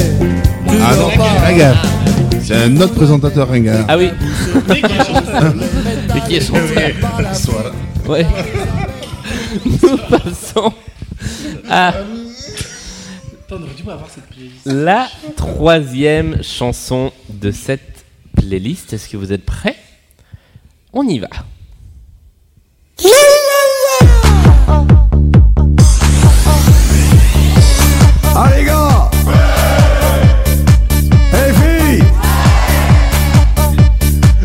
tu 0.69 0.75
Ah 0.81 0.95
non, 0.95 1.09
regarde. 1.53 1.77
C'est 2.41 2.55
un 2.55 2.75
autre 2.77 2.93
présentateur 2.93 3.49
ringard. 3.49 3.85
Ah 3.87 3.97
oui 3.97 4.09
Et 6.15 6.21
qui 6.27 6.35
est 6.35 6.41
chanteur 6.41 7.73
Ouais 8.07 8.25
Nous 9.65 9.97
passons 10.09 10.73
à 11.69 11.93
Attends, 13.53 13.61
on 13.61 13.65
aurait 13.65 13.73
dû 13.75 13.89
avoir 13.89 14.09
cette 14.09 14.27
playlist. 14.27 14.65
la 14.65 15.07
troisième 15.35 16.41
chanson 16.43 17.11
de 17.29 17.51
cette 17.51 18.05
playlist. 18.35 18.93
Est-ce 18.93 19.09
que 19.09 19.17
vous 19.17 19.31
êtes 19.31 19.45
prêts? 19.45 19.75
On 20.91 21.07
y 21.07 21.19
va. 21.19 21.29
Ah 28.35 28.49
les 28.55 28.65
gars 28.65 29.11
Hey 31.33 31.53
filles 31.53 32.03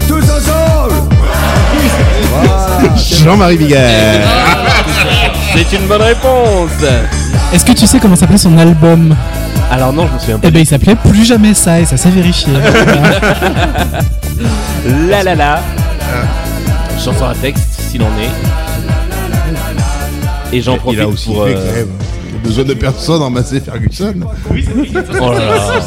Tous 0.07 0.25
ensemble 0.31 0.95
Voilà 2.31 2.97
Jean-Marie 2.97 3.57
Bigard. 3.57 4.21
C'est 5.55 5.77
une 5.77 5.87
bonne 5.87 6.03
réponse 6.03 6.85
Est-ce 7.53 7.65
que 7.65 7.73
tu 7.73 7.87
sais 7.87 7.99
comment 7.99 8.15
s'appelait 8.17 8.37
son 8.39 8.57
album 8.59 9.17
Alors 9.71 9.93
non, 9.93 10.07
je 10.07 10.13
me 10.15 10.19
souviens 10.19 10.39
pas. 10.39 10.49
Eh 10.49 10.51
ben, 10.51 10.61
il 10.61 10.67
s'appelait 10.67 10.97
Plus 10.97 11.25
jamais 11.25 11.55
ça, 11.55 11.81
et 11.81 11.87
ça 11.87 11.97
s'est 11.97 12.11
vérifié. 12.11 12.53
La 15.09 15.23
la 15.23 15.35
la 15.35 15.61
Chanson 17.03 17.25
à 17.25 17.35
texte, 17.35 17.81
s'il 17.91 18.03
en 18.03 18.07
est. 18.19 18.31
Et 20.53 20.61
j'en 20.61 20.75
Il 20.75 20.79
profite 20.79 21.01
a 21.01 21.09
aussi 21.09 21.27
pour... 21.33 21.45
fait 21.47 21.55
euh, 21.57 21.75
même. 21.75 21.89
Besoin 22.43 22.65
de 22.65 22.75
personne 22.75 23.23
en 23.23 23.31
Massey 23.31 23.61
Ferguson. 23.61 24.15
Oh 25.21 25.33
là 25.33 25.39
là. 25.39 25.81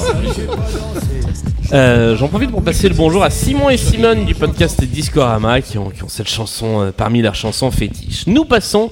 Euh, 1.74 2.18
J'en 2.18 2.28
profite 2.28 2.52
pour 2.52 2.62
passer 2.62 2.90
le 2.90 2.96
bonjour 2.96 3.24
à 3.24 3.30
Simon 3.30 3.70
et 3.70 3.78
Simone 3.78 4.26
du 4.26 4.36
podcast 4.36 4.84
Discorama 4.84 5.62
qui 5.62 5.78
ont, 5.78 5.90
qui 5.90 6.04
ont 6.04 6.10
cette 6.10 6.30
chanson 6.30 6.82
euh, 6.82 6.92
parmi 6.96 7.22
leurs 7.22 7.36
chansons 7.36 7.72
fétiches. 7.72 8.28
Nous 8.28 8.44
passons 8.44 8.92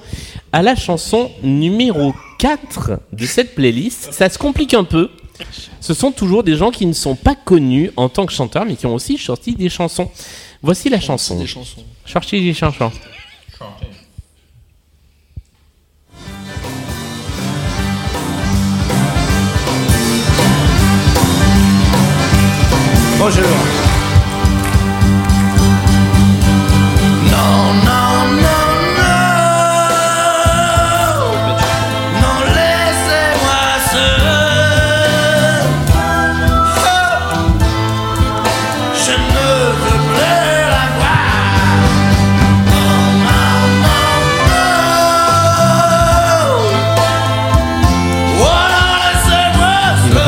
à 0.52 0.62
la 0.62 0.76
chanson 0.76 1.32
numéro 1.44 2.14
4 2.40 3.00
de 3.12 3.26
cette 3.26 3.56
playlist. 3.56 4.12
Ça 4.12 4.30
se 4.30 4.38
complique 4.38 4.74
un 4.74 4.84
peu. 4.84 5.10
Ce 5.80 5.94
sont 5.94 6.12
toujours 6.12 6.44
des 6.44 6.56
gens 6.56 6.72
qui 6.72 6.86
ne 6.86 6.94
sont 6.94 7.16
pas 7.16 7.36
connus 7.36 7.92
en 7.96 8.10
tant 8.10 8.26
que 8.26 8.34
chanteurs 8.34 8.66
mais 8.66 8.76
qui 8.76 8.86
ont 8.86 8.96
aussi 8.96 9.18
sorti 9.18 9.56
des 9.56 9.70
chansons. 9.70 10.10
Voici 10.62 10.90
la 10.90 11.00
chanson. 11.00 11.40
Des 11.40 11.48
chansons. 11.48 11.84
Sorti 12.06 12.42
des 12.42 12.54
chansons. 12.54 12.92
Bonjour 23.18 23.79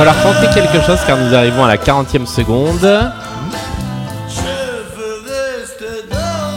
falloir 0.04 0.24
chanter 0.24 0.47
quelque 0.60 0.84
chose 0.84 0.97
car 1.06 1.16
nous 1.16 1.36
arrivons 1.36 1.64
à 1.64 1.68
la 1.68 1.78
40e 1.78 2.26
seconde. 2.26 2.89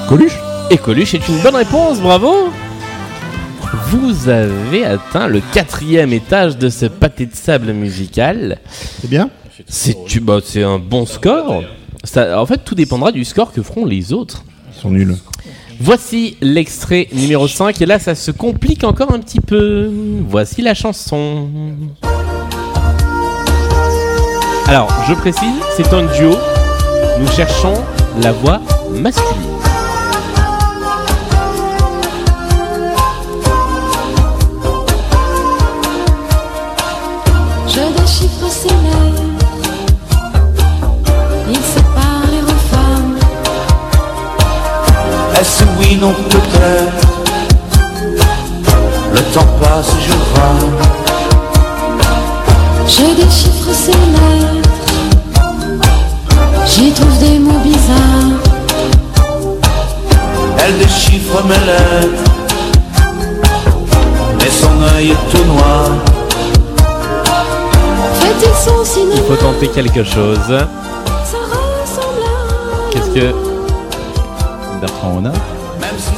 Coluche 0.08 0.38
Et 0.70 0.78
Coluche 0.78 1.12
est 1.12 1.28
une 1.28 1.38
bonne 1.40 1.56
réponse, 1.56 2.00
bravo 2.00 2.32
Vous 3.88 4.30
avez 4.30 4.86
atteint 4.86 5.26
le 5.26 5.42
quatrième 5.52 6.14
étage 6.14 6.56
de 6.56 6.70
ce 6.70 6.86
pâté 6.86 7.26
de 7.26 7.34
sable 7.34 7.74
musical. 7.74 8.60
C'est 9.02 9.10
bien 9.10 9.28
C'est 9.68 9.94
bah, 10.22 10.38
un 10.56 10.78
bon 10.78 11.04
score. 11.04 11.64
Ça, 12.02 12.40
en 12.40 12.46
fait, 12.46 12.64
tout 12.64 12.74
dépendra 12.74 13.12
du 13.12 13.26
score 13.26 13.52
que 13.52 13.60
feront 13.60 13.84
les 13.84 14.14
autres. 14.14 14.42
Ils 14.74 14.80
sont 14.80 14.90
nuls. 14.90 15.16
Voici 15.80 16.38
l'extrait 16.40 17.08
numéro 17.12 17.46
5 17.46 17.82
et 17.82 17.84
là 17.84 17.98
ça 17.98 18.14
se 18.14 18.30
complique 18.30 18.84
encore 18.84 19.12
un 19.12 19.18
petit 19.18 19.40
peu. 19.40 19.90
Voici 20.26 20.62
la 20.62 20.72
chanson. 20.72 21.50
Alors, 24.66 24.88
je 25.06 25.12
précise, 25.12 25.60
c'est 25.76 25.92
un 25.92 26.04
duo. 26.04 26.34
Nous 27.20 27.28
cherchons 27.28 27.74
la 28.22 28.32
voix 28.32 28.60
masculine. 28.90 29.42
Je 37.68 38.00
déchiffre 38.00 38.48
ses 38.50 38.68
lèvres. 38.68 39.22
Il 41.50 41.56
sépare 41.56 42.24
les 42.30 42.40
femmes. 42.70 43.18
Est-ce 45.38 45.64
oui, 45.78 45.98
non, 46.00 46.14
peut-être? 46.30 47.08
Le 49.12 49.20
temps 49.34 49.46
passe, 49.60 49.92
je 50.00 50.12
vois 50.12 50.56
Je 52.88 53.14
ses 53.72 53.92
lèvres. 53.92 54.62
J'y 56.66 56.92
trouve 56.92 57.18
des 57.18 57.38
mots 57.38 57.58
bizarres. 57.62 58.40
Elle 60.66 60.78
déchiffre 60.78 61.44
mes 61.44 61.54
lettres 61.66 62.24
Mais 64.38 64.48
son 64.48 64.96
œil 64.96 65.10
est 65.10 65.30
tout 65.30 65.44
noir 65.44 65.90
Fait-il 68.20 68.54
son 68.64 68.82
Il 69.14 69.22
faut 69.28 69.36
tenter 69.36 69.68
quelque 69.68 70.02
chose. 70.04 70.38
Ça 70.46 70.66
ressemble 71.22 72.24
à 72.24 72.92
Qu'est-ce 72.92 73.10
que 73.10 73.34
Bertrand 74.80 75.16
Renard? 75.16 75.32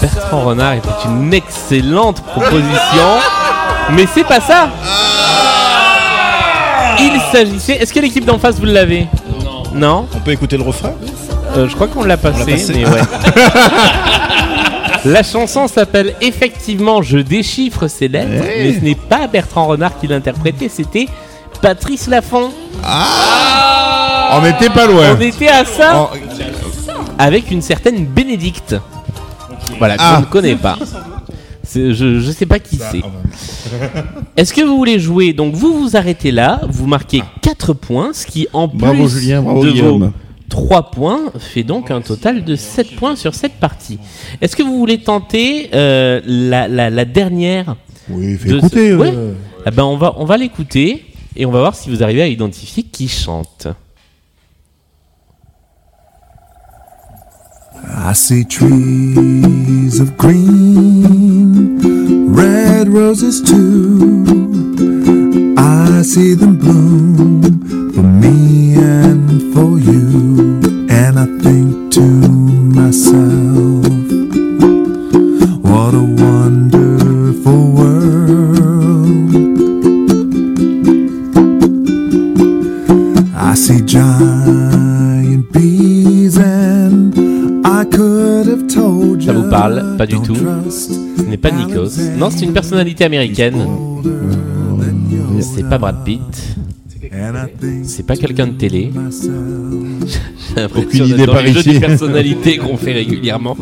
Bertrand 0.01 0.45
Renard 0.45 0.75
était 0.75 0.89
une 1.07 1.35
excellente 1.35 2.21
proposition, 2.23 3.19
mais 3.91 4.07
c'est 4.15 4.25
pas 4.25 4.41
ça. 4.41 4.69
Il 7.15 7.21
s'agissait. 7.33 7.75
Est-ce 7.75 7.93
que 7.93 8.01
l'équipe 8.01 8.25
d'en 8.25 8.39
face 8.39 8.59
vous 8.59 8.65
l'avez 8.67 9.07
Non. 9.45 9.63
Non. 9.75 10.07
On 10.15 10.21
peut 10.21 10.33
écouter 10.33 10.57
le 10.57 10.63
refrain 10.63 10.93
Euh, 11.57 11.69
je 11.69 11.75
crois 11.75 11.89
qu'on 11.89 12.05
l'a 12.05 12.17
passé, 12.17 12.53
passé. 12.53 12.73
mais 12.75 12.87
ouais. 12.89 13.01
La 15.05 15.23
chanson 15.23 15.69
s'appelle 15.69 16.15
effectivement 16.21 17.01
Je 17.03 17.19
déchiffre 17.19 17.87
ses 17.87 18.09
lettres, 18.09 18.43
mais 18.45 18.75
ce 18.75 18.81
n'est 18.81 18.95
pas 18.97 19.27
Bertrand 19.29 19.67
Renard 19.67 19.99
qui 20.01 20.09
l'interprétait, 20.09 20.69
c'était 20.69 21.07
Patrice 21.63 22.09
Laffont. 22.09 22.51
On 24.33 24.45
était 24.45 24.71
pas 24.71 24.87
loin. 24.87 25.17
On 25.17 25.21
était 25.21 25.49
à 25.49 25.65
ça 25.65 26.11
avec 27.19 27.51
une 27.51 27.63
certaine 27.63 28.05
Bénédicte. 28.05 28.75
Voilà, 29.79 29.95
Ah. 29.99 30.15
qu'on 30.17 30.21
ne 30.23 30.27
connaît 30.27 30.57
pas. 30.57 30.77
Je, 31.75 31.93
je 32.21 32.31
sais 32.31 32.47
pas 32.47 32.59
qui 32.59 32.77
c'est. 32.79 33.03
Est-ce 34.37 34.53
que 34.55 34.63
vous 34.63 34.77
voulez 34.77 34.99
jouer? 34.99 35.33
Donc 35.33 35.55
vous 35.55 35.73
vous 35.81 35.97
arrêtez 35.97 36.31
là, 36.31 36.61
vous 36.69 36.87
marquez 36.87 37.23
4 37.43 37.73
points, 37.75 38.13
ce 38.13 38.27
qui 38.27 38.47
en 38.53 38.69
plus 38.69 38.79
Bravo, 38.79 39.09
Julien, 39.09 39.43
bravo, 39.43 39.63
de 39.65 39.69
vos 39.69 39.73
Guillaume. 39.75 40.13
3 40.49 40.91
points 40.91 41.21
fait 41.39 41.65
donc 41.65 41.91
un 41.91 42.01
total 42.01 42.45
de 42.45 42.55
7 42.57 42.95
points 42.97 43.17
sur 43.17 43.35
cette 43.35 43.55
partie. 43.55 43.99
Est-ce 44.41 44.55
que 44.57 44.63
vous 44.63 44.79
voulez 44.79 44.99
tenter 44.99 45.71
euh, 45.75 46.21
la, 46.25 46.69
la- 46.69 46.89
la 46.91 47.05
dernière 47.05 47.75
Oui, 48.09 48.37
fais 48.37 48.51
de 48.51 48.59
écouter. 48.59 48.91
euh. 48.91 48.97
Ouais. 48.97 49.13
Eh 49.67 49.71
ben 49.73 49.83
on 49.85 49.97
va, 49.97 50.15
on 50.19 50.25
va 50.25 50.37
l'écouter 50.37 51.05
et 51.35 51.45
on 51.47 51.51
va 51.51 51.59
voir 51.61 51.75
si 51.75 51.91
vous 51.91 52.03
arrivez 52.03 52.23
à 52.23 52.29
identifier 52.29 52.85
qui 52.85 53.09
chante. 53.09 53.67
I 57.85 58.13
see 58.13 58.45
trees 58.45 60.01
of 60.01 60.17
green, 60.17 61.79
red 62.33 62.89
roses 62.89 63.41
too. 63.43 64.25
I 65.59 66.03
see 66.03 66.35
them 66.35 66.59
bloom 66.59 67.43
for 67.93 68.03
me 68.03 68.75
and 68.77 69.55
for 69.55 69.79
you. 69.79 70.61
And 70.89 71.19
I 71.19 71.27
think 71.43 71.93
to 71.95 72.01
myself, 72.01 73.66
vous 89.47 89.51
parle 89.51 89.97
Pas 89.97 90.07
du 90.07 90.21
tout. 90.21 90.37
Ce 90.71 91.23
n'est 91.23 91.37
pas 91.37 91.51
Nikos. 91.51 91.91
Non, 92.19 92.31
c'est 92.31 92.45
une 92.45 92.53
personnalité 92.53 93.05
américaine. 93.05 93.67
C'est 95.41 95.69
pas 95.69 95.79
Brad 95.79 96.05
Pitt. 96.05 96.57
C'est 97.85 98.03
pas 98.05 98.17
quelqu'un 98.17 98.49
de 98.49 98.53
télé. 98.53 98.91
J'ai 100.55 100.61
l'impression 100.61 101.05
Aucune 101.05 101.15
idée 101.15 101.27
par 101.27 101.47
ici. 101.47 101.75
de 101.75 101.79
personnalité 101.79 102.59
qu'on 102.59 102.77
fait 102.77 102.93
régulièrement. 102.93 103.57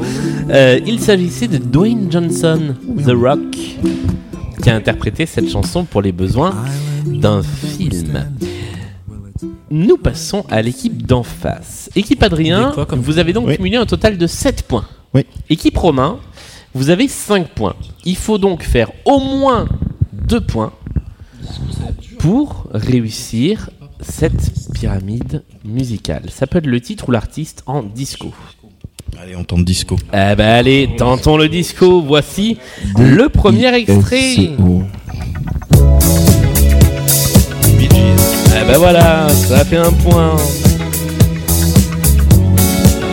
Euh, 0.50 0.80
il 0.86 1.00
s'agissait 1.00 1.48
de 1.48 1.58
Dwayne 1.58 2.10
Johnson, 2.10 2.74
The 3.04 3.10
Rock, 3.12 3.56
qui 4.62 4.70
a 4.70 4.74
interprété 4.74 5.26
cette 5.26 5.48
chanson 5.50 5.84
pour 5.84 6.02
les 6.02 6.12
besoins 6.12 6.54
d'un 7.06 7.42
film. 7.42 8.24
Nous 9.70 9.96
passons 9.96 10.44
à 10.50 10.62
l'équipe 10.62 11.06
d'en 11.06 11.22
face. 11.22 11.90
Équipe 11.96 12.22
Adrien, 12.22 12.72
vous 12.92 13.18
avez 13.18 13.32
donc 13.32 13.50
cumulé 13.54 13.76
un 13.76 13.86
total 13.86 14.18
de 14.18 14.26
7 14.26 14.62
points. 14.62 14.86
Oui. 15.14 15.26
Équipe 15.48 15.78
Romain, 15.78 16.18
vous 16.74 16.90
avez 16.90 17.06
5 17.06 17.48
points. 17.48 17.76
Il 18.04 18.16
faut 18.16 18.38
donc 18.38 18.62
faire 18.64 18.90
au 19.04 19.20
moins 19.20 19.66
2 20.12 20.40
points 20.40 20.72
pour 22.18 22.66
réussir 22.72 23.70
cette 24.00 24.52
pyramide 24.74 25.44
musicale. 25.64 26.24
Ça 26.30 26.46
peut 26.46 26.58
être 26.58 26.66
le 26.66 26.80
titre 26.80 27.08
ou 27.08 27.12
l'artiste 27.12 27.62
en 27.66 27.82
disco. 27.82 28.32
Allez, 29.20 29.36
on 29.36 29.44
tente 29.44 29.64
disco. 29.64 29.96
Eh 30.12 30.34
ben 30.34 30.40
allez, 30.40 30.90
tentons 30.98 31.36
le 31.36 31.48
disco. 31.48 32.02
Voici 32.02 32.58
le 32.98 33.28
premier 33.28 33.72
extrait. 33.72 34.34
Eh 38.56 38.66
ben 38.66 38.78
voilà, 38.78 39.28
ça 39.28 39.64
fait 39.64 39.76
un 39.76 39.92
point. 39.92 40.36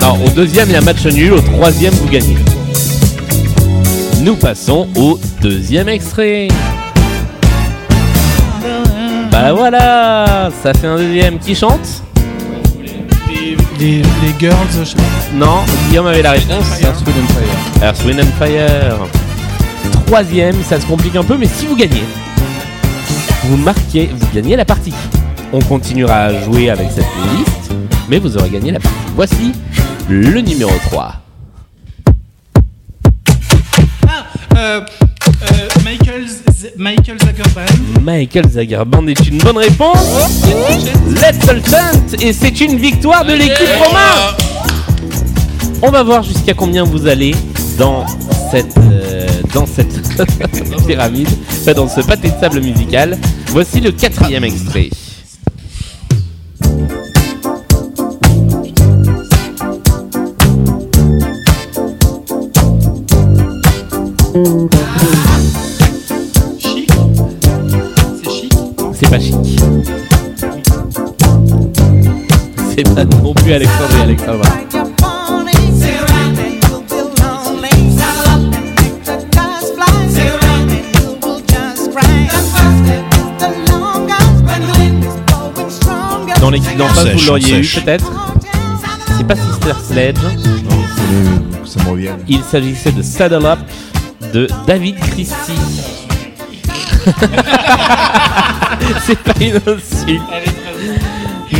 Non, 0.01 0.17
au 0.25 0.29
deuxième, 0.29 0.69
il 0.69 0.73
y 0.73 0.75
a 0.75 0.81
match 0.81 1.05
nul. 1.05 1.33
Au 1.33 1.41
troisième, 1.41 1.93
vous 1.93 2.07
gagnez. 2.09 2.37
Nous 4.21 4.35
passons 4.35 4.87
au 4.95 5.19
deuxième 5.41 5.89
extrait. 5.89 6.47
Bah 9.31 9.53
voilà, 9.53 10.49
ça 10.63 10.73
fait 10.73 10.87
un 10.87 10.97
deuxième. 10.97 11.39
Qui 11.39 11.55
chante 11.55 12.03
Les, 13.27 13.55
les, 13.79 13.97
les 13.97 14.33
girls, 14.39 14.55
je 14.77 14.83
sais 14.83 14.95
pas. 14.95 15.03
Non, 15.35 15.59
Guillaume 15.89 16.07
avait 16.07 16.21
la 16.21 16.31
réponse. 16.31 16.65
Earth, 16.81 17.01
Wind 17.05 17.17
and 17.17 17.33
Fire. 17.33 17.83
Earth, 17.83 18.05
Wind 18.05 18.19
and 18.19 18.43
Fire. 18.43 19.07
Troisième, 20.07 20.55
ça 20.67 20.79
se 20.79 20.85
complique 20.85 21.15
un 21.15 21.23
peu, 21.23 21.37
mais 21.37 21.47
si 21.47 21.65
vous 21.65 21.75
gagnez, 21.75 22.03
vous 23.45 23.57
marquez, 23.57 24.09
vous 24.13 24.27
gagnez 24.33 24.55
la 24.55 24.65
partie. 24.65 24.93
On 25.53 25.59
continuera 25.61 26.23
à 26.25 26.43
jouer 26.43 26.69
avec 26.69 26.89
cette 26.91 27.05
liste, 27.37 27.71
mais 28.09 28.19
vous 28.19 28.35
aurez 28.37 28.49
gagné 28.49 28.71
la 28.71 28.79
partie. 28.79 28.97
Voici 29.15 29.53
le 30.11 30.41
numéro 30.41 30.71
3. 30.87 31.13
Euh, 34.57 34.81
euh, 34.81 35.67
Michael, 35.85 36.25
Z- 36.27 36.71
Michael 36.77 37.17
Zagerban. 37.19 37.61
Michael 38.01 38.49
Zagerband 38.49 39.07
est 39.07 39.25
une 39.27 39.37
bonne 39.37 39.57
réponse. 39.57 40.45
Let's 41.09 41.47
all 41.47 41.61
chant 41.65 42.17
et 42.21 42.33
c'est 42.33 42.59
une 42.59 42.77
victoire 42.77 43.23
de 43.23 43.33
l'équipe 43.33 43.69
romain. 43.85 44.35
On 45.81 45.89
va 45.89 46.03
voir 46.03 46.23
jusqu'à 46.23 46.53
combien 46.53 46.83
vous 46.83 47.07
allez 47.07 47.33
dans 47.77 48.05
cette 48.51 48.77
euh, 48.77 49.25
dans 49.53 49.65
cette 49.65 50.01
pyramide, 50.87 51.29
enfin, 51.61 51.71
dans 51.73 51.87
ce 51.87 52.01
pâté 52.01 52.29
de 52.29 52.35
sable 52.39 52.59
musical. 52.59 53.17
Voici 53.47 53.79
le 53.79 53.91
quatrième 53.93 54.43
extrait. 54.43 54.89
C'est 64.31 64.39
pas 69.09 69.19
chic. 69.19 69.35
C'est 72.73 72.95
pas 72.95 73.03
non 73.03 73.33
plus 73.33 73.51
Alexandre 73.51 73.97
et 73.97 74.01
Alexandra. 74.03 74.49
Dans 86.39 86.49
l'équipe 86.49 86.77
d'en 86.77 86.87
face, 86.87 87.03
Sèche, 87.03 87.21
vous 87.21 87.27
l'auriez 87.27 87.59
eu 87.59 87.63
sèche. 87.65 87.83
peut-être. 87.83 88.09
C'est 89.17 89.27
pas 89.27 89.35
Sister 89.35 89.73
Sledge. 89.85 90.17
Ça 91.65 91.83
me 91.83 91.89
revient. 91.89 92.11
Il 92.29 92.41
s'agissait 92.43 92.93
de 92.93 93.01
Saddle 93.01 93.45
Up 93.45 93.59
de 94.33 94.47
David 94.65 94.97
Christie. 94.99 95.51
C'est 99.05 99.19
pas 99.19 99.33
une 99.39 99.55
insulte. 99.55 100.21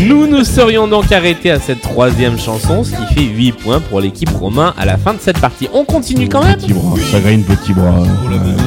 Nous 0.08 0.26
nous 0.28 0.44
serions 0.44 0.88
donc 0.88 1.12
arrêtés 1.12 1.52
à 1.52 1.60
cette 1.60 1.82
troisième 1.82 2.40
chanson, 2.40 2.84
ce 2.84 2.92
qui 2.92 3.14
fait 3.14 3.22
8 3.22 3.52
points 3.54 3.80
pour 3.80 4.00
l'équipe 4.00 4.30
Romain 4.30 4.74
à 4.78 4.86
la 4.86 4.98
fin 4.98 5.14
de 5.14 5.20
cette 5.20 5.40
partie. 5.40 5.68
On 5.74 5.84
continue 5.86 6.30
quand 6.30 6.44
même 6.44 6.56
Petit 6.56 6.74
bras, 6.74 6.96
ça 7.12 7.20
petit 7.20 7.74
bras. 7.74 8.04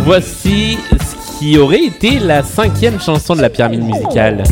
Voici 0.05 0.79
ce 0.91 1.39
qui 1.39 1.59
aurait 1.59 1.85
été 1.85 2.19
la 2.19 2.43
cinquième 2.43 3.01
chanson 3.01 3.35
de 3.35 3.41
la 3.41 3.51
pyramide 3.51 3.83
musicale. 3.83 4.45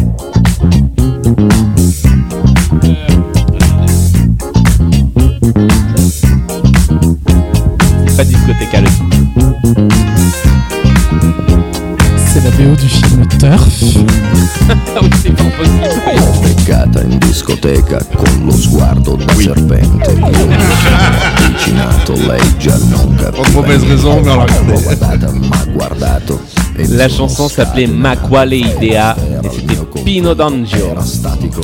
C'est 8.08 8.16
pas 8.16 8.80
aussi. 8.82 9.11
La 12.42 12.50
BO 12.50 12.74
du 12.74 12.88
film 12.88 13.26
Turf. 13.38 14.02
beccata 16.40 17.02
in 17.02 17.18
discoteca 17.18 18.04
con 18.16 18.44
lo 18.44 18.52
sguardo 18.52 19.16
da 19.16 19.34
serpente. 19.34 20.12
Io 20.12 20.26
mi 20.26 20.56
sono 20.82 20.96
avvicinato, 21.36 22.14
lei 22.14 22.56
già 22.58 22.76
non 22.88 23.14
capiva. 23.14 23.42
Pour 23.42 23.52
mauvaise 23.52 23.86
raison, 23.86 24.22
m'ha 24.22 25.66
guardato. 25.72 26.61
La 26.90 27.08
chanson 27.08 27.48
s'appelait 27.48 27.86
Ma 27.86 28.16
quale 28.16 28.54
idea 28.54 29.16
et 29.42 29.48
c'était 29.48 29.76
Pino 30.04 30.34
D'Angio 30.34 30.94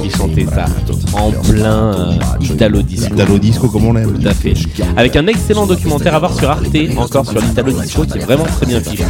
qui 0.03 0.11
chantait 0.11 0.47
ça 0.47 0.67
en 1.13 1.31
plein 1.31 1.95
euh, 1.95 2.13
Italo 2.41 2.83
Disco. 2.83 3.15
Italo 3.15 3.39
disco 3.39 3.69
comme 3.69 3.87
on 3.87 3.97
aime. 3.97 4.19
Tout 4.19 4.29
à 4.29 4.35
fait. 4.35 4.55
Avec 4.97 5.17
un 5.17 5.27
excellent 5.27 5.67
documentaire 5.67 6.15
à 6.15 6.19
voir 6.19 6.35
sur 6.35 6.49
Arte, 6.51 6.77
encore 6.97 7.27
sur 7.29 7.41
l'Italo 7.41 7.73
Disco, 7.73 8.05
qui 8.05 8.19
est 8.19 8.23
vraiment 8.23 8.45
très 8.45 8.67
bien 8.67 8.81
fichu. 8.81 9.05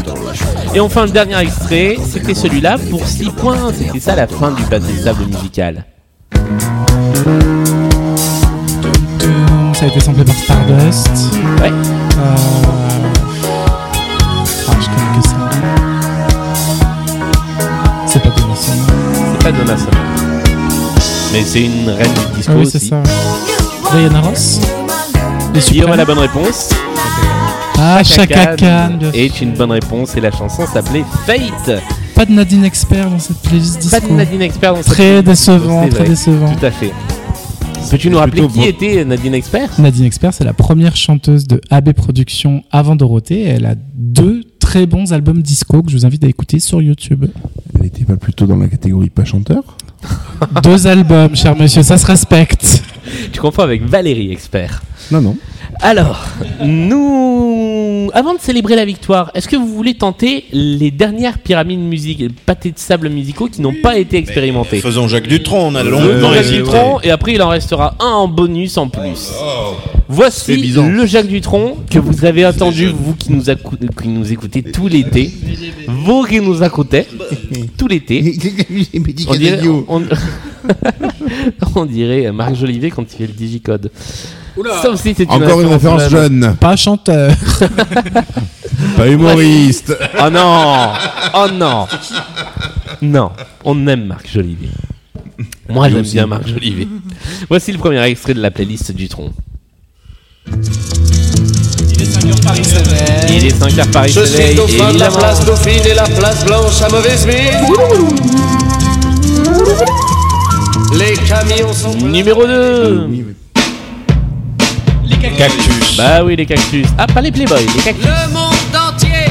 Et 0.74 0.80
enfin, 0.80 1.04
le 1.04 1.10
dernier 1.10 1.38
extrait, 1.38 1.96
c'était 2.08 2.34
celui-là 2.34 2.78
pour 2.90 3.06
6 3.06 3.30
points. 3.30 3.72
C'était 3.76 4.00
ça 4.00 4.16
la 4.16 4.26
fin 4.26 4.52
du 4.52 4.62
pâté 4.62 4.92
de 4.92 4.98
sable 4.98 5.26
musical. 5.26 5.84
ça 9.78 9.84
a 9.84 9.88
été 9.88 10.00
samplé 10.00 10.24
par 10.24 10.34
Stardust. 10.34 11.08
Ouais. 11.60 11.70
Euh... 11.70 13.07
C'est 19.48 19.54
pas 19.54 19.64
Donna 19.64 19.78
Summer. 19.78 21.32
Mais 21.32 21.42
c'est 21.42 21.64
une 21.64 21.88
reine 21.88 22.12
du 22.12 22.36
disco 22.36 22.52
Ah 22.52 22.56
oui, 22.56 22.62
aussi. 22.66 22.72
c'est 22.72 22.88
ça. 22.88 23.02
Diana 23.94 24.20
Ross. 24.20 24.60
Guillaume 25.70 25.92
a 25.92 25.96
la 25.96 26.04
bonne 26.04 26.18
réponse. 26.18 26.68
Ah, 27.78 28.02
Chaka 28.04 28.56
Khan 28.56 28.98
est 29.14 29.40
une 29.40 29.54
bonne 29.54 29.70
réponse 29.70 30.16
et 30.16 30.20
la 30.20 30.30
chanson 30.32 30.66
s'appelait 30.66 31.04
Fate. 31.26 31.80
Pas 32.14 32.26
de 32.26 32.32
Nadine 32.32 32.64
Expert 32.64 33.08
dans 33.08 33.18
cette 33.18 33.38
playlist 33.38 33.78
disco. 33.78 33.98
Pas 33.98 34.06
de 34.06 34.12
Nadine 34.12 34.42
Expert 34.42 34.74
dans 34.74 34.82
cette 34.82 34.92
Très 34.92 35.22
playlist. 35.22 35.26
décevant, 35.48 35.84
C'est 35.84 35.94
très 35.96 36.08
décevant. 36.08 36.54
Tout 36.54 36.66
à 36.66 36.70
fait. 36.70 36.92
Peux-tu 37.90 38.10
nous 38.10 38.18
rappeler 38.18 38.46
qui 38.48 38.64
était 38.64 39.02
Nadine 39.06 39.32
Expert? 39.34 39.70
Nadine 39.78 40.04
Expert, 40.04 40.34
c'est 40.34 40.44
la 40.44 40.52
première 40.52 40.94
chanteuse 40.94 41.46
de 41.46 41.58
AB 41.70 41.92
Productions 41.94 42.64
avant 42.70 42.96
Dorothée. 42.96 43.44
Elle 43.44 43.64
a 43.64 43.74
deux 43.94 44.42
très 44.60 44.84
bons 44.84 45.14
albums 45.14 45.40
disco 45.40 45.82
que 45.82 45.90
je 45.90 45.96
vous 45.96 46.04
invite 46.04 46.22
à 46.24 46.26
écouter 46.26 46.60
sur 46.60 46.82
YouTube. 46.82 47.24
Pas 48.08 48.16
plutôt 48.16 48.46
dans 48.46 48.56
la 48.56 48.68
catégorie 48.68 49.10
pas 49.10 49.24
chanteur 49.24 49.62
deux 50.62 50.86
albums, 50.86 51.34
cher 51.34 51.56
monsieur, 51.56 51.82
ça 51.82 51.98
se 51.98 52.06
respecte. 52.06 52.82
Tu 53.32 53.40
confonds 53.40 53.62
avec 53.62 53.82
Valérie 53.82 54.32
Expert. 54.32 54.82
Non, 55.10 55.20
non. 55.20 55.36
Alors, 55.80 56.26
nous, 56.64 58.10
avant 58.12 58.34
de 58.34 58.40
célébrer 58.40 58.74
la 58.74 58.84
victoire, 58.84 59.30
est-ce 59.34 59.46
que 59.48 59.56
vous 59.56 59.68
voulez 59.68 59.94
tenter 59.94 60.44
les 60.52 60.90
dernières 60.90 61.38
pyramides 61.38 61.78
musiques, 61.80 62.18
les 62.18 62.28
pâtés 62.28 62.72
de 62.72 62.78
sable 62.78 63.08
musicaux 63.08 63.46
qui 63.48 63.60
n'ont 63.62 63.74
pas 63.80 63.96
été 63.96 64.16
expérimentés 64.16 64.80
Faisons 64.80 65.06
Jacques 65.06 65.28
Dutronc, 65.28 65.68
on 65.68 65.74
a 65.76 65.84
Le 65.84 65.90
longuement 65.90 66.32
Jacques. 66.34 66.46
Dutronc, 66.48 67.00
et 67.02 67.10
après 67.10 67.34
il 67.34 67.42
en 67.42 67.48
restera 67.48 67.94
un 68.00 68.06
en 68.06 68.28
bonus 68.28 68.76
en 68.76 68.88
plus. 68.88 69.14
C'est 69.16 69.34
Voici 70.08 70.56
bizarre. 70.56 70.88
le 70.88 71.06
Jacques 71.06 71.28
Dutronc 71.28 71.76
que 71.90 71.98
vous 72.00 72.24
avez 72.24 72.44
attendu, 72.44 72.86
vous 72.88 73.14
qui 73.14 73.30
nous, 73.32 73.44
accou- 73.50 73.76
qui 74.02 74.08
nous 74.08 74.32
écoutez 74.32 74.62
tout 74.72 74.88
l'été, 74.88 75.30
vous 75.86 76.24
qui 76.24 76.40
nous 76.40 76.62
écoutez 76.64 77.06
tout 77.76 77.86
l'été. 77.86 78.34
On 79.28 79.34
dirait, 79.34 79.60
on, 79.88 80.02
on 81.76 81.86
dirait 81.86 82.32
Marc 82.32 82.54
Jolivet 82.56 82.90
quand 82.90 83.04
il 83.12 83.16
fait 83.16 83.26
le 83.26 83.32
digicode. 83.32 83.90
C'est 84.96 85.30
Encore 85.30 85.60
une 85.60 85.68
référence 85.68 86.08
jeune. 86.08 86.56
Pas 86.60 86.76
chanteur. 86.76 87.32
Pas 88.96 89.08
humoriste. 89.08 89.96
Oh 90.20 90.30
non 90.30 90.92
Oh 91.34 91.46
non 91.52 91.86
Non, 93.02 93.30
on 93.64 93.86
aime 93.86 94.06
Marc 94.06 94.28
Jolivet. 94.32 94.68
Moi, 95.68 95.88
j'aime 95.88 96.02
bien 96.02 96.26
Marc 96.26 96.46
Jolivet. 96.46 96.88
Voici 97.48 97.72
le 97.72 97.78
premier 97.78 98.02
extrait 98.04 98.34
de 98.34 98.40
la 98.40 98.50
playlist 98.50 98.92
du 98.92 99.08
tronc. 99.08 99.32
Il 103.28 103.46
est 103.46 103.50
5 103.50 103.78
heures 103.78 103.86
Paris 103.92 104.12
Je 104.12 104.20
suis 104.20 104.36
Soleil, 104.36 104.56
dauphin 104.56 104.92
de 104.92 104.98
la 104.98 105.10
place 105.10 105.44
Dauphine 105.44 105.82
et 105.90 105.94
la 105.94 106.04
place 106.04 106.44
Blanche 106.44 106.82
à 106.82 106.88
mauvaise 106.88 107.26
mine. 107.26 107.36
Les 110.98 111.14
camions 111.28 111.72
sont. 111.72 111.94
Numéro 112.06 112.46
2 112.46 113.08
Les 113.08 113.24
Cactus. 115.20 115.96
Bah 115.96 116.22
oui, 116.24 116.36
les 116.36 116.46
cactus. 116.46 116.86
Ah, 116.96 117.06
pas 117.06 117.20
les 117.20 117.32
Playboy, 117.32 117.66
les 117.74 117.82
cactus. 117.82 118.06
Le 118.06 118.32
monde 118.32 118.54
entier. 118.74 119.30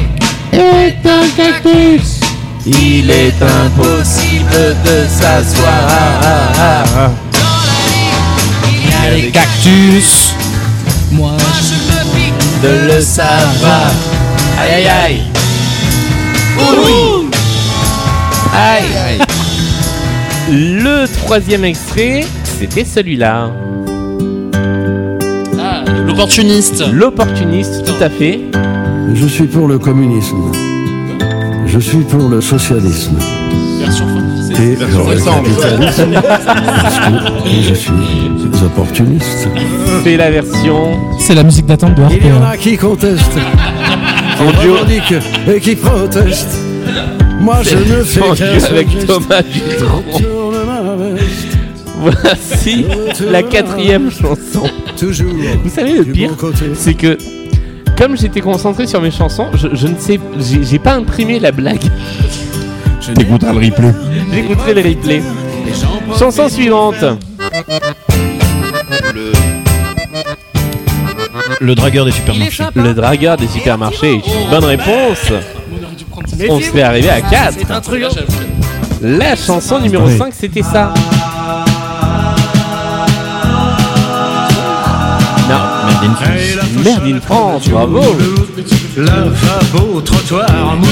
est 0.52 1.06
un 1.06 1.28
cactus. 1.36 2.20
Il 2.66 3.10
est 3.10 3.42
impossible 3.42 4.76
de 4.84 5.06
s'asseoir. 5.08 5.90
Il 8.70 8.90
y 8.90 8.94
a 8.94 9.16
Les 9.16 9.30
cactus. 9.30 10.34
Moi, 11.12 11.38
je 11.62 11.76
me 11.94 12.04
pique. 12.14 12.62
De 12.62 12.94
le 12.94 13.02
savoir. 13.02 13.92
Aïe 14.60 14.74
aïe 14.74 14.88
aïe. 14.88 15.22
Ouh. 16.60 17.30
Aïe. 18.54 19.20
Le 20.50 21.06
troisième 21.24 21.64
extrait, 21.66 22.26
c'était 22.60 22.86
celui-là. 22.86 23.52
L'opportuniste. 26.08 26.84
L'opportuniste, 26.92 27.84
tout 27.86 28.04
à 28.04 28.10
fait. 28.10 28.40
Je 29.14 29.28
suis 29.28 29.46
pour 29.46 29.68
le 29.68 29.78
communisme. 29.78 30.52
Je 31.66 31.80
suis 31.80 32.00
pour 32.00 32.30
le 32.30 32.42
socialisme. 32.42 33.18
Version 33.80 34.06
Et 34.60 34.76
pour 34.76 35.10
le 35.10 35.18
capitalisme. 35.18 36.22
Parce 36.24 37.00
que 37.00 37.62
je 37.62 37.74
suis 37.74 37.92
opportuniste. 38.66 39.48
C'est 40.04 40.18
la 40.18 40.32
version. 40.32 40.98
c'est 41.20 41.36
la 41.36 41.44
musique 41.44 41.66
d'attente 41.66 41.96
de 41.96 42.04
Il 42.10 42.28
y 42.28 42.32
en 42.32 42.44
a 42.44 42.58
qui 42.58 42.78
contestent, 42.78 43.38
En 44.40 44.52
qui 44.52 44.68
revendiquent 44.68 45.16
et 45.54 45.60
qui 45.60 45.76
protestent. 45.76 46.58
Moi 47.42 47.58
je 47.64 47.76
ne 47.76 48.04
fais 48.04 48.22
qu'un 48.22 48.64
avec. 48.66 49.06
Thomas 49.06 49.42
veste. 49.42 49.84
Voici 52.00 52.86
la 53.30 53.44
quatrième 53.44 54.10
chanson. 54.12 54.70
Toujours. 54.98 55.32
Vous 55.64 55.70
savez 55.70 55.94
le 55.94 56.06
pire, 56.06 56.32
bon 56.40 56.52
c'est 56.74 56.94
que 56.96 57.18
comme 57.98 58.18
j'étais 58.18 58.42
concentré 58.42 58.88
sur 58.88 59.02
mes 59.02 59.12
chansons, 59.12 59.48
je, 59.54 59.68
je 59.74 59.88
ne 59.88 59.98
sais, 59.98 60.20
j'ai 60.40 60.64
j'ai 60.64 60.80
pas 60.80 60.94
imprimé 60.94 61.40
la 61.40 61.52
blague. 61.52 61.84
Le 63.08 63.52
replay. 63.54 63.94
J'écouterai 64.34 64.74
le 64.74 64.82
replay. 64.82 65.22
Chanson 66.18 66.50
suivante. 66.50 67.02
Le... 69.14 69.32
Le 71.60 71.76
dragueur 71.76 72.06
des 72.06 72.12
supermarchés. 72.12 72.64
Le 72.76 72.94
dragueur 72.94 73.38
des 73.38 73.48
supermarchés 73.48 74.16
est 74.16 74.28
une 74.28 74.50
bonne 74.50 74.66
réponse. 74.66 75.32
On 76.50 76.60
se 76.60 76.66
fait 76.66 76.82
arriver 76.82 77.10
à 77.10 77.22
4. 77.22 77.56
C'est 77.60 77.72
un 77.72 77.82
truc. 77.82 78.04
La 79.02 79.36
chanson 79.36 79.80
numéro 79.80 80.10
5, 80.10 80.34
c'était 80.34 80.64
ça. 80.64 80.94
In 86.04 86.16
France. 86.16 86.84
Merde 86.84 87.08
in 87.08 87.20
France, 87.22 87.70
bravo. 87.70 88.02
Lavabo, 88.98 90.02
trottoir, 90.02 90.76
mou. 90.78 90.88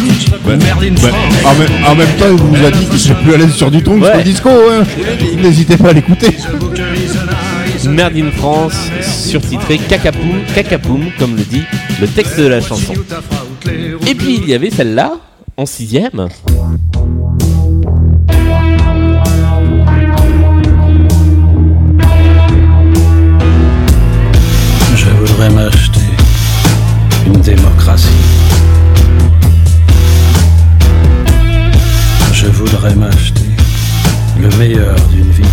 Merde 0.47 0.84
in 0.84 0.95
Ouais. 0.95 1.12
En, 1.45 1.53
même, 1.56 1.86
en 1.88 1.95
même 1.95 2.16
temps, 2.18 2.26
il 2.32 2.41
vous 2.41 2.66
a 2.66 2.72
dit 2.72 2.86
qu'il 2.86 2.99
serait 2.99 3.22
plus 3.24 3.34
à 3.34 3.38
l'aise 3.38 3.53
sur 3.53 3.72
du 3.72 3.82
tronc 3.84 3.99
que 3.99 4.06
sur 4.06 4.18
le 4.18 4.24
disco. 4.24 4.49
Hein. 4.49 4.84
N'hésitez 5.41 5.78
pas 5.78 5.89
à 5.89 5.93
l'écouter. 5.93 6.36
Merde 7.88 8.18
in 8.18 8.32
France, 8.32 8.74
surtitré 9.01 9.78
Cacapoum, 9.78 10.41
Cacapoum, 10.56 11.06
comme 11.20 11.36
le 11.36 11.43
dit 11.43 11.64
le 12.01 12.08
texte 12.08 12.39
de 12.39 12.47
la 12.47 12.62
chanson. 12.62 12.93
Et 14.08 14.16
puis 14.16 14.39
il 14.41 14.49
y 14.49 14.53
avait 14.53 14.72
celle-là, 14.72 15.14
en 15.58 15.66
sixième. 15.66 16.28
Je 25.45 25.51
voudrais 25.51 25.63
m'acheter 25.63 25.99
une 27.27 27.39
démocratie. 27.41 28.07
Je 32.33 32.47
voudrais 32.47 32.95
m'acheter 32.95 33.45
le 34.41 34.49
meilleur 34.57 34.95
d'une 35.11 35.29
vie. 35.29 35.43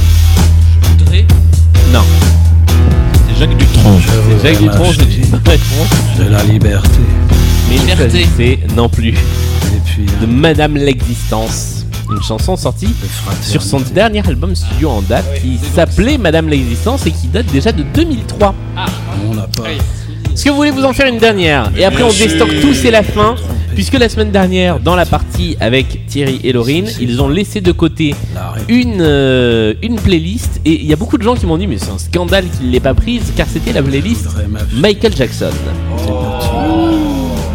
Non, 1.93 2.01
C'est 3.28 3.38
Jacques 3.38 3.57
Dutronc. 3.59 3.99
Je 3.99 4.09
c'est 4.09 4.16
voudrais 4.16 4.55
Jacques 4.55 4.62
Dutronc, 4.62 4.93
c'est 6.16 6.24
de 6.24 6.30
la 6.30 6.43
liberté. 6.45 7.01
Mais 7.68 7.76
Liberté. 7.76 8.11
s'agissait 8.11 8.61
non 8.74 8.88
plus 8.88 9.11
Et 9.11 9.80
puis 9.84 10.07
de 10.22 10.26
Madame 10.26 10.74
l'existence. 10.74 11.84
Une 12.11 12.22
chanson 12.22 12.57
sortie 12.57 12.95
sur 13.43 13.62
son 13.62 13.80
dernier 13.80 14.26
album 14.26 14.55
studio 14.55 14.88
en 14.88 15.03
date 15.03 15.26
qui 15.43 15.59
s'appelait 15.74 16.16
Madame 16.16 16.49
l'existence 16.49 17.05
et 17.07 17.11
qui 17.11 17.26
date 17.28 17.47
déjà 17.53 17.72
de 17.72 17.82
2003. 17.82 18.55
On 18.74 18.80
n'a 18.80 18.86
pas. 19.47 19.70
Est-ce 19.70 20.45
que 20.45 20.51
vous 20.51 20.57
voulez 20.57 20.70
vous 20.70 20.84
en 20.84 20.93
faire 20.93 21.07
une 21.07 21.18
dernière 21.18 21.70
Et 21.76 21.84
après 21.84 22.03
on 22.03 22.09
déstocke 22.09 22.61
tout, 22.61 22.74
c'est 22.74 22.90
la 22.90 23.03
fin. 23.03 23.34
Puisque 23.74 23.95
la 23.95 24.11
semaine 24.11 24.30
dernière, 24.30 24.80
dans 24.80 24.95
la 24.95 25.07
partie 25.07 25.57
avec 25.59 26.07
Thierry 26.07 26.40
et 26.45 26.53
Laurine, 26.53 26.90
ils 27.01 27.22
ont 27.22 27.28
laissé 27.28 27.62
de 27.62 27.72
côté 27.72 28.14
une, 28.68 29.01
euh, 29.01 29.72
une 29.82 29.97
playlist. 29.97 30.61
Et 30.66 30.72
il 30.72 30.86
y 30.86 30.93
a 30.93 30.97
beaucoup 30.97 31.16
de 31.16 31.22
gens 31.22 31.34
qui 31.34 31.47
m'ont 31.47 31.57
dit, 31.57 31.66
mais 31.66 31.78
c'est 31.78 31.90
un 31.90 31.99
scandale 31.99 32.45
qu'il 32.51 32.66
ne 32.66 32.72
l'ait 32.72 32.80
pas 32.80 32.93
prise, 32.93 33.32
car 33.34 33.47
c'était 33.51 33.72
la 33.72 33.82
playlist 33.82 34.26
Michael 34.74 35.16
Jackson. 35.16 35.53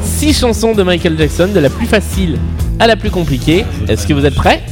Six 0.03 0.39
chansons 0.39 0.73
de 0.73 0.81
Michael 0.81 1.17
Jackson, 1.17 1.49
de 1.53 1.59
la 1.59 1.69
plus 1.69 1.85
facile 1.85 2.39
à 2.79 2.87
la 2.87 2.95
plus 2.95 3.11
compliquée. 3.11 3.65
Est-ce 3.87 4.07
que 4.07 4.13
vous 4.13 4.25
êtes 4.25 4.35
prêts? 4.35 4.63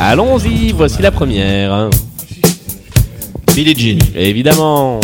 Allons-y, 0.00 0.72
voici 0.72 1.00
la 1.02 1.12
première. 1.12 1.90
Billie 3.54 3.76
Jean. 3.76 3.98
Évidemment. 4.16 4.98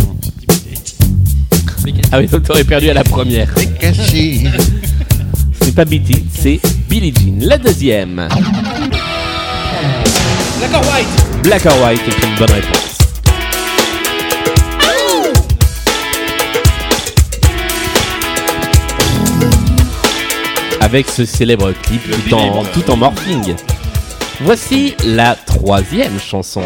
Ah 2.17 2.21
oui, 2.21 2.29
donc 2.29 2.45
t'aurais 2.45 2.65
perdu 2.65 2.89
à 2.89 2.95
la 2.95 3.05
première. 3.05 3.47
C'est 3.55 3.79
caché. 3.79 4.45
C'est 5.61 5.75
pas 5.75 5.85
BT, 5.85 6.25
c'est 6.35 6.59
Billie 6.89 7.13
Jean. 7.15 7.47
La 7.47 7.59
deuxième. 7.59 8.27
Black 10.59 10.73
or 10.73 10.81
White? 10.81 11.43
Black 11.43 11.67
or 11.67 11.75
White 11.83 12.01
est 12.09 12.27
une 12.27 12.35
bonne 12.39 12.53
réponse. 12.53 12.99
avec 20.81 21.09
ce 21.09 21.27
célèbre 21.27 21.73
clip 21.83 22.01
tout 22.29 22.35
en, 22.35 22.65
tout 22.65 22.91
en 22.91 22.97
morphing. 22.97 23.57
Voici 24.41 24.95
la 25.05 25.35
troisième 25.35 26.19
chanson. 26.19 26.63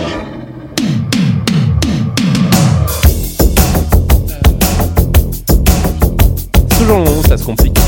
Ça 7.31 7.37
se 7.37 7.45
complique. 7.45 7.79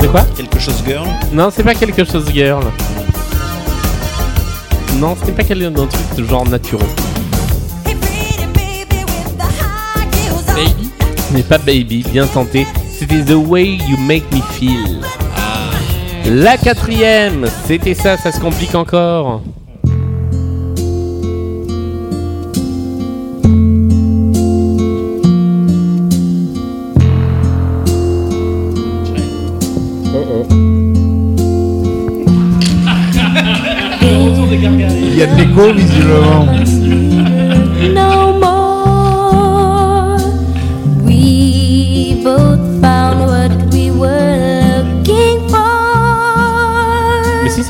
C'est 0.00 0.08
quoi 0.08 0.20
Quelque 0.36 0.60
chose 0.60 0.74
girl 0.86 1.08
Non, 1.32 1.50
c'est 1.50 1.64
pas 1.64 1.74
quelque 1.74 2.04
chose 2.04 2.30
girl. 2.32 2.62
Non, 5.00 5.16
c'était 5.18 5.32
pas 5.32 5.42
quelque 5.42 5.76
un 5.76 5.86
truc 5.88 6.14
de 6.16 6.22
genre 6.22 6.46
naturel. 6.48 6.86
Ce 11.32 11.36
n'est 11.38 11.44
pas 11.44 11.56
Baby, 11.56 12.04
bien 12.12 12.26
tenté. 12.26 12.66
C'était 12.90 13.24
The 13.24 13.32
Way 13.34 13.78
You 13.88 13.96
Make 13.96 14.30
Me 14.34 14.42
Feel. 14.52 15.00
La 16.26 16.58
quatrième, 16.58 17.46
c'était 17.66 17.94
ça, 17.94 18.18
ça 18.18 18.30
se 18.32 18.38
complique 18.38 18.74
encore. 18.74 19.40
Il 34.50 35.16
y 35.16 35.22
a 35.22 35.26
de 35.26 35.36
l'écho, 35.38 35.72
visiblement. 35.72 36.71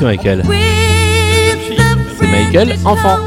C'est 0.03 0.17
Michael. 0.17 0.43
C'est 2.19 2.27
Michael, 2.27 2.75
enfant. 2.83 3.19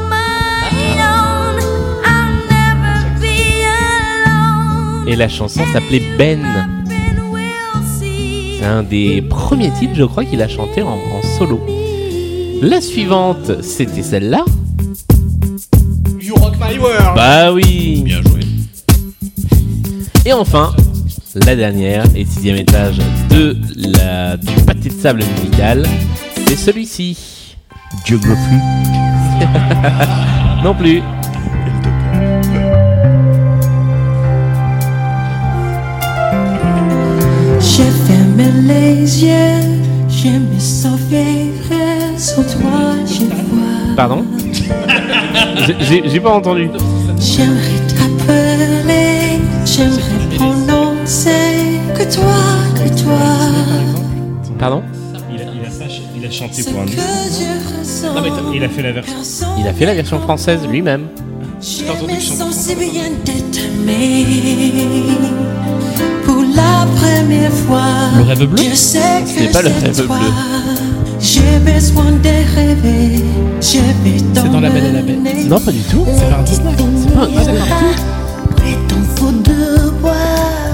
Et 5.07 5.15
la 5.15 5.27
chanson 5.27 5.61
s'appelait 5.73 6.03
Ben. 6.17 6.45
C'est 8.59 8.65
un 8.65 8.83
des 8.83 9.23
premiers 9.23 9.71
titres, 9.71 9.95
je 9.95 10.03
crois, 10.03 10.23
qu'il 10.23 10.41
a 10.41 10.47
chanté 10.47 10.83
en, 10.83 10.89
en 10.89 11.21
solo. 11.39 11.65
La 12.61 12.79
suivante, 12.81 13.63
c'était 13.63 14.03
celle-là. 14.03 14.45
You 16.19 16.35
rock 16.35 16.55
my 16.59 16.77
world. 16.77 17.15
Bah 17.15 17.51
oui. 17.53 18.03
Bien 18.05 18.21
joué. 18.21 18.41
Et 20.25 20.33
enfin, 20.33 20.75
la 21.33 21.55
dernière 21.55 22.03
et 22.15 22.25
sixième 22.25 22.57
étage 22.57 22.97
de 23.29 23.55
la, 23.75 24.37
du 24.37 24.53
pâté 24.65 24.89
de 24.89 24.93
sable 24.93 25.23
musical, 25.23 25.87
c'est 26.47 26.55
celui-ci. 26.55 27.55
Geography. 28.05 28.55
non 30.63 30.73
plus. 30.73 31.01
J'ai 37.59 37.83
fermé 38.07 38.45
les 38.65 39.23
yeux, 39.25 39.61
je 40.09 40.29
me 40.29 40.59
sauverai 40.59 41.51
sur 42.17 42.43
toi, 42.47 42.95
je 43.05 43.25
vois. 43.25 43.95
Pardon? 43.95 44.25
J'ai- 45.79 46.19
pas 46.19 46.31
entendu. 46.33 46.69
J'aimerais 47.19 47.81
t'appeler, 47.89 49.39
j'aimerais 49.65 50.35
prononcer 50.37 51.79
que 51.95 52.15
toi, 52.15 52.37
que 52.75 53.01
toi. 53.03 53.19
Pardon? 54.57 54.83
A 56.27 56.31
chanté 56.31 56.63
pour 56.63 56.81
un. 56.81 56.85
Non, 56.85 58.21
mais 58.21 58.29
il 58.55 58.63
a 58.63 58.69
fait 58.69 58.83
la 58.83 58.91
version. 58.91 59.13
Il 59.59 59.67
a 59.67 59.73
fait 59.73 59.85
la 59.85 59.93
version 59.93 60.19
française 60.19 60.59
lui-même. 60.69 61.07
Pour 66.25 66.43
la 66.55 66.85
première 66.95 67.53
fois. 67.53 67.81
Le 68.17 68.23
rêve 68.23 68.45
bleu? 68.45 68.63
Je 68.69 68.75
sais 68.75 68.99
que 69.23 69.29
C'est 69.29 69.51
pas 69.51 69.61
le 69.61 69.69
rêve 69.69 70.05
bleu. 70.05 70.31
J'ai 71.19 71.59
besoin 71.59 72.11
de 72.11 72.29
rêver. 72.55 73.23
C'est 73.59 73.79
dans 74.51 74.59
La 74.59 74.69
Belle 74.69 74.85
et 74.85 74.91
la 74.91 75.01
Bête. 75.01 75.47
Non, 75.47 75.59
pas 75.59 75.71
du 75.71 75.81
tout. 75.81 76.05
C'est 76.05 76.29
pas 76.29 76.37
un 76.39 76.43
Disney. 76.43 76.71
C'est 76.77 77.13
pas 77.13 77.23
un 77.23 77.27
Disney. 77.27 77.59
Ton 78.87 79.01
faux 79.15 79.31
devoir. 79.31 80.13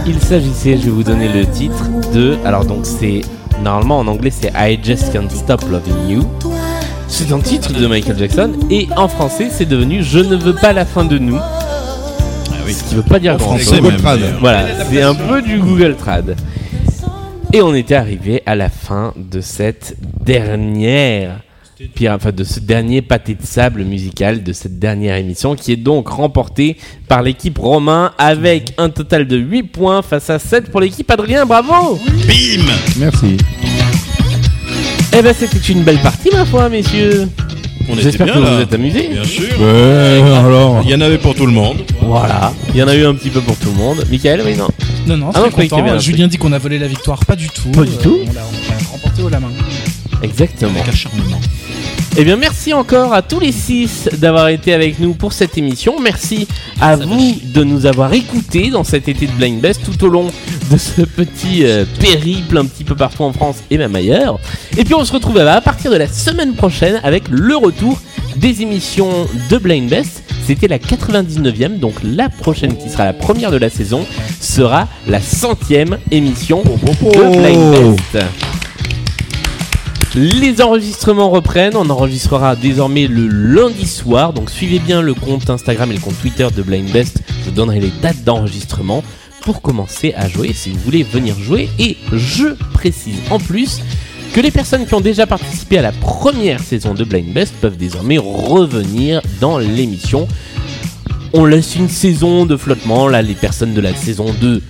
Il 0.05 0.19
s'agissait, 0.19 0.77
je 0.77 0.85
vais 0.85 0.91
vous 0.91 1.03
donner 1.03 1.29
le 1.29 1.45
titre 1.45 1.85
de. 2.13 2.37
Alors 2.43 2.65
donc 2.65 2.85
c'est 2.85 3.21
normalement 3.63 3.99
en 3.99 4.07
anglais 4.07 4.31
c'est 4.31 4.51
I 4.55 4.79
Just 4.83 5.11
Can't 5.13 5.29
Stop 5.31 5.61
Loving 5.69 6.09
You. 6.09 6.23
C'est 7.07 7.31
un 7.31 7.39
titre 7.39 7.73
de 7.73 7.87
Michael 7.87 8.17
Jackson 8.17 8.51
et 8.69 8.87
en 8.95 9.07
français 9.07 9.47
c'est 9.51 9.65
devenu 9.65 10.03
Je 10.03 10.19
ne 10.19 10.35
veux 10.35 10.53
pas 10.55 10.73
la 10.73 10.85
fin 10.85 11.05
de 11.05 11.17
nous. 11.17 11.39
Ce 12.67 12.83
qui 12.83 12.95
veut 12.95 13.03
pas 13.03 13.19
dire 13.19 13.33
En 13.33 13.37
grand 13.37 13.57
français 13.57 13.77
chose. 13.77 13.93
Voilà, 14.39 14.65
c'est 14.89 15.01
un 15.01 15.15
peu 15.15 15.41
du 15.41 15.59
Google 15.59 15.95
Trad. 15.95 16.35
Et 17.51 17.61
on 17.61 17.73
était 17.75 17.95
arrivé 17.95 18.41
à 18.45 18.55
la 18.55 18.69
fin 18.69 19.13
de 19.15 19.41
cette 19.41 19.95
dernière 20.23 21.41
pire, 21.87 22.11
enfin 22.13 22.31
de 22.31 22.43
ce 22.43 22.59
dernier 22.59 23.01
pâté 23.01 23.33
de 23.35 23.45
sable 23.45 23.83
musical 23.83 24.43
de 24.43 24.53
cette 24.53 24.79
dernière 24.79 25.15
émission 25.17 25.55
qui 25.55 25.71
est 25.71 25.77
donc 25.77 26.07
remportée 26.09 26.77
par 27.07 27.21
l'équipe 27.21 27.57
Romain 27.57 28.11
avec 28.17 28.73
un 28.77 28.89
total 28.89 29.27
de 29.27 29.37
8 29.37 29.63
points 29.63 30.01
face 30.01 30.29
à 30.29 30.39
7 30.39 30.71
pour 30.71 30.81
l'équipe 30.81 31.09
Adrien, 31.11 31.45
bravo 31.45 31.99
Bim 32.27 32.65
Merci. 32.97 33.37
Eh 35.15 35.21
ben 35.21 35.33
c'était 35.37 35.59
une 35.71 35.83
belle 35.83 35.99
partie 35.99 36.29
ma 36.33 36.43
foi 36.45 36.69
messieurs 36.69 37.27
On 37.87 37.93
était 37.93 38.03
J'espère 38.03 38.25
bien, 38.25 38.33
que 38.35 38.39
vous 38.39 38.45
là. 38.45 38.55
vous 38.55 38.61
êtes 38.63 38.73
amusés 38.73 39.09
Bien 39.11 39.23
sûr. 39.23 39.43
Ouais, 39.59 40.21
alors. 40.37 40.81
Il 40.85 40.89
y 40.89 40.95
en 40.95 41.01
avait 41.01 41.17
pour 41.19 41.35
tout 41.35 41.45
le 41.45 41.51
monde. 41.51 41.77
Voilà, 42.01 42.51
il 42.73 42.77
y 42.79 42.83
en 42.83 42.87
a 42.87 42.95
eu 42.95 43.05
un 43.05 43.13
petit 43.13 43.29
peu 43.29 43.41
pour 43.41 43.55
tout 43.57 43.69
le 43.69 43.75
monde. 43.77 44.03
Michael, 44.09 44.41
oui 44.45 44.55
non 44.57 44.67
Non, 45.05 45.17
non, 45.17 45.29
Ah 45.33 45.41
non, 45.41 45.49
content. 45.51 45.99
Julien 45.99 46.27
dit 46.27 46.37
qu'on 46.37 46.51
a 46.53 46.57
volé 46.59 46.79
la 46.79 46.87
victoire. 46.87 47.19
Pas 47.25 47.35
du 47.35 47.47
tout. 47.49 47.69
Pas 47.71 47.83
du 47.83 47.91
Euh, 47.91 48.01
tout. 48.01 48.17
On 48.27 48.33
l'a 48.33 48.41
on 48.41 48.71
l'a 48.71 48.87
remporté 48.91 49.21
haut 49.21 49.29
la 49.29 49.39
main. 49.39 49.49
Exactement. 50.23 50.71
Avec 50.81 50.87
acharnement. 50.93 51.39
Eh 52.15 52.23
bien, 52.23 52.35
merci 52.35 52.73
encore 52.73 53.11
à 53.11 53.23
tous 53.23 53.39
les 53.39 53.51
six 53.51 54.07
d'avoir 54.19 54.49
été 54.49 54.71
avec 54.71 54.99
nous 54.99 55.15
pour 55.15 55.33
cette 55.33 55.57
émission. 55.57 55.99
Merci 55.99 56.47
à 56.79 56.95
vous 56.95 57.39
de 57.43 57.63
nous 57.63 57.87
avoir 57.87 58.13
écoutés 58.13 58.69
dans 58.69 58.83
cet 58.83 59.07
été 59.07 59.25
de 59.25 59.31
Blind 59.31 59.59
Best 59.59 59.81
tout 59.83 60.05
au 60.05 60.09
long 60.09 60.27
de 60.71 60.77
ce 60.77 61.01
petit 61.01 61.65
euh, 61.65 61.85
périple 61.99 62.59
un 62.59 62.65
petit 62.65 62.83
peu 62.83 62.95
partout 62.95 63.23
en 63.23 63.33
France 63.33 63.63
et 63.71 63.79
même 63.79 63.95
ailleurs. 63.95 64.39
Et 64.77 64.83
puis, 64.83 64.93
on 64.93 65.03
se 65.03 65.11
retrouve 65.11 65.39
à 65.39 65.59
partir 65.61 65.89
de 65.89 65.97
la 65.97 66.07
semaine 66.07 66.53
prochaine 66.53 67.01
avec 67.03 67.23
le 67.29 67.55
retour 67.55 67.99
des 68.35 68.61
émissions 68.61 69.27
de 69.49 69.57
Blind 69.57 69.89
Best. 69.89 70.21
C'était 70.45 70.67
la 70.67 70.77
99e, 70.77 71.79
donc 71.79 71.95
la 72.03 72.29
prochaine 72.29 72.77
qui 72.77 72.91
sera 72.91 73.05
la 73.05 73.13
première 73.13 73.49
de 73.49 73.57
la 73.57 73.71
saison 73.71 74.05
sera 74.39 74.87
la 75.07 75.19
centième 75.19 75.97
émission 76.11 76.61
de 76.63 77.37
Blind 77.37 77.71
Best. 77.71 78.62
Les 80.15 80.61
enregistrements 80.61 81.31
reprennent. 81.31 81.75
On 81.75 81.89
enregistrera 81.89 82.55
désormais 82.55 83.07
le 83.07 83.25
lundi 83.27 83.87
soir. 83.87 84.31
Donc 84.31 84.51
suivez 84.51 84.77
bien 84.77 85.01
le 85.01 85.15
compte 85.15 85.49
Instagram 85.49 85.89
et 85.91 85.95
le 85.95 85.99
compte 85.99 86.19
Twitter 86.21 86.47
de 86.55 86.61
Blind 86.61 86.91
Best. 86.91 87.23
Je 87.39 87.45
vous 87.45 87.55
donnerai 87.55 87.79
les 87.79 87.91
dates 87.99 88.23
d'enregistrement 88.23 89.03
pour 89.41 89.63
commencer 89.63 90.13
à 90.15 90.29
jouer 90.29 90.53
si 90.53 90.69
vous 90.69 90.77
voulez 90.85 91.01
venir 91.01 91.35
jouer. 91.39 91.67
Et 91.79 91.97
je 92.11 92.49
précise 92.73 93.17
en 93.31 93.39
plus 93.39 93.81
que 94.33 94.41
les 94.41 94.51
personnes 94.51 94.85
qui 94.85 94.93
ont 94.93 95.01
déjà 95.01 95.25
participé 95.25 95.79
à 95.79 95.81
la 95.81 95.91
première 95.91 96.59
saison 96.59 96.93
de 96.93 97.03
Blind 97.03 97.33
Best 97.33 97.55
peuvent 97.59 97.77
désormais 97.77 98.19
revenir 98.19 99.19
dans 99.41 99.57
l'émission. 99.57 100.27
On 101.33 101.45
laisse 101.45 101.75
une 101.75 101.89
saison 101.89 102.45
de 102.45 102.55
flottement. 102.55 103.07
Là, 103.07 103.21
les 103.21 103.33
personnes 103.33 103.73
de 103.73 103.81
la 103.81 103.95
saison 103.95 104.25
2 104.39 104.61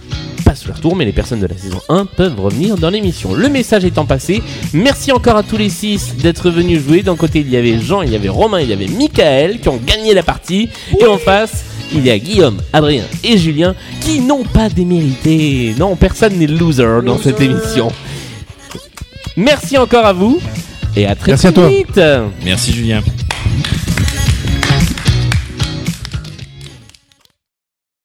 passent 0.45 0.65
leur 0.65 0.79
tour, 0.79 0.95
mais 0.95 1.03
les 1.05 1.11
personnes 1.11 1.39
de 1.41 1.45
la 1.47 1.57
saison 1.57 1.81
1 1.89 2.05
peuvent 2.05 2.39
revenir 2.39 2.77
dans 2.77 2.89
l'émission. 2.89 3.33
Le 3.33 3.49
message 3.49 3.83
étant 3.85 4.05
passé, 4.05 4.41
merci 4.73 5.11
encore 5.11 5.35
à 5.35 5.43
tous 5.43 5.57
les 5.57 5.69
6 5.69 6.15
d'être 6.17 6.49
venus 6.49 6.81
jouer. 6.81 7.01
D'un 7.01 7.15
côté, 7.17 7.39
il 7.41 7.49
y 7.49 7.57
avait 7.57 7.79
Jean, 7.79 8.01
il 8.01 8.11
y 8.11 8.15
avait 8.15 8.29
Romain, 8.29 8.61
il 8.61 8.69
y 8.69 8.73
avait 8.73 8.87
Michael 8.87 9.59
qui 9.59 9.69
ont 9.69 9.79
gagné 9.85 10.13
la 10.13 10.23
partie. 10.23 10.69
Et 10.99 11.05
en 11.05 11.17
face, 11.17 11.65
il 11.93 12.05
y 12.05 12.09
a 12.09 12.17
Guillaume, 12.17 12.57
Adrien 12.71 13.03
et 13.23 13.37
Julien 13.37 13.75
qui 14.01 14.19
n'ont 14.21 14.43
pas 14.45 14.69
démérité. 14.69 15.75
Non, 15.77 15.95
personne 15.97 16.37
n'est 16.37 16.47
loser 16.47 17.01
dans 17.05 17.17
cette 17.17 17.41
émission. 17.41 17.91
Merci 19.35 19.77
encore 19.77 20.05
à 20.05 20.13
vous 20.13 20.39
et 20.95 21.07
à 21.07 21.15
très 21.15 21.31
Merci 21.31 21.41
très 21.41 21.49
à 21.49 21.51
toi. 21.51 21.67
vite. 21.67 22.01
Merci 22.45 22.71
Julien. 22.71 23.01